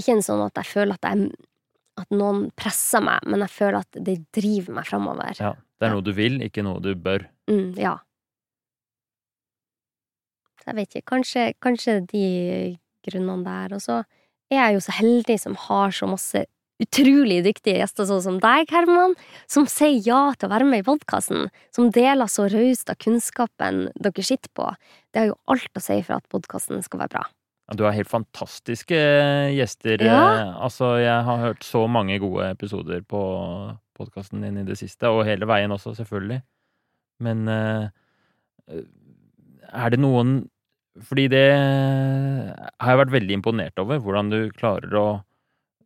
Ikke 0.00 0.14
en 0.16 0.24
sånn 0.24 0.40
at 0.46 0.56
jeg 0.56 0.68
føler 0.70 0.96
at 0.96 1.04
jeg 1.04 1.28
at 1.98 2.14
noen 2.14 2.46
presser 2.58 3.02
meg, 3.04 3.24
men 3.26 3.42
jeg 3.44 3.52
føler 3.54 3.80
at 3.82 3.98
det 4.06 4.20
driver 4.36 4.78
meg 4.78 4.86
framover. 4.88 5.34
Ja, 5.40 5.54
det 5.80 5.88
er 5.88 5.94
noe 5.94 6.04
du 6.06 6.12
vil, 6.16 6.38
ikke 6.44 6.64
noe 6.66 6.82
du 6.84 6.92
bør. 6.94 7.26
Mm, 7.50 7.74
ja. 7.80 7.96
Så 10.60 10.70
jeg 10.70 10.78
vet 10.78 10.94
ikke. 10.94 11.08
Kanskje, 11.14 11.44
kanskje 11.64 11.98
de 12.10 12.24
grunnene 13.06 13.44
der. 13.46 13.76
Og 13.76 13.84
så 13.84 14.02
er 14.52 14.58
jeg 14.60 14.76
jo 14.76 14.82
så 14.84 14.96
heldig 15.00 15.38
som 15.40 15.56
har 15.68 15.94
så 15.96 16.08
masse 16.10 16.44
utrolig 16.80 17.42
dyktige 17.44 17.80
gjester, 17.80 18.06
sånn 18.08 18.22
som 18.24 18.38
deg, 18.40 18.70
Herman, 18.72 19.12
som 19.50 19.66
sier 19.68 20.00
ja 20.00 20.20
til 20.32 20.48
å 20.48 20.52
være 20.54 20.68
med 20.68 20.80
i 20.80 20.86
podkasten, 20.86 21.50
som 21.76 21.90
deler 21.92 22.30
så 22.30 22.46
raust 22.48 22.88
av 22.92 22.96
kunnskapen 23.04 23.90
dere 24.00 24.24
sitter 24.24 24.52
på. 24.56 24.70
Det 25.12 25.20
har 25.20 25.28
jo 25.32 25.36
alt 25.52 25.76
å 25.76 25.84
si 25.84 25.98
for 26.06 26.16
at 26.16 26.32
podkasten 26.32 26.80
skal 26.86 27.04
være 27.04 27.18
bra. 27.18 27.26
Du 27.76 27.84
har 27.86 27.94
helt 27.94 28.10
fantastiske 28.10 28.96
eh, 28.98 29.52
gjester. 29.54 30.02
Ja. 30.02 30.20
Eh, 30.40 30.54
altså, 30.64 30.96
jeg 30.98 31.26
har 31.26 31.42
hørt 31.44 31.66
så 31.66 31.84
mange 31.86 32.18
gode 32.22 32.48
episoder 32.50 33.04
på 33.06 33.20
podkasten 33.98 34.42
din 34.42 34.58
i 34.62 34.66
det 34.66 34.78
siste, 34.80 35.10
og 35.12 35.26
hele 35.28 35.46
veien 35.46 35.70
også, 35.70 35.94
selvfølgelig. 35.98 36.40
Men 37.20 37.44
uh, 37.52 37.90
er 39.76 39.92
det 39.92 39.98
noen 40.00 40.46
Fordi 41.04 41.26
det 41.28 41.42
har 41.52 42.88
jeg 42.90 43.00
vært 43.02 43.12
veldig 43.12 43.34
imponert 43.36 43.78
over, 43.78 44.00
hvordan 44.02 44.32
du 44.32 44.38
klarer 44.56 44.96
å 44.98 45.04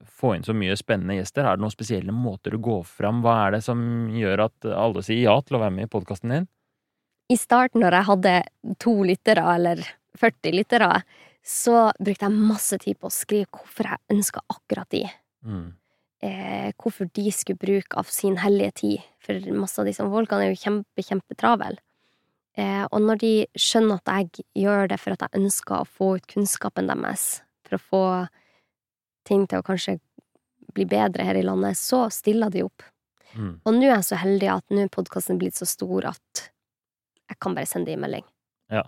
få 0.08 0.32
inn 0.34 0.46
så 0.46 0.54
mye 0.56 0.76
spennende 0.78 1.18
gjester. 1.18 1.44
Er 1.44 1.58
det 1.58 1.64
noen 1.64 1.74
spesielle 1.74 2.14
måter 2.14 2.56
å 2.56 2.62
gå 2.62 2.78
fram? 2.88 3.20
Hva 3.22 3.34
er 3.44 3.56
det 3.56 3.60
som 3.66 3.78
gjør 4.14 4.46
at 4.46 4.68
alle 4.72 5.02
sier 5.04 5.26
ja 5.26 5.36
til 5.44 5.58
å 5.58 5.62
være 5.64 5.74
med 5.76 5.88
i 5.88 5.92
podkasten 5.92 6.32
din? 6.32 6.48
I 7.32 7.36
starten, 7.40 7.84
når 7.84 7.98
jeg 7.98 8.08
hadde 8.08 8.34
to 8.80 8.94
lyttere, 9.06 9.44
eller 9.58 9.84
40 10.20 10.56
lyttere, 10.56 10.90
så 11.44 11.90
brukte 12.00 12.26
jeg 12.26 12.44
masse 12.52 12.76
tid 12.80 12.98
på 12.98 13.10
å 13.10 13.14
skrive 13.14 13.50
hvorfor 13.52 13.90
jeg 13.90 14.16
ønska 14.16 14.42
akkurat 14.48 14.88
de. 14.94 15.02
Mm. 15.44 15.66
Eh, 16.24 16.70
hvorfor 16.80 17.10
de 17.12 17.32
skulle 17.36 17.60
bruke 17.60 17.98
av 18.00 18.08
sin 18.08 18.38
hellige 18.40 18.76
tid. 18.80 19.02
For 19.20 19.52
masse 19.52 19.80
av 19.80 19.88
disse 19.90 20.06
folkene 20.08 20.46
er 20.46 20.54
jo 20.54 20.62
kjempe, 20.62 21.04
kjempetravel. 21.04 21.76
Eh, 22.56 22.84
og 22.86 23.02
når 23.02 23.20
de 23.20 23.32
skjønner 23.58 24.00
at 24.00 24.12
jeg 24.14 24.46
gjør 24.64 24.88
det 24.92 25.00
for 25.02 25.16
at 25.16 25.26
jeg 25.26 25.42
ønsker 25.42 25.76
å 25.76 25.90
få 25.98 26.10
ut 26.16 26.28
kunnskapen 26.30 26.88
deres, 26.88 27.42
for 27.66 27.76
å 27.76 27.84
få 27.90 28.04
ting 29.28 29.44
til 29.50 29.60
å 29.60 29.66
kanskje 29.66 29.98
bli 30.74 30.86
bedre 30.88 31.26
her 31.26 31.38
i 31.38 31.44
landet, 31.44 31.76
så 31.78 32.06
stiller 32.14 32.52
de 32.54 32.64
opp. 32.64 32.86
Mm. 33.34 33.58
Og 33.66 33.74
nå 33.74 33.84
er 33.84 33.96
jeg 33.96 34.08
så 34.08 34.20
heldig 34.22 34.52
at 34.54 34.72
nå 34.72 34.84
er 34.84 34.92
podkasten 34.94 35.40
blitt 35.40 35.58
så 35.58 35.66
stor 35.68 36.12
at 36.14 36.46
jeg 37.28 37.40
kan 37.42 37.56
bare 37.56 37.68
sende 37.68 37.90
dem 37.90 38.00
en 38.00 38.06
melding. 38.06 38.26
Ja. 38.72 38.82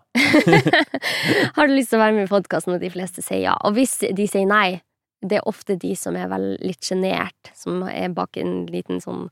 har 1.56 1.68
du 1.68 1.74
lyst 1.74 1.92
til 1.92 1.98
å 1.98 2.02
være 2.02 2.16
med 2.16 2.26
i 2.26 2.30
podkasten, 2.30 2.76
og 2.76 2.84
de 2.84 2.92
fleste 2.92 3.24
sier 3.24 3.42
ja. 3.44 3.54
Og 3.66 3.76
hvis 3.76 3.98
de 4.00 4.26
sier 4.30 4.48
nei, 4.48 4.80
det 5.26 5.40
er 5.40 5.48
ofte 5.48 5.76
de 5.80 5.94
som 5.98 6.16
er 6.18 6.28
vel 6.32 6.54
litt 6.64 6.84
sjenert, 6.84 7.52
som 7.56 7.82
er 7.88 8.14
bak 8.14 8.36
en 8.40 8.66
liten 8.70 9.00
sånn 9.02 9.28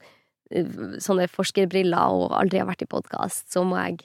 sånne 1.02 1.24
forskerbriller 1.32 2.14
og 2.14 2.34
aldri 2.36 2.58
har 2.60 2.68
vært 2.68 2.84
i 2.84 2.90
podkast, 2.90 3.46
så 3.50 3.64
må 3.66 3.78
jeg 3.80 4.04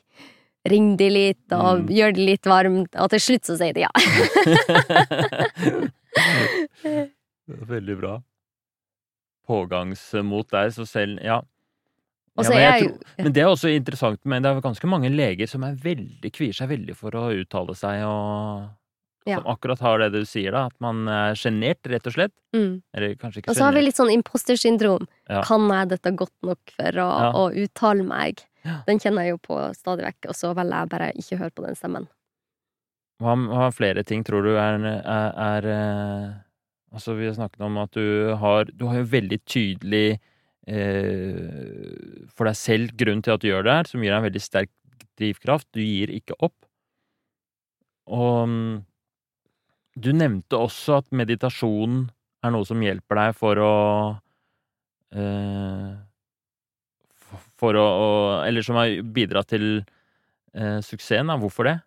ringe 0.71 0.95
de 0.97 1.09
litt 1.11 1.55
og 1.55 1.83
mm. 1.83 1.89
gjøre 1.93 2.15
det 2.15 2.25
litt 2.25 2.45
varmt, 2.49 2.95
og 2.95 3.09
til 3.13 3.21
slutt 3.21 3.49
så 3.49 3.57
sier 3.59 3.73
de 3.75 3.81
ja. 3.83 3.91
Veldig 7.73 7.97
bra. 7.99 8.13
Pågangsmot 9.49 10.51
der, 10.51 10.69
så 10.73 10.85
selv 10.85 11.19
Ja, 11.25 11.41
ja, 12.45 12.49
men, 12.49 12.61
jeg, 12.63 12.89
tror, 12.89 13.13
men, 13.23 13.33
det 13.35 13.43
er 13.43 13.51
også 13.51 13.71
interessant, 13.73 14.19
men 14.29 14.43
det 14.43 14.51
er 14.51 14.61
ganske 14.63 14.89
mange 14.91 15.11
leger 15.13 15.49
som 15.49 15.65
er 15.67 15.77
veldig, 15.83 16.31
kvier 16.35 16.55
seg 16.55 16.69
veldig 16.71 16.95
for 16.97 17.15
å 17.17 17.29
uttale 17.35 17.75
seg, 17.77 18.03
og 18.07 18.67
som 19.29 19.49
akkurat 19.51 19.81
har 19.83 19.99
det 19.99 20.09
du 20.15 20.21
sier, 20.25 20.53
da. 20.55 20.67
At 20.69 20.75
man 20.83 21.07
er 21.11 21.37
sjenert, 21.37 21.81
rett 21.91 22.07
og 22.09 22.15
slett. 22.15 22.33
Mm. 22.55 22.79
Eller 22.97 23.15
kanskje 23.19 23.43
ikke 23.43 23.51
Og 23.51 23.57
så 23.59 23.67
har 23.67 23.75
vi 23.75 23.83
litt 23.83 23.99
sånn 23.99 24.11
impostersyndrom. 24.13 25.05
Kan 25.45 25.67
jeg 25.69 25.91
dette 25.93 26.13
godt 26.17 26.35
nok 26.45 26.73
for 26.77 27.01
å, 27.03 27.09
å 27.43 27.43
uttale 27.51 28.05
meg? 28.07 28.45
Den 28.87 28.99
kjenner 29.01 29.27
jeg 29.27 29.35
jo 29.35 29.41
på 29.49 29.59
stadig 29.77 30.07
vekk, 30.07 30.31
og 30.31 30.37
så 30.37 30.53
velger 30.57 30.83
jeg 30.83 30.91
bare 30.93 31.11
ikke 31.19 31.39
høre 31.39 31.55
på 31.55 31.65
den 31.67 31.77
stemmen. 31.79 32.09
Hva, 33.19 33.35
hva 33.35 33.67
flere 33.75 34.05
ting 34.07 34.23
tror 34.27 34.45
du 34.47 34.53
er, 34.55 34.79
er, 34.79 35.33
er 35.43 35.73
eh, 35.73 36.29
Altså, 36.89 37.13
vi 37.13 37.27
har 37.27 37.35
snakket 37.37 37.61
om 37.67 37.75
at 37.77 37.91
du 37.93 38.31
har 38.39 38.69
Du 38.73 38.87
har 38.89 39.01
jo 39.01 39.09
veldig 39.11 39.37
tydelig 39.45 40.19
Eh, 40.67 42.25
for 42.35 42.49
deg 42.49 42.57
selv 42.57 42.93
grunn 42.99 43.23
til 43.23 43.35
at 43.35 43.43
du 43.43 43.49
gjør 43.49 43.65
det 43.65 43.77
her, 43.77 43.89
som 43.89 44.03
gir 44.03 44.11
deg 44.11 44.19
en 44.19 44.27
veldig 44.27 44.43
sterk 44.43 44.73
drivkraft. 45.19 45.67
Du 45.75 45.81
gir 45.83 46.11
ikke 46.13 46.37
opp. 46.39 46.57
Og 48.09 48.49
mm, 48.49 48.75
du 49.99 50.11
nevnte 50.15 50.59
også 50.59 50.99
at 51.01 51.11
meditasjon 51.15 52.07
er 52.45 52.53
noe 52.55 52.67
som 52.67 52.81
hjelper 52.81 53.19
deg 53.19 53.35
for 53.37 53.61
å 53.63 53.73
eh, 55.13 55.89
For 57.59 57.75
å, 57.75 57.87
Eller 58.47 58.65
som 58.65 58.79
har 58.79 58.93
bidratt 59.03 59.51
til 59.51 59.65
eh, 60.55 60.79
suksessen, 60.85 61.29
da. 61.29 61.37
Hvorfor 61.37 61.67
det? 61.67 61.77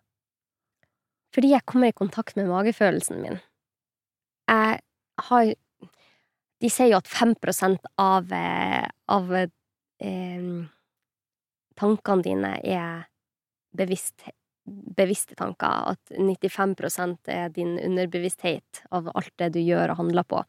Fordi 1.33 1.49
jeg 1.55 1.65
kommer 1.65 1.89
i 1.89 1.97
kontakt 1.97 2.37
med 2.37 2.51
magefølelsen 2.51 3.23
min. 3.23 3.39
Jeg 4.51 4.79
har 5.27 5.53
De 6.63 6.69
sier 6.71 6.93
jo 6.93 7.01
at 7.01 7.09
5 7.11 7.33
av, 7.99 8.31
eh, 8.31 8.87
av 9.11 9.33
eh, 9.35 10.45
tankene 11.75 12.23
dine 12.23 12.53
er 12.63 13.03
bevisst, 13.75 14.29
bevisste 14.95 15.35
tanker. 15.35 15.91
At 15.91 16.13
95% 16.15 17.27
er 17.27 17.49
din 17.49 17.75
underbevissthet 17.79 18.85
av 18.91 19.11
alt 19.11 19.33
det 19.37 19.53
du 19.57 19.59
gjør 19.59 19.91
og 19.91 19.99
handler 20.05 20.23
på. 20.23 20.43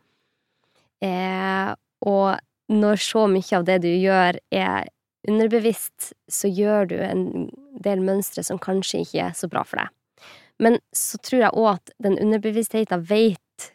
Eh, 1.02 1.74
og 2.06 2.38
når 2.70 3.02
så 3.02 3.26
mye 3.28 3.58
av 3.58 3.66
det 3.66 3.80
du 3.82 3.90
gjør, 3.90 4.38
er 4.54 4.86
underbevisst, 5.28 6.12
så 6.30 6.48
gjør 6.48 6.88
du 6.92 6.98
en 7.00 7.24
del 7.82 8.04
mønstre 8.04 8.44
som 8.44 8.60
kanskje 8.60 9.02
ikke 9.02 9.26
er 9.30 9.34
så 9.36 9.48
bra 9.50 9.64
for 9.66 9.82
deg. 9.82 9.90
Men 10.62 10.78
så 10.94 11.18
tror 11.18 11.42
jeg 11.42 11.58
òg 11.58 11.70
at 11.72 11.94
den 12.04 12.20
underbevisstheten 12.22 13.02
veit 13.08 13.70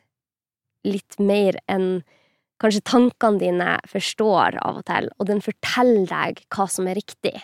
litt 0.87 1.19
mer 1.19 1.57
enn 1.67 1.99
kanskje 2.59 2.83
tankene 2.87 3.39
dine 3.41 3.69
forstår 3.87 4.59
av 4.61 4.81
og 4.81 4.85
til, 4.89 5.09
og 5.17 5.29
den 5.29 5.41
forteller 5.41 6.07
deg 6.09 6.43
hva 6.53 6.67
som 6.69 6.87
er 6.87 6.99
riktig. 6.99 7.35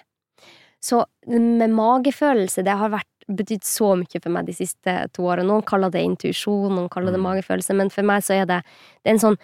Så 0.84 1.02
med 1.28 1.74
magefølelse, 1.74 2.64
det 2.66 2.78
har 2.78 2.94
vært 2.94 3.10
betydd 3.26 3.64
så 3.66 3.96
mye 3.98 4.22
for 4.22 4.30
meg 4.30 4.46
de 4.46 4.54
siste 4.54 4.96
to 5.16 5.26
årene. 5.26 5.48
Noen 5.50 5.66
kaller 5.66 5.90
det 5.90 6.04
intuisjon, 6.06 6.76
noen 6.76 6.90
kaller 6.94 7.12
det 7.12 7.20
Mm. 7.20 7.26
magefølelse, 7.26 7.74
men 7.74 7.90
for 7.90 8.04
meg 8.04 8.22
så 8.22 8.42
er 8.42 8.46
det, 8.46 8.64
det 9.04 9.10
er 9.10 9.16
en 9.16 9.20
sånn 9.20 9.38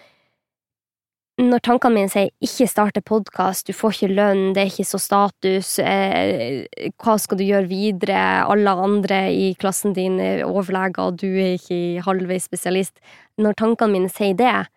når 1.40 1.62
tankene 1.64 1.94
mine 1.94 2.10
sier 2.12 2.28
'ikke 2.44 2.68
starte 2.68 3.00
podkast', 3.00 3.64
'du 3.64 3.72
får 3.72 3.90
ikke 3.92 4.14
lønn', 4.14 4.52
'det 4.52 4.62
er 4.62 4.70
ikke 4.70 4.84
så 4.84 4.98
status', 5.00 5.78
eh, 5.78 6.66
'hva 7.00 7.18
skal 7.18 7.38
du 7.38 7.44
gjøre 7.44 7.68
videre', 7.68 8.44
alle 8.46 8.68
andre 8.68 9.32
i 9.32 9.54
klassen 9.58 9.94
din 9.94 10.20
er 10.20 10.44
overleger, 10.44 10.98
og 10.98 11.16
du 11.16 11.26
er 11.26 11.56
ikke 11.56 12.04
halvveis 12.04 12.48
spesialist 12.48 13.00
Når 13.38 13.54
tankene 13.54 13.92
mine 13.92 14.10
sier 14.10 14.34
det, 14.36 14.68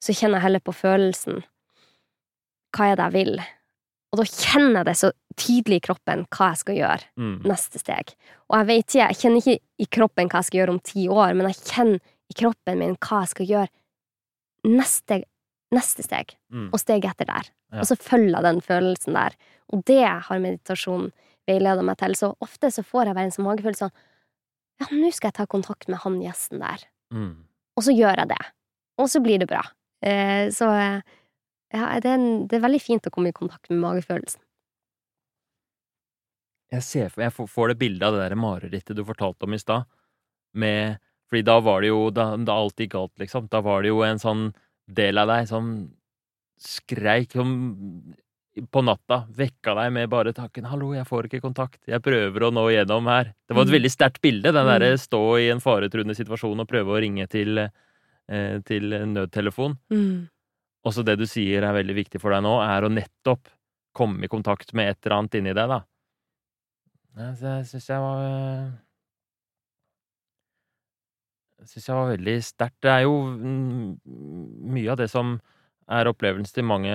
så 0.00 0.14
kjenner 0.16 0.38
jeg 0.40 0.46
heller 0.48 0.62
på 0.64 0.72
følelsen. 0.74 1.42
Hva 2.76 2.90
er 2.92 2.96
det 3.00 3.06
jeg 3.10 3.16
vil? 3.18 3.40
Og 4.10 4.18
da 4.18 4.24
kjenner 4.26 4.80
jeg 4.80 4.86
det 4.90 4.96
så 4.98 5.10
tydelig 5.38 5.76
i 5.80 5.84
kroppen 5.86 6.24
hva 6.34 6.48
jeg 6.50 6.60
skal 6.62 6.76
gjøre 6.80 7.04
Mm. 7.16 7.42
neste 7.46 7.78
steg. 7.78 8.14
Og 8.50 8.56
jeg 8.58 8.66
vet 8.66 8.86
ikke, 8.86 9.08
jeg 9.08 9.18
kjenner 9.20 9.38
ikke 9.44 9.58
i 9.78 9.86
kroppen 9.86 10.28
hva 10.28 10.38
jeg 10.40 10.48
skal 10.50 10.58
gjøre 10.60 10.74
om 10.74 10.80
ti 10.80 11.06
år, 11.08 11.34
men 11.36 11.46
jeg 11.50 11.60
kjenner 11.70 12.00
i 12.30 12.34
kroppen 12.34 12.78
min 12.78 12.96
hva 12.96 13.20
jeg 13.22 13.28
skal 13.34 13.46
gjøre 13.46 13.68
neste, 14.66 15.22
neste 15.72 16.02
steg, 16.04 16.34
Mm. 16.52 16.70
og 16.72 16.78
steget 16.80 17.10
etter 17.12 17.26
der. 17.26 17.50
Ja. 17.72 17.78
Og 17.80 17.86
så 17.86 17.96
følger 17.96 18.34
jeg 18.34 18.42
den 18.42 18.60
følelsen 18.60 19.14
der. 19.14 19.36
Og 19.72 19.84
det 19.84 20.04
har 20.06 20.38
meditasjon 20.38 21.12
veileda 21.46 21.82
meg 21.82 21.96
til. 21.98 22.14
Så 22.14 22.34
ofte 22.42 22.66
så 22.70 22.82
får 22.84 23.06
jeg 23.06 23.14
bare 23.14 23.24
en 23.24 23.30
sånn 23.30 23.46
magefølelse 23.46 23.78
sånn 23.90 23.92
Ja, 24.80 24.86
nå 24.96 25.12
skal 25.12 25.28
jeg 25.28 25.34
ta 25.34 25.44
kontakt 25.46 25.88
med 25.88 25.98
han 25.98 26.20
gjesten 26.22 26.58
der. 26.58 26.78
Mm. 27.12 27.44
Og 27.76 27.82
så 27.84 27.92
gjør 27.92 28.16
jeg 28.16 28.28
det. 28.28 28.46
Og 28.98 29.08
så 29.08 29.20
blir 29.22 29.38
det 29.38 29.46
bra. 29.48 29.60
Eh, 30.02 30.48
så 30.50 30.70
eh, 30.72 31.00
ja, 31.72 32.00
det 32.00 32.08
er, 32.08 32.14
en, 32.18 32.46
det 32.48 32.56
er 32.58 32.64
veldig 32.66 32.80
fint 32.82 33.06
å 33.06 33.10
komme 33.14 33.28
i 33.30 33.36
kontakt 33.36 33.68
med 33.70 33.78
magefølelsen. 33.82 34.40
Jeg, 36.70 36.82
ser, 36.86 37.10
jeg 37.18 37.32
får- 37.34 37.68
det 37.72 37.78
bildet 37.80 38.02
av 38.06 38.14
det 38.14 38.28
der 38.28 38.36
marerittet 38.38 38.96
du 38.96 39.04
fortalte 39.04 39.42
om 39.46 39.54
i 39.54 39.58
stad. 39.58 39.84
Med 40.54 40.98
Fordi 41.30 41.44
da 41.46 41.60
var 41.62 41.80
det 41.80 41.86
jo 41.92 42.10
da, 42.10 42.24
da 42.36 42.56
alt 42.58 42.74
gikk 42.82 42.90
galt, 42.96 43.12
liksom. 43.22 43.44
Da 43.48 43.60
var 43.62 43.82
det 43.82 43.88
jo 43.92 44.00
en 44.02 44.18
sånn 44.18 44.48
del 44.90 45.16
av 45.22 45.28
deg 45.30 45.46
som 45.46 45.92
skreik 46.58 47.30
som 47.38 47.52
på 48.74 48.82
natta. 48.82 49.20
Vekka 49.30 49.76
deg 49.78 49.92
med 49.94 50.10
bare 50.10 50.32
takken 50.34 50.66
'hallo, 50.66 50.92
jeg 50.92 51.06
får 51.06 51.28
ikke 51.28 51.40
kontakt', 51.40 51.86
jeg 51.86 52.02
prøver 52.02 52.40
å 52.42 52.50
nå 52.50 52.66
igjennom 52.66 53.06
her. 53.06 53.32
Det 53.46 53.54
var 53.54 53.62
et 53.62 53.68
Mm. 53.68 53.78
veldig 53.78 53.90
sterkt 53.94 54.20
bilde, 54.20 54.50
den 54.52 54.66
derre 54.66 54.90
Mm. 54.90 54.98
stå 54.98 55.38
i 55.38 55.50
en 55.52 55.60
faretruende 55.60 56.16
situasjon 56.18 56.58
og 56.60 56.66
prøve 56.68 56.90
å 56.90 57.00
ringe 57.00 57.28
til, 57.28 57.70
til 58.66 58.94
nødtelefon. 59.10 59.74
Mm. 59.90 60.28
Også 60.86 61.04
det 61.04 61.16
du 61.20 61.26
sier 61.28 61.64
er 61.66 61.76
veldig 61.76 61.96
viktig 61.98 62.20
for 62.22 62.32
deg 62.32 62.44
nå, 62.46 62.54
er 62.64 62.86
å 62.86 62.92
nettopp 62.92 63.50
komme 63.96 64.24
i 64.24 64.30
kontakt 64.30 64.72
med 64.76 64.92
et 64.92 65.00
eller 65.02 65.16
annet 65.18 65.40
inni 65.40 65.56
deg, 65.56 65.72
da. 65.74 65.80
Jeg 67.20 67.64
syns 67.66 67.88
jeg 67.90 67.98
var 68.00 68.20
Jeg 71.60 71.68
syns 71.72 71.88
jeg 71.90 71.98
var 71.98 72.12
veldig 72.14 72.36
sterkt. 72.46 72.78
Det 72.86 72.92
er 72.92 73.02
jo 73.04 73.16
mm, 73.26 73.88
mye 74.72 74.94
av 74.94 75.00
det 75.02 75.10
som 75.12 75.34
er 75.90 76.08
opplevelsen 76.08 76.54
til 76.54 76.68
mange 76.70 76.94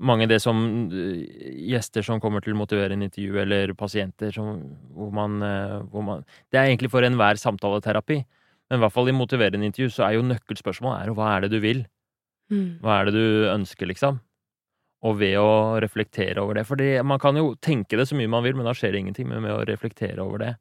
mange 0.00 0.28
det 0.30 0.38
som 0.40 0.60
eh, 0.88 1.24
gjester 1.70 2.04
som 2.06 2.20
kommer 2.22 2.44
til 2.44 2.56
motiverende 2.56 3.08
intervju, 3.08 3.36
eller 3.42 3.74
pasienter 3.78 4.32
som, 4.32 4.62
hvor, 4.96 5.10
man, 5.12 5.40
eh, 5.44 5.80
hvor 5.92 6.04
man 6.06 6.22
Det 6.52 6.60
er 6.60 6.70
egentlig 6.70 6.90
for 6.92 7.04
enhver 7.04 7.40
samtaleterapi. 7.40 8.22
Men 8.70 8.78
i 8.78 8.82
hvert 8.84 8.94
fall 8.94 9.08
i 9.10 9.16
motiverende 9.16 9.66
intervju 9.66 9.90
så 9.90 10.06
er 10.06 10.16
jo 10.16 10.26
nøkkelspørsmålet 10.28 11.02
er 11.02 11.10
jo 11.10 11.14
hva 11.18 11.30
er 11.36 11.40
det 11.46 11.50
du 11.56 11.60
vil? 11.62 11.84
Hva 12.82 13.00
er 13.00 13.04
det 13.10 13.14
du 13.14 13.48
ønsker, 13.50 13.86
liksom? 13.90 14.20
Og 15.06 15.16
ved 15.18 15.36
å 15.40 15.78
reflektere 15.80 16.42
over 16.42 16.54
det. 16.58 16.66
For 16.68 16.76
man 17.06 17.18
kan 17.22 17.36
jo 17.38 17.54
tenke 17.62 17.96
det 17.96 18.06
så 18.10 18.16
mye 18.18 18.28
man 18.30 18.42
vil, 18.44 18.54
men 18.58 18.66
da 18.68 18.74
skjer 18.76 18.92
det 18.92 19.00
ingenting. 19.04 19.28
Men 19.30 19.42
med 19.42 19.54
å 19.54 19.64
reflektere 19.66 20.20
over 20.22 20.38
det 20.42 20.52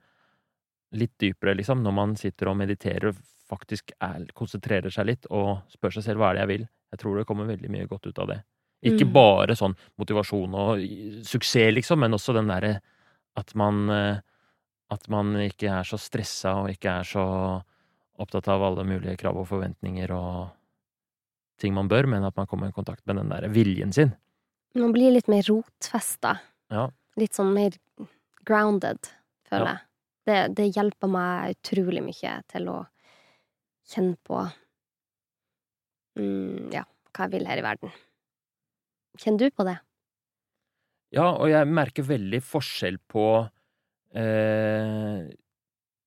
litt 0.97 1.13
dypere, 1.21 1.53
liksom, 1.59 1.83
når 1.85 1.93
man 1.93 2.15
sitter 2.17 2.49
og 2.49 2.57
mediterer 2.57 3.11
og 3.11 3.19
faktisk 3.49 3.91
er, 4.01 4.25
konsentrerer 4.37 4.93
seg 4.93 5.05
litt 5.09 5.27
og 5.33 5.59
spør 5.73 5.93
seg 5.97 6.05
selv 6.07 6.21
hva 6.21 6.31
er 6.31 6.37
det 6.39 6.43
jeg 6.45 6.51
vil, 6.53 6.65
jeg 6.93 7.01
tror 7.01 7.17
det 7.19 7.27
kommer 7.29 7.49
veldig 7.49 7.69
mye 7.73 7.89
godt 7.89 8.07
ut 8.09 8.21
av 8.21 8.27
det. 8.31 8.39
Ikke 8.85 9.05
Mm. 9.05 9.13
bare 9.13 9.55
sånn 9.59 9.75
motivasjon 9.99 10.53
og 10.55 10.79
suksess, 11.27 11.73
liksom, 11.75 11.99
men 11.99 12.13
også 12.15 12.33
den 12.33 12.47
derre 12.47 12.79
at 13.37 13.55
man 13.55 13.89
eh, 13.89 14.19
At 14.91 15.07
man 15.07 15.35
ikke 15.37 15.67
er 15.69 15.83
så 15.85 15.99
stressa 16.01 16.63
og 16.63 16.69
ikke 16.71 16.89
er 16.89 17.03
så 17.05 17.23
opptatt 18.19 18.47
av 18.51 18.63
alle 18.67 18.83
mulige 18.87 19.17
krav 19.21 19.37
og 19.39 19.47
forventninger 19.49 20.11
og 20.15 20.49
ting 21.59 21.73
man 21.75 21.89
bør, 21.91 22.07
men 22.11 22.23
at 22.27 22.35
man 22.39 22.47
kommer 22.47 22.69
i 22.71 22.75
kontakt 22.75 23.03
med 23.07 23.19
den 23.19 23.31
derre 23.31 23.49
viljen 23.51 23.91
sin. 23.95 24.13
Man 24.77 24.93
blir 24.95 25.11
litt 25.15 25.27
mer 25.31 25.43
rotfesta. 25.49 26.37
Ja. 26.71 26.85
Litt 27.19 27.35
sånn 27.35 27.51
mer 27.55 27.75
grounded, 28.47 29.09
føler 29.49 29.65
Ja. 29.65 29.73
jeg. 29.75 29.85
Det, 30.29 30.39
det 30.59 30.65
hjelper 30.75 31.09
meg 31.09 31.55
utrolig 31.57 32.03
mye 32.05 32.33
til 32.51 32.67
å 32.69 32.77
kjenne 33.89 34.15
på 34.27 34.43
mm, 36.19 36.69
ja, 36.75 36.83
hva 37.15 37.25
jeg 37.25 37.33
vil 37.33 37.47
her 37.49 37.61
i 37.61 37.65
verden. 37.65 37.93
Kjenner 39.19 39.49
du 39.49 39.55
på 39.57 39.65
det? 39.67 39.77
Ja, 41.17 41.31
og 41.33 41.49
jeg 41.49 41.65
merker 41.73 42.05
veldig 42.05 42.39
forskjell 42.45 42.99
på 43.09 43.23
eh, 44.13 44.98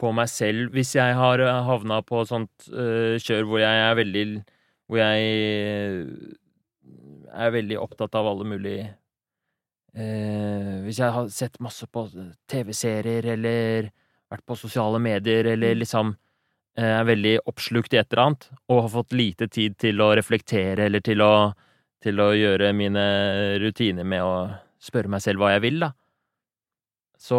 på 0.02 0.10
meg 0.16 0.30
selv 0.30 0.74
hvis 0.74 0.96
jeg 0.98 1.14
har 1.18 1.42
havna 1.68 2.00
på 2.06 2.24
sånt 2.28 2.68
uh, 2.74 3.14
kjør 3.22 3.46
hvor 3.48 3.62
jeg 3.62 3.84
er 3.86 3.94
veldig 3.98 4.24
Hvor 4.90 4.98
jeg 4.98 5.20
er 7.32 7.54
veldig 7.54 7.78
opptatt 7.80 8.18
av 8.18 8.26
alle 8.28 8.48
mulige 8.50 8.88
uh, 9.96 10.82
Hvis 10.84 10.98
jeg 10.98 11.14
har 11.14 11.30
sett 11.32 11.60
masse 11.62 11.86
på 11.86 12.06
TV-serier 12.50 13.30
eller 13.36 13.92
vært 14.32 14.46
på 14.48 14.58
sosiale 14.58 14.98
medier 15.02 15.52
eller 15.54 15.76
Mm. 15.76 15.82
liksom 15.84 16.14
uh, 16.78 16.92
er 16.98 17.04
veldig 17.08 17.36
oppslukt 17.46 17.94
i 17.94 18.00
et 18.00 18.12
eller 18.12 18.24
annet 18.26 18.48
og 18.68 18.82
har 18.82 18.94
fått 18.98 19.12
lite 19.16 19.48
tid 19.48 19.78
til 19.78 20.00
å 20.00 20.14
reflektere 20.18 20.88
eller 20.88 21.00
til 21.04 21.22
å 21.22 21.34
til 22.02 22.18
å 22.18 22.32
gjøre 22.34 22.72
mine 22.74 23.02
rutiner 23.62 24.06
med 24.06 24.24
å 24.26 24.34
spørre 24.82 25.10
meg 25.12 25.22
selv 25.22 25.42
hva 25.42 25.52
jeg 25.54 25.62
vil, 25.62 25.78
da. 25.84 25.92
Så 27.22 27.38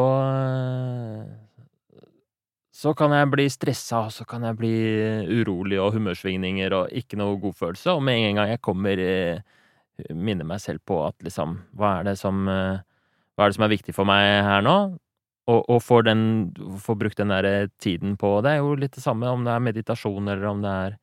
Så 2.83 2.91
kan 2.99 3.13
jeg 3.15 3.29
bli 3.31 3.45
stressa, 3.47 4.01
og 4.09 4.11
så 4.11 4.25
kan 4.27 4.43
jeg 4.43 4.57
bli 4.59 4.73
urolig 5.39 5.77
og 5.79 5.93
humørsvingninger 5.95 6.73
og 6.75 6.89
ikke 6.91 7.19
noe 7.19 7.37
godfølelse, 7.39 7.93
og 7.93 8.03
med 8.03 8.19
en 8.19 8.41
gang 8.41 8.49
jeg 8.51 8.63
kommer 8.65 8.99
eh, 8.99 9.39
minner 10.11 10.47
meg 10.49 10.59
selv 10.59 10.83
på 10.83 10.97
at 11.05 11.15
liksom 11.23 11.61
Hva 11.77 11.99
er 11.99 12.09
det 12.09 12.17
som 12.19 12.43
eh, 12.49 12.81
Hva 13.35 13.45
er 13.45 13.53
det 13.53 13.57
som 13.59 13.65
er 13.67 13.71
viktig 13.75 13.95
for 13.95 14.09
meg 14.09 14.25
her 14.43 14.65
nå? 14.65 14.75
Og, 15.47 15.61
og 15.69 15.79
får 15.83 16.05
den 16.09 16.25
Får 16.81 16.99
brukt 16.99 17.21
den 17.21 17.31
der 17.31 17.69
tiden 17.83 18.17
på 18.19 18.35
Det 18.43 18.51
er 18.51 18.61
jo 18.63 18.75
litt 18.79 18.97
det 18.97 19.05
samme 19.05 19.31
om 19.31 19.47
det 19.47 19.53
er 19.53 19.63
meditasjon 19.63 20.27
eller 20.27 20.49
om 20.49 20.65
det 20.65 20.75
er 20.87 20.99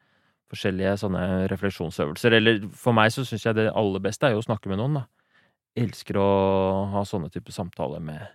forskjellige 0.51 0.97
sånne 0.99 1.25
refleksjonsøvelser. 1.47 2.35
Eller 2.35 2.65
for 2.75 2.97
meg 2.97 3.13
så 3.15 3.23
syns 3.23 3.45
jeg 3.47 3.55
det 3.55 3.69
aller 3.71 4.03
beste 4.03 4.27
er 4.27 4.35
jo 4.35 4.41
å 4.43 4.47
snakke 4.49 4.67
med 4.67 4.81
noen, 4.81 4.97
da. 4.99 5.05
Jeg 5.79 5.87
elsker 5.87 6.19
å 6.19 6.31
ha 6.91 7.05
sånne 7.07 7.31
typer 7.31 7.55
samtaler 7.55 8.03
med, 8.03 8.33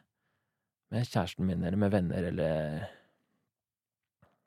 med 0.95 1.03
kjæresten 1.09 1.43
min 1.43 1.59
eller 1.59 1.81
med 1.81 1.91
venner 1.91 2.29
eller 2.29 2.85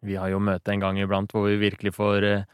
Vi 0.06 0.18
har 0.18 0.30
jo 0.30 0.38
møte 0.42 0.72
en 0.72 0.82
gang 0.82 0.98
iblant 1.00 1.32
hvor 1.34 1.48
vi 1.48 1.56
virkelig 1.58 1.94
får 1.96 2.26
eh, 2.26 2.44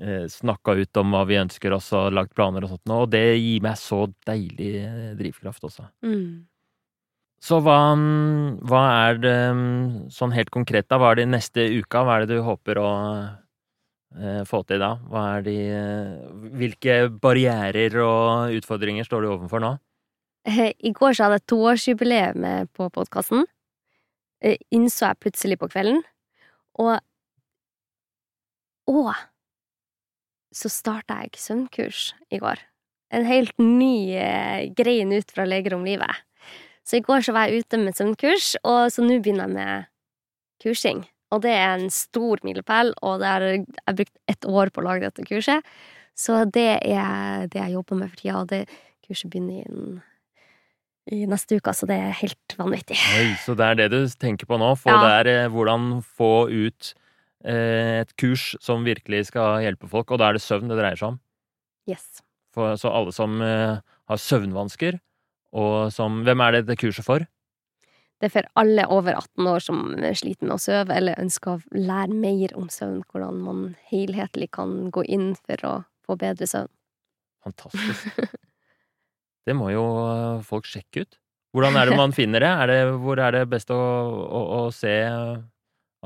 eh, 0.00 0.26
snakka 0.28 0.76
ut 0.76 1.00
om 1.00 1.14
hva 1.14 1.22
vi 1.28 1.38
ønsker 1.40 1.72
oss 1.76 1.88
og 1.96 2.12
lagt 2.16 2.34
planer 2.36 2.66
og 2.66 2.74
sånt, 2.74 2.92
og 2.92 3.08
det 3.14 3.24
gir 3.38 3.64
meg 3.64 3.78
så 3.80 4.04
deilig 4.28 4.74
eh, 4.82 5.14
drivkraft 5.18 5.64
også. 5.70 5.88
Mm. 6.04 6.44
Så 7.46 7.60
hva, 7.64 7.78
mm, 7.96 8.62
hva 8.66 8.82
er 9.06 9.18
det 9.22 9.38
mm, 9.54 9.80
sånn 10.12 10.32
helt 10.36 10.52
konkret, 10.52 10.88
da? 10.90 10.98
Hva 11.00 11.12
er 11.12 11.20
det 11.20 11.28
neste 11.30 11.66
uka? 11.76 12.02
Hva 12.04 12.16
er 12.16 12.24
det 12.24 12.38
du 12.38 12.44
håper 12.44 12.80
å 12.80 12.90
eh, 14.16 14.42
få 14.48 14.62
til 14.68 14.80
da? 14.82 14.94
Hva 15.10 15.24
er 15.36 15.44
de 15.46 15.56
eh, 15.76 16.14
Hvilke 16.56 16.96
barrierer 17.22 18.00
og 18.04 18.56
utfordringer 18.56 19.06
står 19.06 19.24
du 19.24 19.32
overfor 19.34 19.64
nå? 19.64 19.76
I 20.46 20.92
går 20.94 21.16
så 21.16 21.26
hadde 21.26 21.40
jeg 21.40 21.48
toårsjubileum 21.50 22.44
på 22.78 22.86
podkasten. 22.94 23.48
Innså 24.70 25.08
jeg 25.08 25.18
plutselig 25.24 25.56
på 25.58 25.66
kvelden. 25.72 26.04
Og 26.82 26.98
Og 28.86 29.10
så 30.54 30.70
starta 30.70 31.18
jeg 31.24 31.34
søvnkurs 31.42 32.14
i 32.30 32.38
går. 32.38 32.60
En 33.14 33.26
helt 33.26 33.54
ny 33.58 34.14
eh, 34.14 34.70
grein 34.78 35.12
ut 35.12 35.30
fra 35.34 35.44
Leger 35.46 35.74
om 35.74 35.84
livet. 35.86 36.22
Så 36.86 37.00
i 37.00 37.02
går 37.02 37.26
så 37.26 37.34
var 37.34 37.50
jeg 37.50 37.64
ute 37.64 37.80
med 37.82 37.98
søvnkurs, 37.98 38.54
og 38.62 38.92
så 38.94 39.02
nå 39.02 39.18
begynner 39.18 39.48
jeg 39.48 39.56
med 39.56 39.88
kursing. 40.62 41.02
Og 41.34 41.42
det 41.42 41.54
er 41.58 41.74
en 41.74 41.90
stor 41.90 42.38
milepæl, 42.46 42.92
og 43.02 43.18
det 43.20 43.30
er, 43.30 43.46
jeg 43.56 43.64
har 43.82 43.96
brukt 43.98 44.18
ett 44.30 44.46
år 44.46 44.70
på 44.70 44.82
å 44.82 44.86
lage 44.86 45.08
dette 45.08 45.26
kurset. 45.26 45.66
Så 46.16 46.44
det 46.46 46.68
er 46.78 47.48
det 47.50 47.58
jeg 47.58 47.74
jobber 47.74 47.98
med 47.98 48.12
for 48.12 48.22
tida, 48.22 48.38
og 48.44 48.52
det 48.54 48.62
kurset 49.06 49.32
begynner 49.32 49.58
i, 49.58 49.66
en, 49.66 49.98
i 51.12 51.22
neste 51.30 51.58
uke, 51.60 51.72
så 51.76 51.86
det 51.86 51.96
er 52.02 52.14
helt 52.18 52.54
vanvittig. 52.58 52.96
Oi, 53.18 53.28
så 53.44 53.54
det 53.58 53.66
er 53.66 53.78
det 53.78 53.88
du 53.92 54.00
tenker 54.18 54.48
på 54.50 54.58
nå? 54.58 54.72
For 54.78 54.90
Ja. 54.90 55.02
det 55.02 55.12
er 55.20 55.44
eh, 55.44 55.48
hvordan 55.52 56.02
få 56.02 56.48
ut 56.50 56.94
eh, 57.44 58.02
et 58.02 58.16
kurs 58.18 58.56
som 58.60 58.84
virkelig 58.84 59.26
skal 59.30 59.60
hjelpe 59.62 59.88
folk, 59.88 60.10
og 60.10 60.18
da 60.18 60.30
er 60.30 60.38
det 60.38 60.42
søvn 60.42 60.68
det 60.68 60.78
dreier 60.80 60.98
seg 60.98 61.14
om? 61.14 61.20
Yes. 61.86 62.22
For, 62.54 62.74
så 62.80 62.90
alle 62.90 63.12
som 63.14 63.38
eh, 63.44 63.78
har 64.10 64.18
søvnvansker, 64.18 64.98
og 65.56 65.92
som 65.94 66.22
Hvem 66.26 66.42
er 66.42 66.52
det 66.58 66.66
det 66.66 66.78
kurset 66.82 67.06
for? 67.06 67.22
Det 68.16 68.30
er 68.30 68.32
for 68.32 68.48
alle 68.56 68.86
over 68.88 69.12
18 69.14 69.46
år 69.46 69.60
som 69.60 69.80
sliter 70.16 70.48
med 70.48 70.56
å 70.56 70.60
sove, 70.60 70.94
eller 70.96 71.20
ønsker 71.20 71.58
å 71.58 71.62
lære 71.76 72.16
mer 72.16 72.54
om 72.56 72.66
søvn, 72.72 73.02
hvordan 73.12 73.42
man 73.44 73.62
helhetlig 73.92 74.50
kan 74.56 74.90
gå 74.90 75.04
inn 75.04 75.34
for 75.36 75.66
å 75.68 75.74
få 76.08 76.16
bedre 76.18 76.48
søvn. 76.48 76.72
Fantastisk. 77.44 78.08
Det 79.46 79.54
må 79.56 79.70
jo 79.72 79.84
eh, 80.04 80.44
folk 80.46 80.66
sjekke 80.68 81.06
ut. 81.06 81.18
Hvordan 81.56 81.78
er 81.78 81.88
det 81.88 81.98
man 81.98 82.14
finner 82.18 82.42
det? 82.42 82.52
Er 82.64 82.72
det 82.72 82.80
hvor 83.02 83.20
er 83.22 83.38
det 83.38 83.44
best 83.52 83.70
å, 83.74 83.76
å, 83.76 84.42
å 84.60 84.64
se 84.74 84.96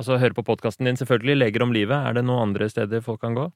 Altså 0.00 0.16
høre 0.16 0.32
på 0.32 0.46
podkasten 0.46 0.86
din, 0.86 0.96
selvfølgelig. 0.96 1.34
Leger 1.42 1.64
om 1.66 1.74
livet. 1.76 1.92
Er 1.92 2.14
det 2.16 2.22
noen 2.24 2.46
andre 2.46 2.70
steder 2.72 3.02
folk 3.04 3.20
kan 3.20 3.34
gå? 3.36 3.50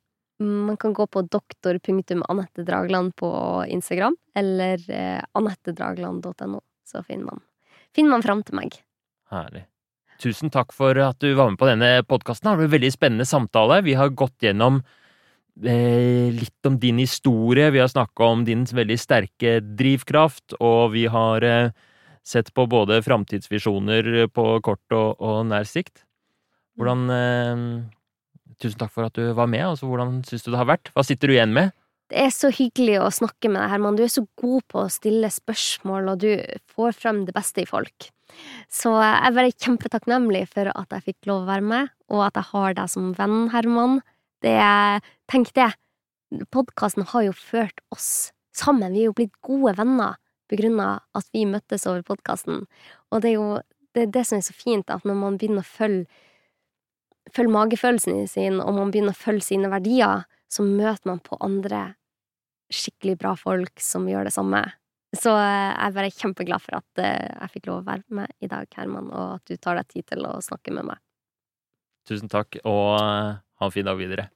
Man 0.44 0.76
kan 0.76 0.92
gå 0.92 1.06
på 1.06 1.22
doktor.anette.dragland 1.30 3.14
på 3.16 3.30
Instagram, 3.70 4.16
eller 4.34 4.82
eh, 4.90 5.22
anettedragland.no, 5.38 6.60
så 6.84 7.04
finner 7.06 7.30
man, 7.30 7.44
finner 7.94 8.16
man 8.16 8.26
fram 8.26 8.42
til 8.42 8.58
meg. 8.58 8.80
Herlig. 9.30 9.62
Tusen 10.20 10.50
takk 10.52 10.74
for 10.74 10.98
at 11.02 11.22
du 11.22 11.30
var 11.38 11.50
med 11.50 11.58
på 11.62 11.70
denne 11.70 12.02
podkasten. 12.06 12.50
Det 12.50 12.58
ble 12.58 12.68
en 12.68 12.74
veldig 12.74 12.92
spennende 12.92 13.26
samtale. 13.30 13.80
Vi 13.86 13.94
har 13.98 14.12
gått 14.14 14.42
gjennom 14.42 14.82
litt 15.62 16.66
om 16.66 16.78
din 16.82 16.98
historie. 16.98 17.70
Vi 17.70 17.82
har 17.82 17.90
snakka 17.90 18.24
om 18.24 18.44
din 18.44 18.64
veldig 18.66 18.98
sterke 18.98 19.60
drivkraft, 19.62 20.56
og 20.60 20.92
vi 20.96 21.06
har 21.06 21.44
eh, 21.46 21.70
sett 22.26 22.50
på 22.54 22.66
både 22.66 23.02
framtidsvisjoner 23.06 24.26
på 24.34 24.46
kort 24.66 24.96
og, 24.96 25.20
og 25.20 25.44
nær 25.46 25.68
sikt. 25.68 26.02
Hvordan 26.74 27.10
eh, 27.14 27.68
Tusen 28.62 28.78
takk 28.78 28.92
for 28.94 29.06
at 29.08 29.16
du 29.18 29.32
var 29.34 29.48
med. 29.50 29.64
Altså, 29.66 29.88
hvordan 29.90 30.20
syns 30.26 30.44
du 30.44 30.52
det 30.52 30.60
har 30.60 30.68
vært? 30.68 30.92
Hva 30.94 31.02
sitter 31.06 31.30
du 31.30 31.36
igjen 31.36 31.54
med? 31.56 31.74
Det 32.12 32.20
er 32.20 32.32
så 32.34 32.50
hyggelig 32.52 32.98
å 33.00 33.12
snakke 33.14 33.48
med 33.50 33.62
deg, 33.62 33.70
Herman. 33.72 33.96
Du 33.98 34.04
er 34.04 34.12
så 34.12 34.22
god 34.40 34.64
på 34.70 34.82
å 34.84 34.92
stille 34.92 35.30
spørsmål, 35.32 36.10
og 36.12 36.20
du 36.22 36.30
får 36.70 36.96
frem 36.98 37.22
det 37.26 37.34
beste 37.36 37.64
i 37.64 37.68
folk. 37.68 38.10
Så 38.72 38.92
jeg 38.92 39.14
er 39.26 39.36
bare 39.36 39.54
kjempetakknemlig 39.54 40.44
for 40.52 40.70
at 40.70 40.96
jeg 40.96 41.06
fikk 41.08 41.30
lov 41.30 41.44
å 41.44 41.50
være 41.50 41.66
med, 41.72 41.92
og 42.12 42.26
at 42.26 42.38
jeg 42.38 42.50
har 42.52 42.76
deg 42.78 42.92
som 42.92 43.12
venn, 43.16 43.48
Herman. 43.54 43.98
Det 44.44 45.00
Tenk 45.30 45.54
det! 45.56 45.70
Podkasten 46.52 47.06
har 47.08 47.22
jo 47.24 47.32
ført 47.32 47.80
oss 47.94 48.32
sammen. 48.56 48.92
Vi 48.92 49.04
er 49.04 49.08
jo 49.08 49.16
blitt 49.16 49.36
gode 49.44 49.72
venner 49.78 50.18
på 50.50 50.58
grunn 50.60 50.76
av 50.82 51.00
at 51.16 51.30
vi 51.32 51.46
møttes 51.48 51.86
over 51.88 52.02
podkasten. 52.04 52.66
Og 53.10 53.22
det 53.24 53.32
er 53.32 53.38
jo 53.38 53.48
det, 53.94 54.02
er 54.02 54.12
det 54.12 54.24
som 54.28 54.40
er 54.40 54.44
så 54.44 54.54
fint, 54.56 54.90
at 54.90 55.06
når 55.06 55.16
man 55.16 55.38
begynner 55.38 55.64
å 55.64 55.68
følge 55.68 56.04
følge 57.32 57.54
magefølelsen 57.54 58.26
sin, 58.28 58.58
og 58.60 58.74
man 58.76 58.90
begynner 58.92 59.14
å 59.14 59.22
følge 59.22 59.46
sine 59.46 59.70
verdier, 59.72 60.26
så 60.50 60.66
møter 60.66 61.08
man 61.08 61.22
på 61.24 61.38
andre 61.42 61.94
skikkelig 62.74 63.16
bra 63.22 63.32
folk 63.38 63.80
som 63.80 64.08
gjør 64.10 64.28
det 64.28 64.34
samme. 64.34 64.60
Så 65.14 65.32
eh, 65.38 65.70
jeg 65.70 65.86
er 65.86 65.96
bare 65.96 66.12
kjempeglad 66.12 66.62
for 66.62 66.78
at 66.80 67.02
eh, 67.02 67.30
jeg 67.30 67.54
fikk 67.54 67.70
lov 67.70 67.80
å 67.80 67.86
være 67.86 68.18
med 68.18 68.44
i 68.44 68.50
dag, 68.50 68.68
Herman, 68.76 69.08
og 69.14 69.38
at 69.38 69.48
du 69.48 69.56
tar 69.56 69.78
deg 69.78 69.90
tid 69.94 70.08
til 70.10 70.26
å 70.26 70.36
snakke 70.44 70.74
med 70.74 70.90
meg. 70.90 71.00
Tusen 72.08 72.28
takk, 72.28 72.58
og 72.68 72.98
eh, 72.98 73.40
ha 73.58 73.66
en 73.66 73.72
fin 73.72 73.84
dag 73.84 73.96
videre. 73.96 74.30